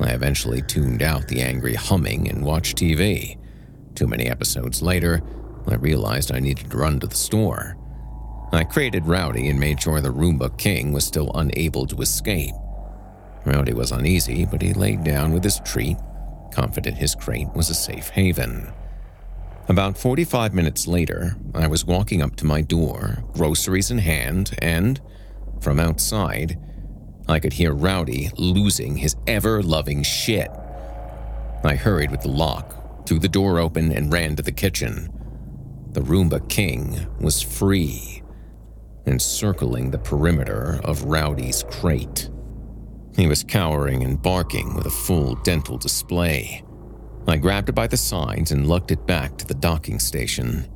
I 0.00 0.10
eventually 0.10 0.62
tuned 0.62 1.02
out 1.02 1.28
the 1.28 1.40
angry 1.40 1.74
humming 1.74 2.28
and 2.28 2.44
watched 2.44 2.76
TV. 2.76 3.38
Too 3.94 4.06
many 4.06 4.26
episodes 4.26 4.82
later, 4.82 5.22
I 5.68 5.76
realized 5.76 6.32
I 6.32 6.40
needed 6.40 6.70
to 6.70 6.76
run 6.76 7.00
to 7.00 7.06
the 7.06 7.14
store. 7.14 7.76
I 8.52 8.64
created 8.64 9.06
Rowdy 9.06 9.48
and 9.48 9.58
made 9.58 9.82
sure 9.82 10.00
the 10.00 10.12
Roomba 10.12 10.56
King 10.58 10.92
was 10.92 11.04
still 11.04 11.30
unable 11.34 11.86
to 11.86 12.00
escape. 12.02 12.54
Rowdy 13.44 13.74
was 13.74 13.92
uneasy, 13.92 14.46
but 14.46 14.62
he 14.62 14.72
laid 14.72 15.04
down 15.04 15.32
with 15.32 15.44
his 15.44 15.60
treat, 15.60 15.96
confident 16.52 16.96
his 16.96 17.14
crate 17.14 17.48
was 17.54 17.68
a 17.68 17.74
safe 17.74 18.08
haven. 18.10 18.72
About 19.68 19.96
45 19.96 20.52
minutes 20.52 20.86
later, 20.86 21.36
I 21.54 21.66
was 21.66 21.84
walking 21.84 22.20
up 22.20 22.36
to 22.36 22.46
my 22.46 22.60
door, 22.60 23.24
groceries 23.32 23.90
in 23.90 23.98
hand, 23.98 24.54
and, 24.60 25.00
from 25.60 25.80
outside, 25.80 26.58
I 27.26 27.40
could 27.40 27.54
hear 27.54 27.72
Rowdy 27.72 28.30
losing 28.36 28.96
his 28.98 29.16
ever 29.26 29.62
loving 29.62 30.02
shit. 30.02 30.50
I 31.64 31.76
hurried 31.76 32.10
with 32.10 32.20
the 32.20 32.28
lock, 32.28 33.06
threw 33.06 33.18
the 33.18 33.28
door 33.28 33.58
open, 33.58 33.90
and 33.90 34.12
ran 34.12 34.36
to 34.36 34.42
the 34.42 34.52
kitchen. 34.52 35.08
The 35.92 36.02
Roomba 36.02 36.46
King 36.50 37.06
was 37.18 37.40
free, 37.40 38.22
encircling 39.06 39.90
the 39.90 39.98
perimeter 39.98 40.80
of 40.84 41.04
Rowdy's 41.04 41.64
crate. 41.70 42.30
He 43.16 43.26
was 43.26 43.44
cowering 43.44 44.02
and 44.02 44.20
barking 44.20 44.74
with 44.74 44.86
a 44.86 44.90
full 44.90 45.36
dental 45.36 45.78
display. 45.78 46.64
I 47.26 47.36
grabbed 47.36 47.68
it 47.68 47.74
by 47.74 47.86
the 47.86 47.96
sides 47.96 48.50
and 48.50 48.66
lugged 48.66 48.90
it 48.90 49.06
back 49.06 49.38
to 49.38 49.46
the 49.46 49.54
docking 49.54 49.98
station. 49.98 50.66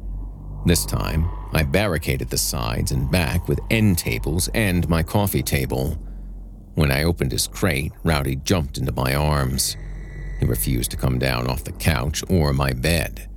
This 0.65 0.87
time, 0.87 1.29
I 1.53 1.63
barricaded 1.63 2.31
the 2.31 2.39
sides 2.39 2.93
and 2.93 3.11
back 3.11 3.49
with 3.49 3.61
end 3.71 3.99
tables 3.99 4.49
and 4.55 4.89
my 4.89 5.03
coffee 5.03 5.43
table. 5.43 5.99
When 6.75 6.91
I 6.91 7.05
opened 7.05 7.33
his 7.33 7.47
crate, 7.47 7.93
Rowdy 8.05 8.37
jumped 8.37 8.79
into 8.79 8.93
my 8.93 9.15
arms. 9.15 9.77
He 10.39 10.47
refused 10.47 10.91
to 10.93 10.97
come 10.97 11.19
down 11.19 11.49
off 11.49 11.65
the 11.65 11.73
couch 11.73 12.23
or 12.31 12.53
my 12.53 12.73
bed, 12.73 13.29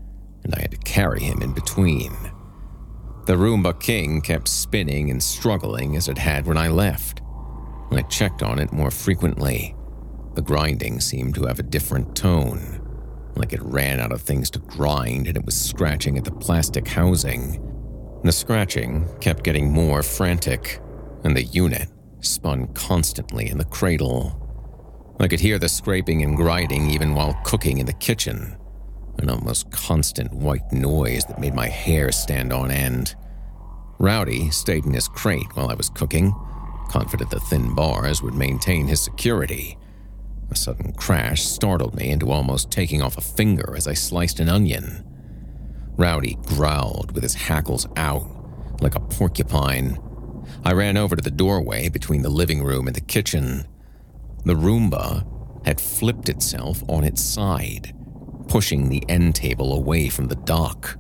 and 0.44 0.54
I 0.54 0.62
had 0.62 0.72
to 0.72 0.78
carry 0.78 1.22
him 1.22 1.42
in 1.42 1.54
between. 1.54 2.12
The 3.26 3.34
Roomba 3.34 3.80
King 3.80 4.22
kept 4.22 4.47
spinning 4.47 5.11
and 5.11 5.22
struggling 5.22 5.95
as 5.95 6.07
it 6.07 6.17
had 6.17 6.47
when 6.47 6.57
I 6.57 6.69
left. 6.69 7.22
I 7.91 8.01
checked 8.03 8.41
on 8.41 8.57
it 8.57 8.72
more 8.72 8.89
frequently. 8.89 9.76
The 10.34 10.41
grinding 10.41 10.99
seemed 11.01 11.36
to 11.36 11.45
have 11.45 11.59
a 11.59 11.63
different 11.63 12.15
tone, 12.15 12.82
like 13.36 13.53
it 13.53 13.61
ran 13.61 13.99
out 13.99 14.11
of 14.11 14.22
things 14.22 14.49
to 14.51 14.59
grind 14.59 15.28
and 15.28 15.38
it 15.38 15.45
was 15.45 15.55
scratching 15.55 16.17
at 16.17 16.24
the 16.24 16.32
plastic 16.32 16.88
housing. 16.88 17.61
The 18.24 18.32
scratching 18.32 19.07
kept 19.19 19.43
getting 19.43 19.72
more 19.72 20.01
frantic, 20.03 20.80
and 21.24 21.36
the 21.36 21.43
unit 21.43 21.89
spun 22.22 22.67
constantly 22.74 23.49
in 23.49 23.57
the 23.57 23.65
cradle. 23.65 24.38
I 25.19 25.28
could 25.28 25.39
hear 25.39 25.59
the 25.59 25.69
scraping 25.69 26.24
and 26.24 26.36
grinding 26.36 26.89
even 26.89 27.13
while 27.13 27.39
cooking 27.43 27.78
in 27.78 27.86
the 27.86 27.93
kitchen, 27.93 28.57
an 29.24 29.30
almost 29.30 29.72
constant 29.72 30.34
white 30.34 30.72
noise 30.72 31.26
that 31.26 31.39
made 31.39 31.53
my 31.53 31.67
hair 31.67 32.11
stand 32.11 32.51
on 32.51 32.72
end. 32.72 33.15
Rowdy 33.99 34.49
stayed 34.49 34.86
in 34.86 34.93
his 34.93 35.07
crate 35.07 35.55
while 35.55 35.69
I 35.69 35.76
was 35.76 35.89
cooking, 35.89 36.34
confident 36.89 37.30
the 37.30 37.39
thin 37.39 37.76
bars 37.76 38.22
would 38.22 38.34
maintain 38.34 38.88
his 38.88 39.01
security. 39.01 39.78
A 40.49 40.55
sudden 40.55 40.93
crash 40.93 41.43
startled 41.43 41.95
me 41.95 42.09
into 42.09 42.32
almost 42.32 42.72
taking 42.72 43.01
off 43.01 43.17
a 43.17 43.22
finger 43.22 43.74
as 43.78 43.88
I 43.88 43.93
sliced 43.93 44.39
an 44.39 44.49
onion. 44.49 45.05
Rowdy 45.97 46.38
growled 46.47 47.11
with 47.13 47.24
his 47.24 47.36
hackles 47.36 47.88
out, 47.95 48.28
like 48.82 48.95
a 48.95 48.99
porcupine. 48.99 49.99
I 50.65 50.74
ran 50.74 50.97
over 50.97 51.15
to 51.15 51.22
the 51.22 51.32
doorway 51.32 51.89
between 51.89 52.22
the 52.24 52.30
living 52.30 52.63
room 52.63 52.88
and 52.88 52.95
the 52.95 53.01
kitchen. 53.01 53.67
The 54.45 54.55
Roomba 54.55 55.26
had 55.65 55.80
flipped 55.80 56.28
itself 56.28 56.84
on 56.89 57.03
its 57.03 57.22
side, 57.22 57.93
pushing 58.52 58.89
the 58.89 59.02
end 59.08 59.34
table 59.34 59.74
away 59.74 60.10
from 60.10 60.28
the 60.28 60.36
dock. 60.36 60.97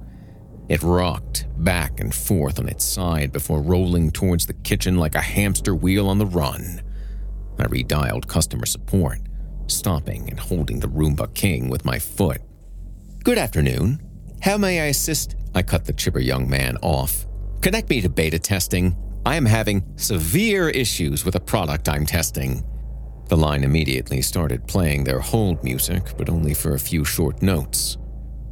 It 0.69 0.81
rocked 0.81 1.47
back 1.57 1.99
and 1.99 2.15
forth 2.15 2.57
on 2.59 2.69
its 2.69 2.85
side 2.85 3.33
before 3.33 3.61
rolling 3.61 4.09
towards 4.09 4.45
the 4.45 4.53
kitchen 4.53 4.95
like 4.95 5.15
a 5.15 5.21
hamster 5.21 5.75
wheel 5.75 6.07
on 6.07 6.17
the 6.17 6.25
run. 6.25 6.81
I 7.59 7.63
redialed 7.63 8.25
customer 8.25 8.65
support, 8.65 9.19
stopping 9.67 10.29
and 10.29 10.39
holding 10.39 10.79
the 10.79 10.87
Roomba 10.87 11.33
King 11.33 11.69
with 11.69 11.83
my 11.83 11.99
foot. 11.99 12.39
Good 13.25 13.37
afternoon. 13.37 13.99
How 14.41 14.57
may 14.57 14.79
I 14.79 14.85
assist? 14.85 15.35
I 15.53 15.61
cut 15.61 15.83
the 15.83 15.91
chipper 15.91 16.19
young 16.19 16.49
man 16.49 16.77
off. 16.81 17.25
Connect 17.59 17.89
me 17.89 17.99
to 17.99 18.07
beta 18.07 18.39
testing. 18.39 18.95
I 19.25 19.35
am 19.35 19.45
having 19.45 19.83
severe 19.97 20.69
issues 20.69 21.25
with 21.25 21.35
a 21.35 21.41
product 21.41 21.89
I'm 21.89 22.05
testing. 22.05 22.63
The 23.31 23.37
line 23.37 23.63
immediately 23.63 24.21
started 24.21 24.67
playing 24.67 25.05
their 25.05 25.21
hold 25.21 25.63
music, 25.63 26.17
but 26.17 26.27
only 26.27 26.53
for 26.53 26.73
a 26.73 26.79
few 26.79 27.05
short 27.05 27.41
notes. 27.41 27.97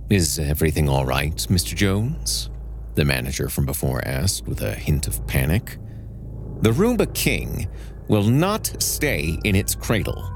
Is 0.09 0.39
everything 0.39 0.87
all 0.87 1.05
right, 1.05 1.35
Mr. 1.35 1.75
Jones? 1.75 2.49
The 2.95 3.03
manager 3.03 3.49
from 3.49 3.65
before 3.65 4.01
asked 4.07 4.47
with 4.47 4.61
a 4.61 4.73
hint 4.73 5.05
of 5.05 5.27
panic. 5.27 5.77
The 6.61 6.71
Roomba 6.71 7.13
King 7.13 7.67
will 8.07 8.23
not 8.23 8.81
stay 8.81 9.37
in 9.43 9.53
its 9.53 9.75
cradle. 9.75 10.31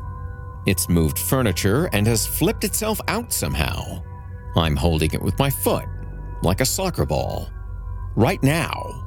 It's 0.68 0.90
moved 0.90 1.20
furniture 1.20 1.90
and 1.94 2.06
has 2.06 2.28
flipped 2.28 2.66
itself 2.66 3.00
out 3.08 3.32
somehow. 3.32 4.04
I'm 4.58 4.76
holding 4.76 5.14
it 5.14 5.22
with 5.22 5.40
my 5.40 5.50
foot, 5.50 5.86
like 6.42 6.60
a 6.60 6.66
soccer 6.66 7.06
ball. 7.06 7.50
Right 8.18 8.44
now, 8.44 9.06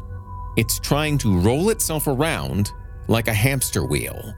it's 0.57 0.81
trying 0.81 1.19
to 1.19 1.39
roll 1.39 1.69
itself 1.69 2.07
around 2.07 2.73
like 3.07 3.29
a 3.29 3.35
hamster 3.35 3.85
wheel. 3.85 4.35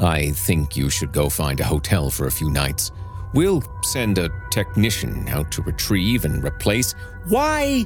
I 0.00 0.30
think 0.30 0.76
you 0.76 0.90
should 0.90 1.12
go 1.12 1.28
find 1.28 1.60
a 1.60 1.64
hotel 1.64 2.10
for 2.10 2.26
a 2.26 2.32
few 2.32 2.50
nights. 2.50 2.90
We'll 3.32 3.62
send 3.82 4.18
a 4.18 4.30
technician 4.50 5.28
out 5.28 5.50
to 5.52 5.62
retrieve 5.62 6.24
and 6.24 6.44
replace. 6.44 6.94
Why 7.28 7.84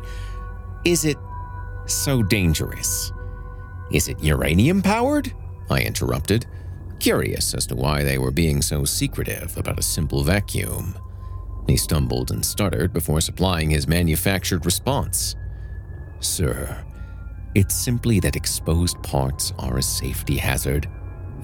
is 0.84 1.04
it 1.04 1.16
so 1.86 2.22
dangerous? 2.22 3.12
Is 3.90 4.08
it 4.08 4.22
uranium 4.22 4.82
powered? 4.82 5.32
I 5.70 5.82
interrupted, 5.82 6.46
curious 6.98 7.54
as 7.54 7.66
to 7.66 7.76
why 7.76 8.02
they 8.02 8.18
were 8.18 8.30
being 8.30 8.60
so 8.62 8.84
secretive 8.84 9.56
about 9.56 9.78
a 9.78 9.82
simple 9.82 10.22
vacuum. 10.22 10.94
He 11.66 11.76
stumbled 11.76 12.30
and 12.30 12.44
stuttered 12.44 12.92
before 12.92 13.20
supplying 13.20 13.70
his 13.70 13.86
manufactured 13.86 14.64
response. 14.64 15.36
Sir, 16.20 16.84
it's 17.54 17.74
simply 17.74 18.20
that 18.20 18.36
exposed 18.36 19.02
parts 19.02 19.52
are 19.58 19.78
a 19.78 19.82
safety 19.82 20.36
hazard, 20.36 20.88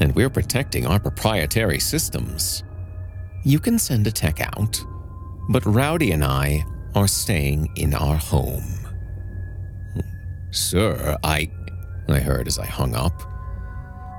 and 0.01 0.14
we're 0.14 0.30
protecting 0.30 0.86
our 0.86 0.99
proprietary 0.99 1.78
systems. 1.78 2.64
You 3.45 3.59
can 3.59 3.78
send 3.78 4.07
a 4.07 4.12
tech 4.12 4.40
out, 4.40 4.82
but 5.51 5.64
Rowdy 5.66 6.12
and 6.12 6.24
I 6.24 6.64
are 6.95 7.09
staying 7.09 7.70
in 7.76 7.95
our 7.95 8.16
home. 8.16 8.64
Sir, 10.51 11.16
I. 11.22 11.51
I 12.09 12.20
heard 12.20 12.47
as 12.47 12.59
I 12.59 12.66
hung 12.66 12.95
up. 12.95 13.22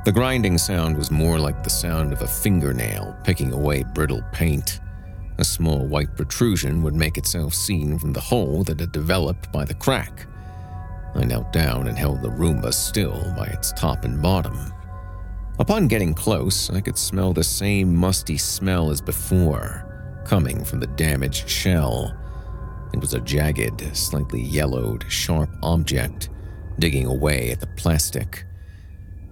The 0.06 0.12
grinding 0.12 0.58
sound 0.58 0.98
was 0.98 1.10
more 1.10 1.40
like 1.40 1.64
the 1.64 1.70
sound 1.70 2.14
of 2.14 2.22
a 2.22 2.28
fingernail 2.28 3.18
picking 3.24 3.54
away 3.54 3.84
brittle 3.96 4.22
paint. 4.32 4.80
A 5.38 5.44
small 5.44 5.88
white 5.88 6.16
protrusion 6.16 6.84
would 6.84 6.94
make 6.94 7.18
itself 7.18 7.54
seen 7.54 7.98
from 7.98 8.14
the 8.14 8.22
hole 8.22 8.64
that 8.66 8.80
had 8.80 8.92
developed 8.92 9.52
by 9.52 9.66
the 9.66 9.74
crack. 9.74 10.28
I 11.16 11.24
knelt 11.24 11.52
down 11.52 11.88
and 11.88 11.98
held 11.98 12.22
the 12.22 12.30
Roomba 12.30 12.74
still 12.74 13.34
by 13.36 13.46
its 13.46 13.72
top 13.72 14.06
and 14.06 14.22
bottom. 14.22 14.74
Upon 15.58 15.88
getting 15.88 16.14
close, 16.14 16.70
I 16.70 16.82
could 16.82 16.98
smell 16.98 17.32
the 17.32 17.44
same 17.44 17.96
musty 17.96 18.38
smell 18.38 18.92
as 18.92 19.00
before, 19.00 20.22
coming 20.26 20.66
from 20.66 20.82
the 20.82 20.88
damaged 20.88 21.48
shell. 21.48 22.14
It 22.94 23.00
was 23.00 23.14
a 23.14 23.22
jagged, 23.22 23.96
slightly 23.96 24.42
yellowed, 24.42 25.06
sharp 25.10 25.50
object 25.64 26.30
digging 26.78 27.06
away 27.06 27.52
at 27.52 27.62
the 27.62 27.68
plastic. 27.68 28.44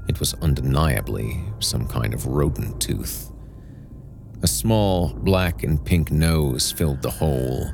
It 0.07 0.19
was 0.19 0.33
undeniably 0.35 1.43
some 1.59 1.87
kind 1.87 2.13
of 2.13 2.25
rodent 2.25 2.81
tooth. 2.81 3.31
A 4.41 4.47
small 4.47 5.13
black 5.13 5.63
and 5.63 5.83
pink 5.83 6.09
nose 6.09 6.71
filled 6.71 7.01
the 7.01 7.11
hole. 7.11 7.69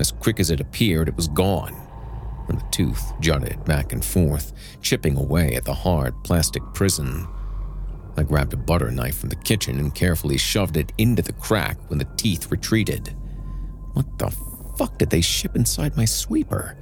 As 0.00 0.10
quick 0.10 0.40
as 0.40 0.50
it 0.50 0.60
appeared, 0.60 1.08
it 1.08 1.16
was 1.16 1.28
gone, 1.28 1.74
and 2.48 2.58
the 2.58 2.66
tooth 2.72 3.12
jutted 3.20 3.64
back 3.64 3.92
and 3.92 4.04
forth, 4.04 4.52
chipping 4.80 5.16
away 5.16 5.54
at 5.54 5.64
the 5.64 5.74
hard 5.74 6.14
plastic 6.24 6.62
prison. 6.74 7.28
I 8.16 8.22
grabbed 8.22 8.54
a 8.54 8.56
butter 8.56 8.90
knife 8.90 9.18
from 9.18 9.28
the 9.28 9.36
kitchen 9.36 9.78
and 9.78 9.94
carefully 9.94 10.38
shoved 10.38 10.76
it 10.76 10.92
into 10.96 11.22
the 11.22 11.34
crack 11.34 11.76
when 11.88 11.98
the 11.98 12.08
teeth 12.16 12.50
retreated. 12.50 13.14
What 13.92 14.18
the 14.18 14.30
fuck 14.78 14.98
did 14.98 15.10
they 15.10 15.20
ship 15.20 15.54
inside 15.54 15.96
my 15.96 16.04
sweeper? 16.04 16.76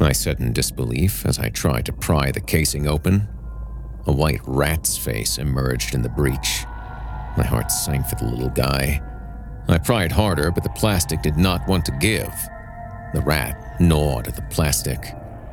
I 0.00 0.12
said 0.12 0.40
in 0.40 0.52
disbelief 0.52 1.24
as 1.26 1.38
I 1.38 1.48
tried 1.48 1.86
to 1.86 1.92
pry 1.92 2.30
the 2.30 2.40
casing 2.40 2.86
open. 2.86 3.28
A 4.06 4.12
white 4.12 4.40
rat's 4.46 4.96
face 4.96 5.38
emerged 5.38 5.94
in 5.94 6.02
the 6.02 6.08
breach. 6.08 6.64
My 7.36 7.44
heart 7.44 7.72
sank 7.72 8.06
for 8.06 8.16
the 8.16 8.26
little 8.26 8.50
guy. 8.50 9.02
I 9.68 9.78
pried 9.78 10.12
harder, 10.12 10.50
but 10.52 10.62
the 10.62 10.70
plastic 10.70 11.22
did 11.22 11.36
not 11.36 11.66
want 11.66 11.84
to 11.86 11.92
give. 11.92 12.32
The 13.12 13.22
rat 13.22 13.80
gnawed 13.80 14.28
at 14.28 14.36
the 14.36 14.42
plastic, 14.42 15.12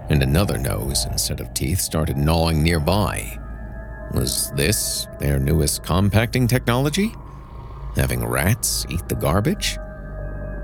and 0.10 0.22
another 0.22 0.58
nose, 0.58 1.06
instead 1.06 1.40
of 1.40 1.54
teeth, 1.54 1.80
started 1.80 2.18
gnawing 2.18 2.62
nearby. 2.62 3.40
Was 4.14 4.52
this 4.52 5.08
their 5.20 5.40
newest 5.40 5.84
compacting 5.84 6.48
technology? 6.48 7.14
Having 7.96 8.26
rats 8.26 8.86
eat 8.90 9.08
the 9.10 9.16
garbage? 9.16 9.78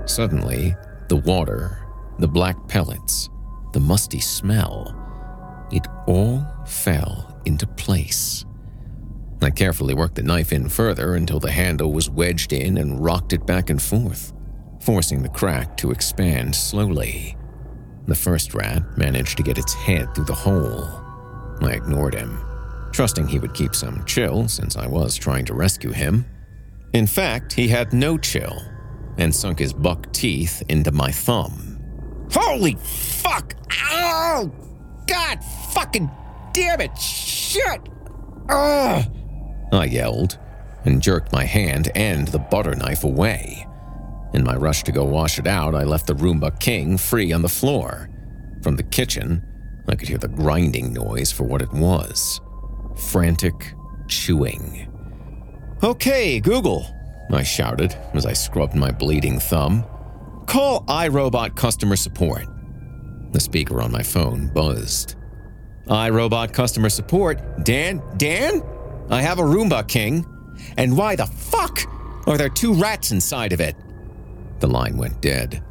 Suddenly, 0.06 0.76
the 1.08 1.16
water, 1.16 1.86
the 2.18 2.28
black 2.28 2.56
pellets, 2.68 3.28
the 3.72 3.80
musty 3.80 4.20
smell, 4.20 4.96
it 5.72 5.86
all 6.06 6.46
fell 6.66 7.40
into 7.44 7.66
place. 7.66 8.44
I 9.42 9.50
carefully 9.50 9.94
worked 9.94 10.16
the 10.16 10.22
knife 10.22 10.52
in 10.52 10.68
further 10.68 11.14
until 11.14 11.40
the 11.40 11.50
handle 11.50 11.92
was 11.92 12.10
wedged 12.10 12.52
in 12.52 12.78
and 12.78 13.02
rocked 13.02 13.32
it 13.32 13.46
back 13.46 13.70
and 13.70 13.80
forth, 13.80 14.32
forcing 14.80 15.22
the 15.22 15.28
crack 15.28 15.76
to 15.78 15.90
expand 15.90 16.54
slowly. 16.54 17.36
The 18.06 18.14
first 18.14 18.54
rat 18.54 18.82
managed 18.98 19.36
to 19.38 19.42
get 19.42 19.58
its 19.58 19.74
head 19.74 20.14
through 20.14 20.26
the 20.26 20.34
hole. 20.34 20.84
I 21.62 21.72
ignored 21.72 22.14
him, 22.14 22.44
trusting 22.92 23.26
he 23.26 23.38
would 23.38 23.54
keep 23.54 23.74
some 23.74 24.04
chill 24.04 24.48
since 24.48 24.76
I 24.76 24.86
was 24.86 25.16
trying 25.16 25.44
to 25.46 25.54
rescue 25.54 25.90
him. 25.90 26.24
In 26.92 27.06
fact, 27.06 27.52
he 27.52 27.68
had 27.68 27.92
no 27.92 28.18
chill 28.18 28.62
and 29.18 29.34
sunk 29.34 29.58
his 29.58 29.72
buck 29.72 30.12
teeth 30.12 30.62
into 30.68 30.90
my 30.90 31.10
thumb. 31.10 31.78
Holy 32.32 32.76
fuck! 32.76 33.54
Oh! 33.90 34.50
God 35.06 35.38
fucking 35.72 36.10
damn 36.52 36.80
it! 36.80 36.96
Shit! 36.98 37.88
Ugh! 38.48 39.04
I 39.72 39.84
yelled 39.84 40.38
and 40.84 41.02
jerked 41.02 41.32
my 41.32 41.44
hand 41.44 41.90
and 41.94 42.28
the 42.28 42.38
butter 42.38 42.74
knife 42.74 43.04
away. 43.04 43.66
In 44.32 44.44
my 44.44 44.56
rush 44.56 44.82
to 44.84 44.92
go 44.92 45.04
wash 45.04 45.38
it 45.38 45.46
out, 45.46 45.74
I 45.74 45.84
left 45.84 46.06
the 46.06 46.14
Roomba 46.14 46.58
King 46.60 46.96
free 46.96 47.32
on 47.32 47.42
the 47.42 47.48
floor. 47.48 48.08
From 48.62 48.76
the 48.76 48.82
kitchen, 48.82 49.44
I 49.88 49.96
could 49.96 50.08
hear 50.08 50.18
the 50.18 50.28
grinding 50.28 50.92
noise 50.92 51.32
for 51.32 51.44
what 51.44 51.62
it 51.62 51.72
was 51.72 52.40
frantic 53.00 53.74
chewing. 54.08 54.86
Okay, 55.82 56.40
Google, 56.40 56.86
I 57.32 57.42
shouted 57.42 57.96
as 58.12 58.26
I 58.26 58.32
scrubbed 58.32 58.74
my 58.74 58.90
bleeding 58.90 59.40
thumb. 59.40 59.84
Call 60.46 60.84
iRobot 60.84 61.56
customer 61.56 61.96
support. 61.96 62.46
The 63.32 63.40
speaker 63.40 63.80
on 63.80 63.92
my 63.92 64.02
phone 64.02 64.48
buzzed. 64.48 65.14
iRobot 65.86 66.52
customer 66.52 66.88
support? 66.88 67.40
Dan? 67.64 68.02
Dan? 68.16 68.62
I 69.08 69.22
have 69.22 69.38
a 69.38 69.42
Roomba 69.42 69.86
King. 69.88 70.26
And 70.76 70.96
why 70.96 71.16
the 71.16 71.26
fuck 71.26 71.80
are 72.26 72.36
there 72.36 72.48
two 72.48 72.74
rats 72.74 73.12
inside 73.12 73.52
of 73.52 73.60
it? 73.60 73.76
The 74.58 74.66
line 74.66 74.96
went 74.96 75.22
dead. 75.22 75.62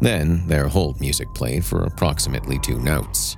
Then 0.00 0.46
their 0.46 0.66
hold 0.66 1.00
music 1.00 1.32
played 1.34 1.64
for 1.64 1.84
approximately 1.84 2.58
two 2.58 2.78
notes. 2.80 3.36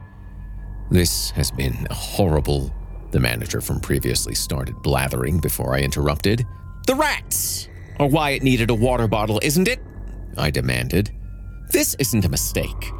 This 0.91 1.31
has 1.33 1.51
been 1.51 1.87
a 1.91 1.95
horrible, 1.95 2.72
the 3.11 3.21
manager 3.21 3.61
from 3.61 3.81
previously 3.81 4.35
started 4.35 4.83
blathering 4.83 5.39
before 5.39 5.75
I 5.75 5.81
interrupted. 5.81 6.47
The 6.87 6.95
rats! 6.95 7.69
Or 7.99 8.09
why 8.09 8.31
it 8.31 8.43
needed 8.43 8.71
a 8.71 8.75
water 8.75 9.09
bottle, 9.09 9.41
isn't 9.43 9.69
it? 9.69 9.81
I 10.37 10.51
demanded. 10.51 11.11
This 11.71 11.95
isn't 11.99 12.25
a 12.25 12.29
mistake. 12.29 12.93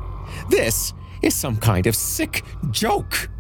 This 0.51 0.93
is 1.23 1.35
some 1.35 1.57
kind 1.57 1.87
of 1.87 1.95
sick 1.95 2.45
joke. 2.71 3.31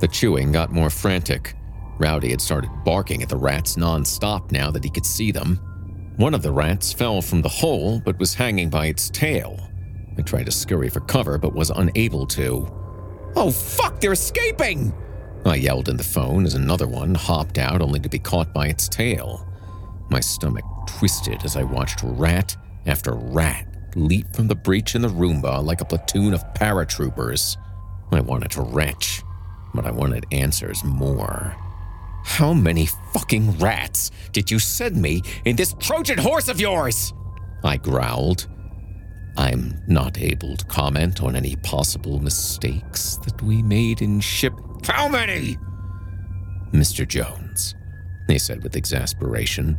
The 0.00 0.08
chewing 0.08 0.52
got 0.52 0.72
more 0.72 0.90
frantic. 0.90 1.54
Rowdy 1.98 2.30
had 2.30 2.40
started 2.40 2.70
barking 2.84 3.22
at 3.22 3.28
the 3.28 3.36
rats 3.36 3.76
nonstop 3.76 4.52
now 4.52 4.70
that 4.70 4.84
he 4.84 4.90
could 4.90 5.06
see 5.06 5.32
them. 5.32 5.56
One 6.16 6.34
of 6.34 6.42
the 6.42 6.52
rats 6.52 6.92
fell 6.92 7.20
from 7.22 7.42
the 7.42 7.48
hole 7.48 8.00
but 8.04 8.18
was 8.18 8.34
hanging 8.34 8.70
by 8.70 8.86
its 8.86 9.10
tail. 9.10 9.60
I 10.16 10.22
tried 10.22 10.46
to 10.46 10.52
scurry 10.52 10.88
for 10.88 11.00
cover 11.00 11.38
but 11.38 11.54
was 11.54 11.70
unable 11.70 12.26
to. 12.28 12.66
Oh, 13.36 13.50
fuck, 13.50 14.00
they're 14.00 14.12
escaping! 14.12 14.92
I 15.44 15.56
yelled 15.56 15.88
in 15.88 15.96
the 15.96 16.04
phone 16.04 16.44
as 16.44 16.54
another 16.54 16.86
one 16.86 17.14
hopped 17.14 17.58
out 17.58 17.80
only 17.80 18.00
to 18.00 18.08
be 18.08 18.18
caught 18.18 18.52
by 18.52 18.68
its 18.68 18.88
tail. 18.88 19.46
My 20.10 20.20
stomach 20.20 20.64
twisted 20.86 21.44
as 21.44 21.56
I 21.56 21.62
watched 21.62 22.00
rat 22.02 22.56
after 22.86 23.14
rat 23.14 23.66
leap 23.94 24.34
from 24.34 24.48
the 24.48 24.54
breach 24.54 24.94
in 24.94 25.02
the 25.02 25.08
Roomba 25.08 25.62
like 25.64 25.80
a 25.80 25.84
platoon 25.84 26.34
of 26.34 26.42
paratroopers. 26.54 27.56
I 28.12 28.20
wanted 28.20 28.50
to 28.52 28.62
retch, 28.62 29.22
but 29.74 29.86
I 29.86 29.90
wanted 29.90 30.26
answers 30.32 30.82
more. 30.84 31.56
How 32.24 32.52
many 32.52 32.86
fucking 33.12 33.58
rats 33.58 34.10
did 34.32 34.50
you 34.50 34.58
send 34.58 35.00
me 35.00 35.22
in 35.44 35.56
this 35.56 35.74
Trojan 35.78 36.18
horse 36.18 36.48
of 36.48 36.60
yours? 36.60 37.12
I 37.64 37.76
growled. 37.76 38.46
I'm 39.36 39.80
not 39.86 40.18
able 40.18 40.56
to 40.56 40.64
comment 40.66 41.22
on 41.22 41.36
any 41.36 41.56
possible 41.56 42.18
mistakes 42.18 43.16
that 43.24 43.40
we 43.42 43.62
made 43.62 44.02
in 44.02 44.20
ship. 44.20 44.52
How 44.84 45.08
many? 45.08 45.58
Mr. 46.72 47.06
Jones, 47.06 47.74
he 48.26 48.38
said 48.38 48.62
with 48.62 48.76
exasperation, 48.76 49.78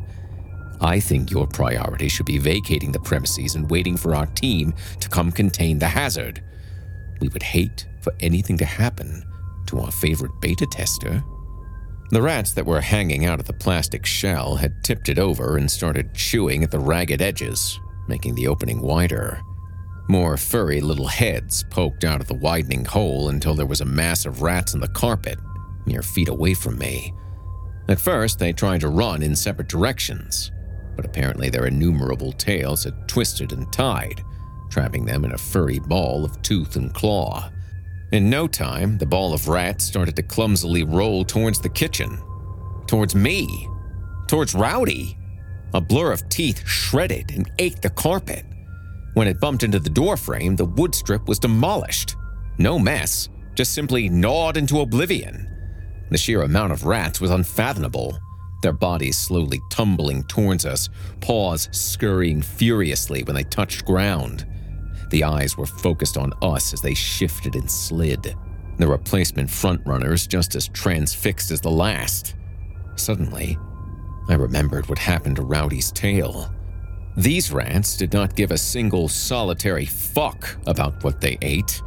I 0.81 0.99
think 0.99 1.29
your 1.29 1.45
priority 1.45 2.07
should 2.07 2.25
be 2.25 2.37
vacating 2.37 2.91
the 2.91 2.99
premises 2.99 3.55
and 3.55 3.69
waiting 3.69 3.97
for 3.97 4.15
our 4.15 4.27
team 4.27 4.73
to 5.01 5.09
come 5.09 5.31
contain 5.31 5.77
the 5.79 5.87
hazard. 5.87 6.41
We 7.19 7.27
would 7.29 7.43
hate 7.43 7.85
for 8.01 8.13
anything 8.21 8.57
to 8.59 8.65
happen 8.65 9.23
to 9.67 9.79
our 9.79 9.91
favorite 9.91 10.31
beta 10.39 10.65
tester. 10.71 11.23
The 12.11 12.21
rats 12.21 12.53
that 12.53 12.65
were 12.65 12.81
hanging 12.81 13.25
out 13.25 13.39
of 13.39 13.45
the 13.45 13.53
plastic 13.53 14.05
shell 14.05 14.55
had 14.55 14.83
tipped 14.83 15.09
it 15.09 15.19
over 15.19 15.57
and 15.57 15.69
started 15.69 16.15
chewing 16.15 16.63
at 16.63 16.71
the 16.71 16.79
ragged 16.79 17.21
edges, 17.21 17.79
making 18.07 18.35
the 18.35 18.47
opening 18.47 18.81
wider. 18.81 19.41
More 20.09 20.37
furry 20.37 20.81
little 20.81 21.07
heads 21.07 21.63
poked 21.69 22.03
out 22.03 22.19
of 22.19 22.27
the 22.27 22.33
widening 22.33 22.83
hole 22.83 23.29
until 23.29 23.53
there 23.53 23.67
was 23.67 23.81
a 23.81 23.85
mass 23.85 24.25
of 24.25 24.41
rats 24.41 24.73
in 24.73 24.79
the 24.79 24.87
carpet, 24.87 25.37
mere 25.85 26.01
feet 26.01 26.29
away 26.29 26.55
from 26.55 26.79
me. 26.79 27.13
At 27.87 27.99
first, 27.99 28.39
they 28.39 28.51
tried 28.51 28.81
to 28.81 28.87
run 28.87 29.21
in 29.21 29.35
separate 29.35 29.67
directions, 29.67 30.51
but 30.95 31.05
apparently 31.05 31.51
their 31.51 31.67
innumerable 31.67 32.31
tails 32.31 32.85
had 32.85 33.07
twisted 33.07 33.51
and 33.51 33.71
tied, 33.71 34.23
trapping 34.71 35.05
them 35.05 35.25
in 35.25 35.33
a 35.33 35.37
furry 35.37 35.77
ball 35.77 36.25
of 36.25 36.41
tooth 36.41 36.75
and 36.75 36.91
claw. 36.91 37.51
In 38.11 38.31
no 38.31 38.47
time, 38.47 38.97
the 38.97 39.05
ball 39.05 39.31
of 39.31 39.47
rats 39.47 39.85
started 39.85 40.15
to 40.15 40.23
clumsily 40.23 40.81
roll 40.83 41.23
towards 41.23 41.61
the 41.61 41.69
kitchen, 41.69 42.17
towards 42.87 43.13
me, 43.13 43.69
towards 44.27 44.55
Rowdy. 44.55 45.19
A 45.75 45.79
blur 45.79 46.11
of 46.11 46.27
teeth 46.29 46.67
shredded 46.67 47.29
and 47.29 47.51
ate 47.59 47.83
the 47.83 47.91
carpet. 47.91 48.43
When 49.19 49.27
it 49.27 49.41
bumped 49.41 49.63
into 49.63 49.79
the 49.81 49.89
doorframe, 49.89 50.55
the 50.55 50.63
wood 50.63 50.95
strip 50.95 51.27
was 51.27 51.39
demolished. 51.39 52.15
No 52.57 52.79
mess, 52.79 53.27
just 53.53 53.73
simply 53.73 54.07
gnawed 54.07 54.55
into 54.55 54.79
oblivion. 54.79 55.45
The 56.09 56.17
sheer 56.17 56.43
amount 56.43 56.71
of 56.71 56.85
rats 56.85 57.19
was 57.19 57.29
unfathomable, 57.29 58.17
their 58.61 58.71
bodies 58.71 59.17
slowly 59.17 59.59
tumbling 59.71 60.23
towards 60.29 60.65
us, 60.65 60.87
paws 61.19 61.67
scurrying 61.73 62.41
furiously 62.41 63.23
when 63.23 63.35
they 63.35 63.43
touched 63.43 63.83
ground. 63.83 64.47
The 65.09 65.25
eyes 65.25 65.57
were 65.57 65.65
focused 65.65 66.15
on 66.15 66.31
us 66.41 66.71
as 66.71 66.79
they 66.79 66.93
shifted 66.93 67.55
and 67.55 67.69
slid. 67.69 68.33
The 68.77 68.87
replacement 68.87 69.49
frontrunners 69.49 70.29
just 70.29 70.55
as 70.55 70.69
transfixed 70.69 71.51
as 71.51 71.59
the 71.59 71.69
last. 71.69 72.37
Suddenly, 72.95 73.57
I 74.29 74.35
remembered 74.35 74.87
what 74.87 74.97
happened 74.97 75.35
to 75.35 75.41
Rowdy's 75.41 75.91
tail. 75.91 76.49
These 77.19 77.51
rats 77.51 77.97
did 77.97 78.13
not 78.13 78.35
give 78.35 78.51
a 78.51 78.57
single 78.57 79.07
solitary 79.07 79.85
fuck 79.85 80.57
about 80.65 81.03
what 81.03 81.21
they 81.21 81.37
ate. 81.41 81.81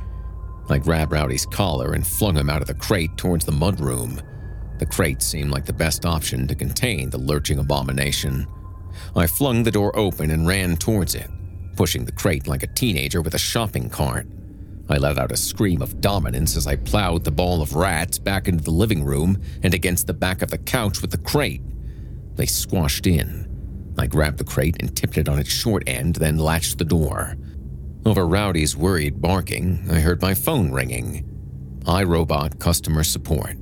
I 0.68 0.78
grabbed 0.78 1.12
Rowdy's 1.12 1.46
collar 1.46 1.94
and 1.94 2.06
flung 2.06 2.36
him 2.36 2.48
out 2.48 2.62
of 2.62 2.68
the 2.68 2.74
crate 2.74 3.16
towards 3.16 3.44
the 3.44 3.52
mudroom. 3.52 4.20
The 4.78 4.86
crate 4.86 5.22
seemed 5.22 5.50
like 5.50 5.64
the 5.64 5.72
best 5.72 6.06
option 6.06 6.46
to 6.46 6.54
contain 6.54 7.10
the 7.10 7.18
lurching 7.18 7.58
abomination. 7.58 8.46
I 9.16 9.26
flung 9.26 9.62
the 9.62 9.70
door 9.70 9.96
open 9.98 10.30
and 10.30 10.46
ran 10.46 10.76
towards 10.76 11.14
it 11.14 11.30
pushing 11.76 12.04
the 12.04 12.12
crate 12.12 12.46
like 12.46 12.62
a 12.62 12.68
teenager 12.68 13.22
with 13.22 13.34
a 13.34 13.38
shopping 13.38 13.88
cart. 13.88 14.26
I 14.88 14.98
let 14.98 15.18
out 15.18 15.32
a 15.32 15.36
scream 15.36 15.80
of 15.80 16.00
dominance 16.00 16.56
as 16.56 16.66
I 16.66 16.76
plowed 16.76 17.24
the 17.24 17.30
ball 17.30 17.62
of 17.62 17.74
rats 17.74 18.18
back 18.18 18.48
into 18.48 18.64
the 18.64 18.70
living 18.70 19.04
room 19.04 19.40
and 19.62 19.72
against 19.72 20.06
the 20.06 20.14
back 20.14 20.42
of 20.42 20.50
the 20.50 20.58
couch 20.58 21.00
with 21.00 21.10
the 21.10 21.18
crate. 21.18 21.62
They 22.34 22.46
squashed 22.46 23.06
in. 23.06 23.51
I 23.98 24.06
grabbed 24.06 24.38
the 24.38 24.44
crate 24.44 24.76
and 24.80 24.94
tipped 24.96 25.18
it 25.18 25.28
on 25.28 25.38
its 25.38 25.50
short 25.50 25.84
end, 25.86 26.16
then 26.16 26.38
latched 26.38 26.78
the 26.78 26.84
door. 26.84 27.36
Over 28.04 28.26
Rowdy's 28.26 28.76
worried 28.76 29.20
barking, 29.20 29.86
I 29.90 30.00
heard 30.00 30.22
my 30.22 30.34
phone 30.34 30.72
ringing. 30.72 31.24
iRobot 31.84 32.58
customer 32.58 33.04
support. 33.04 33.56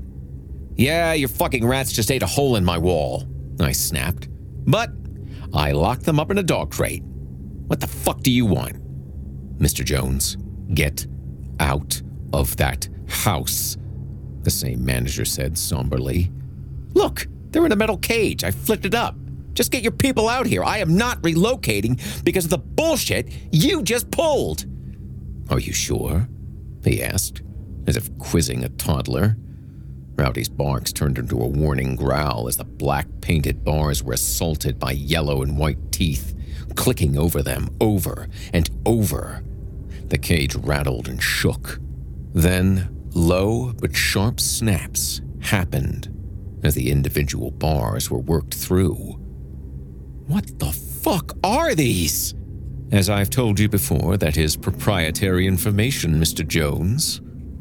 Yeah, 0.76 1.12
your 1.12 1.28
fucking 1.28 1.66
rats 1.66 1.92
just 1.92 2.10
ate 2.10 2.22
a 2.22 2.26
hole 2.26 2.56
in 2.56 2.64
my 2.64 2.78
wall, 2.78 3.24
I 3.60 3.72
snapped. 3.72 4.28
But 4.64 4.90
I 5.52 5.72
locked 5.72 6.04
them 6.04 6.20
up 6.20 6.30
in 6.30 6.38
a 6.38 6.42
dog 6.42 6.70
crate. 6.70 7.02
What 7.66 7.80
the 7.80 7.86
fuck 7.86 8.20
do 8.20 8.30
you 8.30 8.46
want? 8.46 8.76
Mr. 9.58 9.84
Jones, 9.84 10.36
get 10.72 11.06
out 11.58 12.00
of 12.32 12.56
that 12.56 12.88
house, 13.08 13.76
the 14.42 14.50
same 14.50 14.84
manager 14.84 15.24
said 15.24 15.58
somberly. 15.58 16.30
Look, 16.94 17.26
they're 17.50 17.66
in 17.66 17.72
a 17.72 17.76
metal 17.76 17.98
cage. 17.98 18.42
I 18.44 18.50
flipped 18.50 18.86
it 18.86 18.94
up. 18.94 19.16
Just 19.54 19.70
get 19.70 19.82
your 19.82 19.92
people 19.92 20.28
out 20.28 20.46
here. 20.46 20.62
I 20.62 20.78
am 20.78 20.96
not 20.96 21.20
relocating 21.22 22.24
because 22.24 22.44
of 22.44 22.50
the 22.50 22.58
bullshit 22.58 23.32
you 23.50 23.82
just 23.82 24.10
pulled. 24.10 24.64
Are 25.50 25.58
you 25.58 25.72
sure? 25.72 26.28
He 26.84 27.02
asked, 27.02 27.42
as 27.86 27.96
if 27.96 28.16
quizzing 28.18 28.64
a 28.64 28.68
toddler. 28.68 29.36
Rowdy's 30.14 30.48
barks 30.48 30.92
turned 30.92 31.18
into 31.18 31.40
a 31.40 31.46
warning 31.46 31.96
growl 31.96 32.46
as 32.46 32.56
the 32.56 32.64
black 32.64 33.06
painted 33.20 33.64
bars 33.64 34.02
were 34.02 34.12
assaulted 34.12 34.78
by 34.78 34.92
yellow 34.92 35.42
and 35.42 35.58
white 35.58 35.92
teeth, 35.92 36.34
clicking 36.76 37.18
over 37.18 37.42
them 37.42 37.70
over 37.80 38.28
and 38.52 38.70
over. 38.86 39.42
The 40.06 40.18
cage 40.18 40.54
rattled 40.54 41.08
and 41.08 41.22
shook. 41.22 41.80
Then, 42.32 43.08
low 43.12 43.72
but 43.72 43.96
sharp 43.96 44.40
snaps 44.40 45.20
happened 45.40 46.14
as 46.62 46.74
the 46.74 46.90
individual 46.90 47.50
bars 47.50 48.10
were 48.10 48.18
worked 48.18 48.54
through. 48.54 49.19
What 50.30 50.60
the 50.60 50.70
fuck 50.70 51.36
are 51.42 51.74
these? 51.74 52.36
As 52.92 53.10
I've 53.10 53.30
told 53.30 53.58
you 53.58 53.68
before, 53.68 54.16
that 54.18 54.36
is 54.36 54.56
proprietary 54.56 55.44
information, 55.44 56.20
Mr. 56.20 56.46
Jones. 56.46 57.20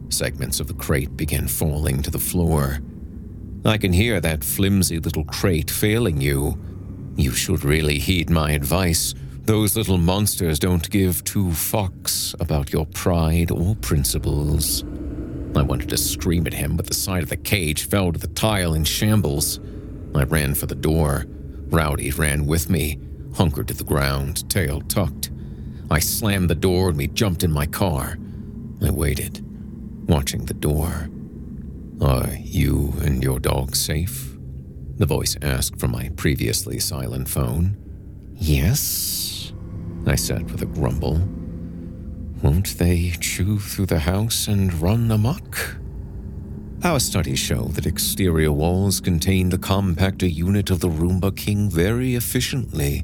Segments 0.10 0.60
of 0.60 0.68
the 0.68 0.76
crate 0.76 1.18
began 1.18 1.48
falling 1.48 2.04
to 2.04 2.12
the 2.12 2.20
floor. 2.20 2.78
I 3.66 3.80
can 3.80 3.92
hear 3.92 4.22
that 4.22 4.44
flimsy 4.44 5.00
little 5.00 5.24
crate 5.24 5.72
failing 5.72 6.22
you. 6.22 6.60
You 7.16 7.32
should 7.32 7.64
really 7.64 7.98
heed 7.98 8.30
my 8.30 8.52
advice. 8.52 9.16
Those 9.46 9.76
little 9.76 9.98
monsters 9.98 10.60
don't 10.60 10.88
give 10.92 11.24
two 11.24 11.46
fucks 11.46 12.40
about 12.40 12.72
your 12.72 12.86
pride 12.86 13.50
or 13.50 13.78
principles. 13.78 14.84
I 15.56 15.64
wanted 15.64 15.90
to 15.90 15.98
scream 15.98 16.46
at 16.46 16.54
him, 16.54 16.78
but 16.78 16.86
the 16.86 16.94
side 16.94 17.24
of 17.24 17.30
the 17.30 17.38
cage 17.38 17.88
fell 17.88 18.14
to 18.14 18.20
the 18.20 18.28
tile 18.28 18.76
in 18.76 18.84
shambles. 18.84 19.60
I 20.14 20.22
ran 20.22 20.54
for 20.54 20.68
the 20.68 20.76
door. 20.76 21.26
Rowdy 21.70 22.12
ran 22.12 22.46
with 22.46 22.70
me, 22.70 23.00
hunkered 23.36 23.68
to 23.68 23.74
the 23.74 23.84
ground, 23.84 24.50
tail 24.50 24.82
tucked. 24.82 25.30
I 25.92 26.00
slammed 26.00 26.50
the 26.50 26.56
door 26.56 26.90
and 26.90 26.98
we 26.98 27.08
jumped 27.08 27.44
in 27.44 27.52
my 27.52 27.66
car. 27.66 28.18
I 28.82 28.90
waited, 28.92 29.44
watching 30.08 30.46
the 30.46 30.54
door. 30.54 31.10
Are 32.02 32.34
you 32.40 32.94
and 33.02 33.24
your 33.24 33.40
dog 33.40 33.76
safe? 33.76 34.36
The 34.98 35.06
voice 35.06 35.38
asked 35.42 35.80
from 35.80 35.92
my 35.92 36.10
previously 36.16 36.80
silent 36.80 37.30
phone. 37.30 37.78
Yes, 38.36 39.54
I 40.06 40.16
said 40.16 40.50
with 40.52 40.62
a 40.62 40.66
grumble. 40.66 41.22
Won't 42.42 42.78
they 42.78 43.12
chew 43.20 43.60
through 43.60 43.88
the 43.88 44.00
house 44.00 44.48
and 44.48 44.74
run 44.82 45.12
amok? 45.12 45.78
Our 46.82 47.02
studies 47.02 47.40
show 47.40 47.64
that 47.74 47.86
exterior 47.86 48.54
walls 48.54 49.02
contain 49.02 49.50
the 49.50 49.58
compactor 49.58 50.34
unit 50.34 50.70
of 50.70 50.80
the 50.80 50.88
Roomba 50.88 51.36
King 51.36 51.70
very 51.70 52.16
efficiently. 52.16 53.04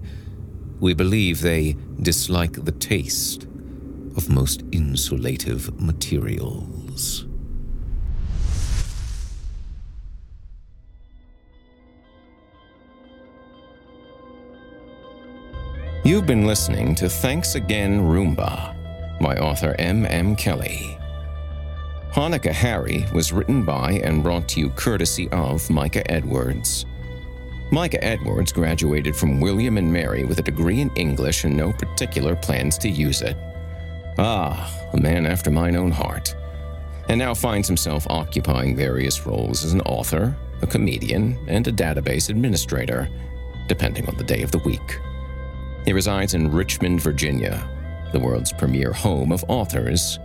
We 0.80 0.93
believe 0.93 1.41
they 1.41 1.76
dislike 2.01 2.53
the 2.53 2.71
taste 2.71 3.43
of 4.15 4.30
most 4.30 4.65
insulative 4.71 5.78
materials. 5.78 7.26
You've 16.05 16.26
been 16.26 16.47
listening 16.47 16.95
to 16.95 17.09
Thanks 17.09 17.55
Again 17.55 17.99
Roomba 17.99 19.19
by 19.19 19.36
author 19.36 19.76
M. 19.78 20.05
M. 20.05 20.38
Kelly. 20.38 20.95
Hanukkah 22.16 22.53
Harry 22.53 23.05
was 23.13 23.34
written 23.34 23.66
by 23.66 23.99
and 24.01 24.24
brought 24.24 24.47
to 24.47 24.61
you 24.61 24.70
courtesy 24.70 25.28
of 25.34 25.70
Micah 25.70 26.09
Edwards. 26.09 26.86
Micah 27.74 28.01
Edwards 28.01 28.53
graduated 28.53 29.13
from 29.13 29.41
William 29.41 29.78
and 29.78 29.91
Mary 29.91 30.24
with 30.24 30.39
a 30.39 30.41
degree 30.41 30.80
in 30.80 30.89
English 30.95 31.43
and 31.43 31.57
no 31.57 31.74
particular 31.74 32.34
plans 32.38 32.78
to 32.78 32.89
use 32.89 33.22
it. 33.22 33.36
Ah, 34.18 34.74
a 34.93 34.97
man 34.97 35.26
after 35.26 35.51
mine 35.51 35.76
own 35.76 35.91
heart. 35.91 36.34
And 37.09 37.20
now 37.20 37.34
finds 37.34 37.68
himself 37.68 38.07
occupying 38.09 38.78
various 38.78 39.26
roles 39.26 39.66
as 39.66 39.74
an 39.74 39.82
author, 39.82 40.34
a 40.61 40.68
comedian, 40.68 41.38
and 41.49 41.68
a 41.68 41.72
database 41.74 42.30
administrator, 42.30 43.09
depending 43.68 44.07
on 44.07 44.16
the 44.16 44.24
day 44.24 44.41
of 44.41 44.51
the 44.51 44.59
week. 44.59 45.01
He 45.84 45.91
resides 45.91 46.34
in 46.34 46.49
Richmond, 46.49 47.01
Virginia, 47.01 47.70
the 48.13 48.22
world's 48.22 48.53
premier 48.53 48.93
home 48.93 49.34
of 49.34 49.43
authors 49.49 50.18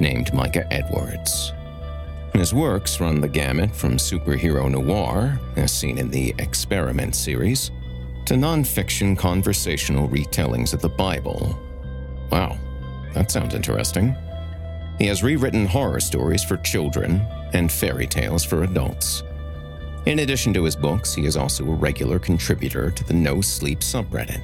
named 0.00 0.32
Micah 0.32 0.66
Edwards. 0.72 1.52
His 2.34 2.52
works 2.52 3.00
run 3.00 3.20
the 3.20 3.28
gamut 3.28 3.74
from 3.74 3.96
superhero 3.96 4.68
noir, 4.70 5.38
as 5.56 5.72
seen 5.72 5.98
in 5.98 6.10
the 6.10 6.34
Experiment 6.38 7.14
series, 7.14 7.70
to 8.26 8.34
nonfiction 8.34 9.16
conversational 9.16 10.08
retellings 10.08 10.74
of 10.74 10.80
the 10.80 10.88
Bible. 10.88 11.58
Wow, 12.30 12.58
that 13.12 13.30
sounds 13.30 13.54
interesting. 13.54 14.16
He 14.98 15.06
has 15.06 15.22
rewritten 15.22 15.66
horror 15.66 16.00
stories 16.00 16.42
for 16.42 16.56
children 16.58 17.26
and 17.52 17.70
fairy 17.70 18.06
tales 18.06 18.44
for 18.44 18.64
adults. 18.64 19.22
In 20.06 20.18
addition 20.18 20.52
to 20.54 20.64
his 20.64 20.76
books, 20.76 21.14
he 21.14 21.26
is 21.26 21.36
also 21.36 21.64
a 21.64 21.74
regular 21.74 22.18
contributor 22.18 22.90
to 22.90 23.04
the 23.04 23.14
No 23.14 23.40
Sleep 23.40 23.80
subreddit, 23.80 24.42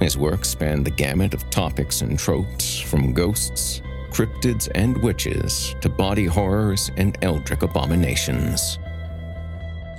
His 0.00 0.18
work 0.18 0.44
span 0.44 0.82
the 0.82 0.90
gamut 0.90 1.32
of 1.32 1.48
topics 1.50 2.02
and 2.02 2.18
tropes, 2.18 2.78
from 2.78 3.12
ghosts, 3.12 3.80
cryptids, 4.10 4.68
and 4.74 5.00
witches 5.02 5.74
to 5.80 5.88
body 5.88 6.26
horrors 6.26 6.90
and 6.96 7.16
eldritch 7.22 7.62
abominations. 7.62 8.78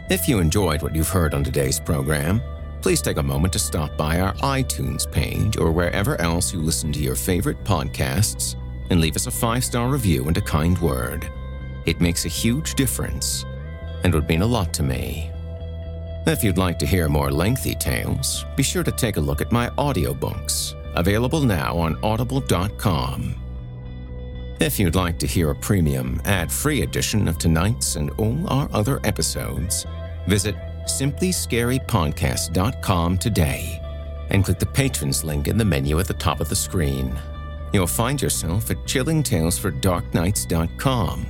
If 0.09 0.27
you 0.27 0.39
enjoyed 0.39 0.81
what 0.81 0.95
you've 0.95 1.09
heard 1.09 1.33
on 1.33 1.43
today's 1.43 1.79
program, 1.79 2.41
please 2.81 3.01
take 3.01 3.17
a 3.17 3.23
moment 3.23 3.53
to 3.53 3.59
stop 3.59 3.95
by 3.97 4.19
our 4.19 4.33
iTunes 4.35 5.09
page 5.11 5.57
or 5.57 5.71
wherever 5.71 6.19
else 6.21 6.53
you 6.53 6.61
listen 6.61 6.91
to 6.93 6.99
your 6.99 7.15
favorite 7.15 7.63
podcasts 7.63 8.55
and 8.89 9.01
leave 9.01 9.15
us 9.15 9.27
a 9.27 9.31
five 9.31 9.63
star 9.63 9.89
review 9.89 10.27
and 10.27 10.37
a 10.37 10.41
kind 10.41 10.77
word. 10.79 11.29
It 11.85 12.01
makes 12.01 12.25
a 12.25 12.29
huge 12.29 12.75
difference 12.75 13.45
and 14.03 14.13
would 14.13 14.27
mean 14.27 14.41
a 14.41 14.47
lot 14.47 14.73
to 14.75 14.83
me. 14.83 15.31
If 16.25 16.43
you'd 16.43 16.57
like 16.57 16.77
to 16.79 16.85
hear 16.85 17.07
more 17.07 17.31
lengthy 17.31 17.73
tales, 17.73 18.45
be 18.55 18.63
sure 18.63 18.83
to 18.83 18.91
take 18.91 19.17
a 19.17 19.21
look 19.21 19.39
at 19.39 19.51
my 19.51 19.69
audiobooks, 19.71 20.73
available 20.95 21.41
now 21.41 21.77
on 21.77 21.97
audible.com. 22.03 23.35
If 24.59 24.79
you'd 24.79 24.95
like 24.95 25.19
to 25.19 25.27
hear 25.27 25.51
a 25.51 25.55
premium, 25.55 26.21
ad 26.25 26.51
free 26.51 26.81
edition 26.81 27.27
of 27.27 27.37
tonight's 27.37 27.95
and 27.95 28.09
all 28.17 28.45
our 28.49 28.67
other 28.73 28.99
episodes, 29.03 29.85
visit 30.27 30.55
simplyscarypodcast.com 30.87 33.17
today 33.17 33.81
and 34.29 34.43
click 34.43 34.59
the 34.59 34.65
patrons 34.65 35.23
link 35.23 35.47
in 35.47 35.57
the 35.57 35.63
menu 35.65 35.99
at 35.99 36.07
the 36.07 36.13
top 36.13 36.39
of 36.39 36.49
the 36.49 36.55
screen. 36.55 37.17
You'll 37.73 37.87
find 37.87 38.21
yourself 38.21 38.69
at 38.71 38.77
chillingtalesfordarknights.com, 38.77 41.25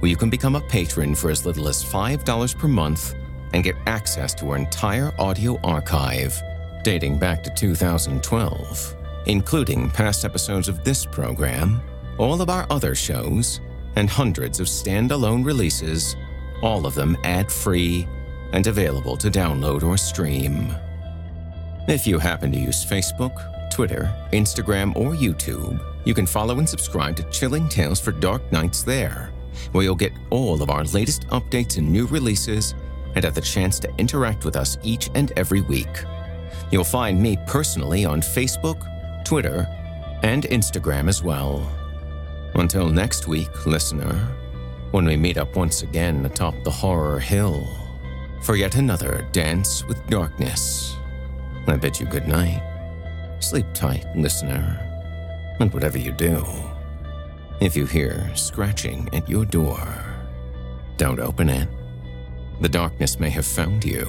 where 0.00 0.10
you 0.10 0.16
can 0.16 0.30
become 0.30 0.56
a 0.56 0.60
patron 0.60 1.14
for 1.14 1.30
as 1.30 1.46
little 1.46 1.68
as 1.68 1.84
$5 1.84 2.58
per 2.58 2.68
month 2.68 3.14
and 3.52 3.64
get 3.64 3.76
access 3.86 4.34
to 4.34 4.50
our 4.50 4.56
entire 4.56 5.12
audio 5.18 5.58
archive 5.62 6.40
dating 6.82 7.18
back 7.18 7.42
to 7.42 7.50
2012, 7.50 8.94
including 9.26 9.90
past 9.90 10.24
episodes 10.24 10.68
of 10.68 10.84
this 10.84 11.04
program, 11.04 11.82
all 12.18 12.40
of 12.40 12.48
our 12.48 12.66
other 12.70 12.94
shows, 12.94 13.60
and 13.96 14.08
hundreds 14.08 14.60
of 14.60 14.66
standalone 14.66 15.44
releases, 15.44 16.16
all 16.62 16.86
of 16.86 16.94
them 16.94 17.16
ad 17.24 17.50
free 17.50 18.06
and 18.52 18.66
available 18.66 19.16
to 19.16 19.30
download 19.30 19.82
or 19.82 19.96
stream. 19.96 20.74
If 21.88 22.06
you 22.06 22.18
happen 22.18 22.50
to 22.52 22.58
use 22.58 22.84
Facebook, 22.84 23.70
Twitter, 23.70 24.12
Instagram, 24.32 24.96
or 24.96 25.12
YouTube, 25.12 25.80
you 26.04 26.14
can 26.14 26.26
follow 26.26 26.58
and 26.58 26.68
subscribe 26.68 27.14
to 27.16 27.30
Chilling 27.30 27.68
Tales 27.68 28.00
for 28.00 28.12
Dark 28.12 28.50
Nights 28.50 28.82
there, 28.82 29.30
where 29.72 29.84
you'll 29.84 29.94
get 29.94 30.12
all 30.30 30.62
of 30.62 30.70
our 30.70 30.84
latest 30.84 31.26
updates 31.28 31.78
and 31.78 31.90
new 31.90 32.06
releases 32.06 32.74
and 33.14 33.24
have 33.24 33.34
the 33.34 33.40
chance 33.40 33.78
to 33.80 33.94
interact 33.98 34.44
with 34.44 34.56
us 34.56 34.78
each 34.82 35.10
and 35.14 35.32
every 35.36 35.60
week. 35.60 36.04
You'll 36.70 36.84
find 36.84 37.22
me 37.22 37.38
personally 37.46 38.04
on 38.04 38.20
Facebook, 38.20 38.82
Twitter, 39.24 39.66
and 40.22 40.44
Instagram 40.44 41.08
as 41.08 41.22
well. 41.22 41.70
Until 42.54 42.88
next 42.88 43.28
week, 43.28 43.66
listener, 43.66 44.14
when 44.90 45.04
we 45.04 45.16
meet 45.16 45.38
up 45.38 45.54
once 45.54 45.82
again 45.82 46.24
atop 46.24 46.54
the 46.64 46.70
horror 46.70 47.20
hill 47.20 47.68
for 48.46 48.54
yet 48.54 48.76
another 48.76 49.26
dance 49.32 49.84
with 49.86 50.06
darkness, 50.06 50.94
I 51.66 51.74
bid 51.74 51.98
you 51.98 52.06
good 52.06 52.28
night. 52.28 52.62
Sleep 53.40 53.66
tight, 53.74 54.06
listener, 54.14 54.78
and 55.58 55.72
whatever 55.74 55.98
you 55.98 56.12
do, 56.12 56.46
if 57.60 57.74
you 57.74 57.86
hear 57.86 58.30
scratching 58.36 59.08
at 59.12 59.28
your 59.28 59.44
door, 59.44 59.84
don't 60.96 61.18
open 61.18 61.48
it. 61.48 61.68
The 62.60 62.68
darkness 62.68 63.18
may 63.18 63.30
have 63.30 63.44
found 63.44 63.84
you, 63.84 64.06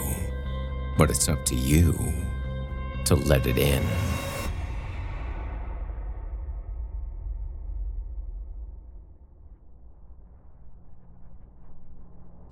but 1.00 1.10
it's 1.10 1.28
up 1.28 1.44
to 1.46 1.56
you 1.56 1.98
to 3.06 3.16
let 3.16 3.48
it 3.48 3.58
in. 3.58 3.84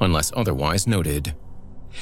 unless 0.00 0.32
otherwise 0.36 0.86
noted. 0.86 1.34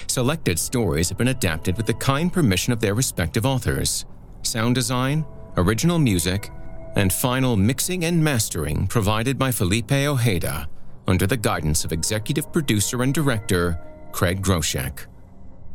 Selected 0.07 0.59
stories 0.59 1.09
have 1.09 1.18
been 1.18 1.28
adapted 1.28 1.76
with 1.76 1.86
the 1.86 1.95
kind 1.95 2.32
permission 2.32 2.72
of 2.72 2.80
their 2.80 2.95
respective 2.95 3.47
authors. 3.47 4.05
Sound 4.43 4.74
design, 4.74 5.24
original 5.57 5.99
music, 5.99 6.51
and 6.97 7.12
final 7.12 7.57
mixing 7.57 8.05
and 8.05 8.22
mastering 8.22 8.86
provided 8.86 9.38
by 9.38 9.51
Felipe 9.51 9.93
Ojeda 9.93 10.68
under 11.07 11.26
the 11.26 11.36
guidance 11.36 11.84
of 11.84 11.93
executive 11.93 12.53
producer 12.53 13.03
and 13.03 13.12
director 13.12 13.78
Craig 14.12 14.43
Groshek. 14.43 15.07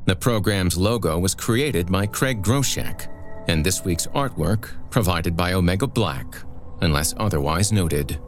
The 0.05 0.15
program's 0.15 0.77
logo 0.77 1.19
was 1.19 1.35
created 1.35 1.91
by 1.91 2.05
Craig 2.05 2.41
Groshek, 2.41 3.07
and 3.47 3.65
this 3.65 3.83
week's 3.83 4.07
artwork 4.07 4.69
provided 4.89 5.35
by 5.35 5.53
Omega 5.53 5.87
Black, 5.87 6.37
unless 6.81 7.13
otherwise 7.17 7.71
noted. 7.71 8.19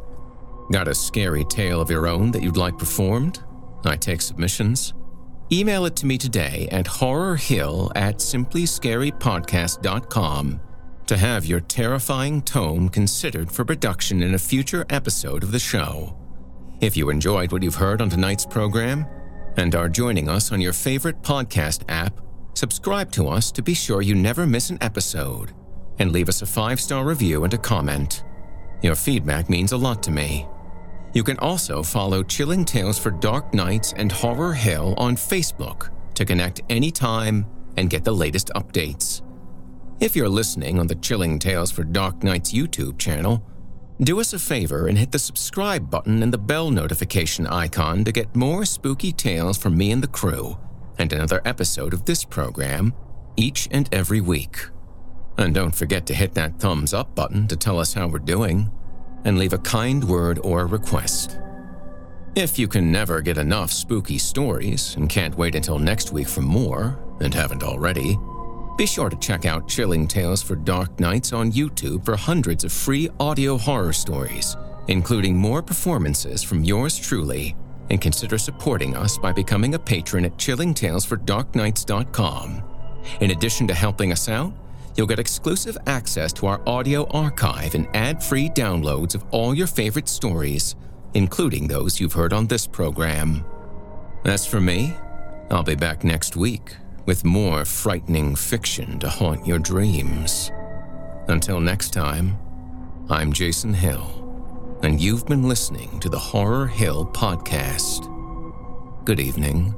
Got 0.72 0.88
a 0.88 0.96
scary 0.96 1.46
tale 1.46 1.80
of 1.82 1.90
your 1.90 2.08
own 2.08 2.32
that 2.32 2.44
you'd 2.44 2.58
like 2.58 2.78
performed? 2.78 3.42
I 3.86 3.96
take 3.96 4.22
submissions. 4.22 4.94
Email 5.52 5.86
it 5.86 5.96
to 5.98 6.06
me 6.06 6.18
today 6.18 6.70
at 6.72 6.86
horrorhill 6.86 7.92
at 7.96 8.18
simplyscarypodcast.com 8.18 10.60
to 11.08 11.18
have 11.18 11.46
your 11.46 11.60
terrifying 11.62 12.42
tome 12.44 12.88
considered 12.88 13.52
for 13.52 13.66
production 13.66 14.22
in 14.22 14.36
a 14.36 14.40
future 14.40 14.86
episode 14.92 15.42
of 15.42 15.52
the 15.52 15.58
show. 15.58 16.16
If 16.82 16.96
you 16.96 17.10
enjoyed 17.10 17.52
what 17.52 17.64
you've 17.64 17.74
heard 17.74 18.00
on 18.00 18.12
tonight's 18.12 18.46
program 18.46 19.08
and 19.58 19.74
are 19.74 19.90
joining 19.90 20.30
us 20.30 20.52
on 20.52 20.62
your 20.62 20.72
favorite 20.72 21.24
podcast 21.24 21.82
app, 21.90 22.22
subscribe 22.54 23.12
to 23.14 23.28
us 23.28 23.52
to 23.54 23.64
be 23.64 23.74
sure 23.74 24.04
you 24.04 24.14
never 24.14 24.46
miss 24.46 24.70
an 24.70 24.78
episode 24.82 25.52
and 25.98 26.12
leave 26.12 26.30
us 26.30 26.44
a 26.44 26.46
five 26.46 26.80
star 26.80 27.06
review 27.06 27.44
and 27.44 27.56
a 27.56 27.58
comment. 27.58 28.24
Your 28.84 28.96
feedback 28.96 29.50
means 29.50 29.72
a 29.72 29.78
lot 29.78 30.04
to 30.04 30.12
me. 30.12 30.46
You 31.14 31.24
can 31.24 31.40
also 31.40 31.82
follow 31.82 32.22
Chilling 32.22 32.64
Tales 32.66 33.00
for 33.00 33.10
Dark 33.10 33.54
Nights 33.54 33.94
and 33.98 34.12
Horror 34.12 34.54
Hill 34.54 34.94
on 34.98 35.16
Facebook 35.16 35.90
to 36.14 36.24
connect 36.24 36.62
anytime 36.70 37.46
and 37.78 37.90
get 37.90 38.04
the 38.04 38.12
latest 38.12 38.52
updates. 38.56 39.22
If 40.00 40.16
you're 40.16 40.30
listening 40.30 40.80
on 40.80 40.88
the 40.88 40.96
Chilling 40.96 41.40
Tales 41.40 41.72
for 41.72 41.84
Dark 41.84 42.24
Nights 42.24 42.54
YouTube 42.54 43.00
channel, 43.00 43.44
do 44.02 44.20
us 44.20 44.34
a 44.34 44.40
favor 44.40 44.88
and 44.88 44.98
hit 44.98 45.12
the 45.12 45.20
subscribe 45.20 45.90
button 45.90 46.24
and 46.24 46.32
the 46.32 46.38
bell 46.38 46.72
notification 46.72 47.48
icon 47.48 48.06
to 48.06 48.12
get 48.12 48.36
more 48.36 48.64
spooky 48.64 49.12
tales 49.12 49.58
from 49.58 49.78
me 49.78 49.92
and 49.92 50.02
the 50.02 50.08
crew, 50.08 50.58
and 50.98 51.12
another 51.12 51.42
episode 51.44 51.94
of 51.94 52.06
this 52.06 52.24
program 52.24 52.94
each 53.36 53.68
and 53.72 53.90
every 53.92 54.22
week. 54.22 54.58
And 55.38 55.56
don't 55.56 55.76
forget 55.76 56.06
to 56.08 56.14
hit 56.14 56.34
that 56.36 56.60
thumbs 56.60 56.94
up 56.94 57.16
button 57.16 57.48
to 57.48 57.56
tell 57.56 57.80
us 57.80 57.94
how 57.94 58.08
we're 58.08 58.20
doing, 58.20 58.72
and 59.26 59.38
leave 59.38 59.54
a 59.54 59.60
kind 59.60 60.04
word 60.04 60.40
or 60.44 60.68
request. 60.68 61.40
If 62.36 62.60
you 62.60 62.68
can 62.68 62.92
never 62.92 63.22
get 63.22 63.38
enough 63.38 63.72
spooky 63.72 64.18
stories 64.18 64.96
and 64.96 65.08
can't 65.10 65.38
wait 65.38 65.56
until 65.56 65.80
next 65.80 66.12
week 66.12 66.28
for 66.28 66.42
more, 66.42 67.00
and 67.22 67.34
haven't 67.34 67.64
already, 67.64 68.20
be 68.78 68.86
sure 68.86 69.10
to 69.10 69.18
check 69.18 69.46
out 69.46 69.68
Chilling 69.68 70.08
Tales 70.08 70.42
for 70.42 70.56
Dark 70.56 71.02
Nights 71.02 71.34
on 71.34 71.52
YouTube 71.52 72.06
for 72.06 72.16
hundreds 72.16 72.64
of 72.64 72.72
free 72.72 73.10
audio 73.20 73.58
horror 73.58 73.92
stories, 73.92 74.56
including 74.88 75.36
more 75.36 75.62
performances 75.62 76.42
from 76.44 76.64
yours 76.64 76.98
truly. 76.98 77.58
And 77.90 78.00
consider 78.00 78.38
supporting 78.38 78.96
us 78.96 79.18
by 79.18 79.34
becoming 79.34 79.74
a 79.74 79.80
patron 79.80 80.24
at 80.24 80.38
chillingtalesfordarknights.com. 80.38 82.64
In 83.20 83.32
addition 83.32 83.68
to 83.68 83.74
helping 83.74 84.14
us 84.14 84.30
out, 84.30 84.54
you'll 85.00 85.08
get 85.08 85.18
exclusive 85.18 85.78
access 85.88 86.34
to 86.34 86.46
our 86.46 86.62
audio 86.68 87.08
archive 87.12 87.74
and 87.74 87.88
ad 87.94 88.22
free 88.22 88.50
downloads 88.50 89.16
of 89.16 89.24
all 89.32 89.56
your 89.56 89.66
favorite 89.66 90.10
stories, 90.10 90.76
including 91.14 91.70
those 91.70 92.02
you've 92.02 92.12
heard 92.12 92.34
on 92.34 92.46
this 92.48 92.68
program. 92.68 93.46
As 94.26 94.46
for 94.46 94.60
me, 94.60 94.94
I'll 95.50 95.64
be 95.64 95.76
back 95.76 96.04
next 96.04 96.36
week 96.36 96.76
with 97.06 97.24
more 97.24 97.64
frightening 97.64 98.36
fiction 98.36 99.00
to 99.00 99.08
haunt 99.08 99.48
your 99.48 99.58
dreams. 99.58 100.52
Until 101.30 101.62
next 101.62 101.94
time, 101.94 102.38
I'm 103.10 103.32
Jason 103.32 103.74
Hill, 103.74 104.78
and 104.84 105.00
you've 105.00 105.26
been 105.26 105.48
listening 105.48 106.02
to 106.02 106.10
the 106.10 106.20
Horror 106.20 106.68
Hill 106.68 107.06
Podcast. 107.06 108.04
Good 109.06 109.22
evening, 109.22 109.76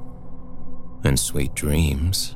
and 1.03 1.19
sweet 1.19 1.53
dreams. 1.53 2.35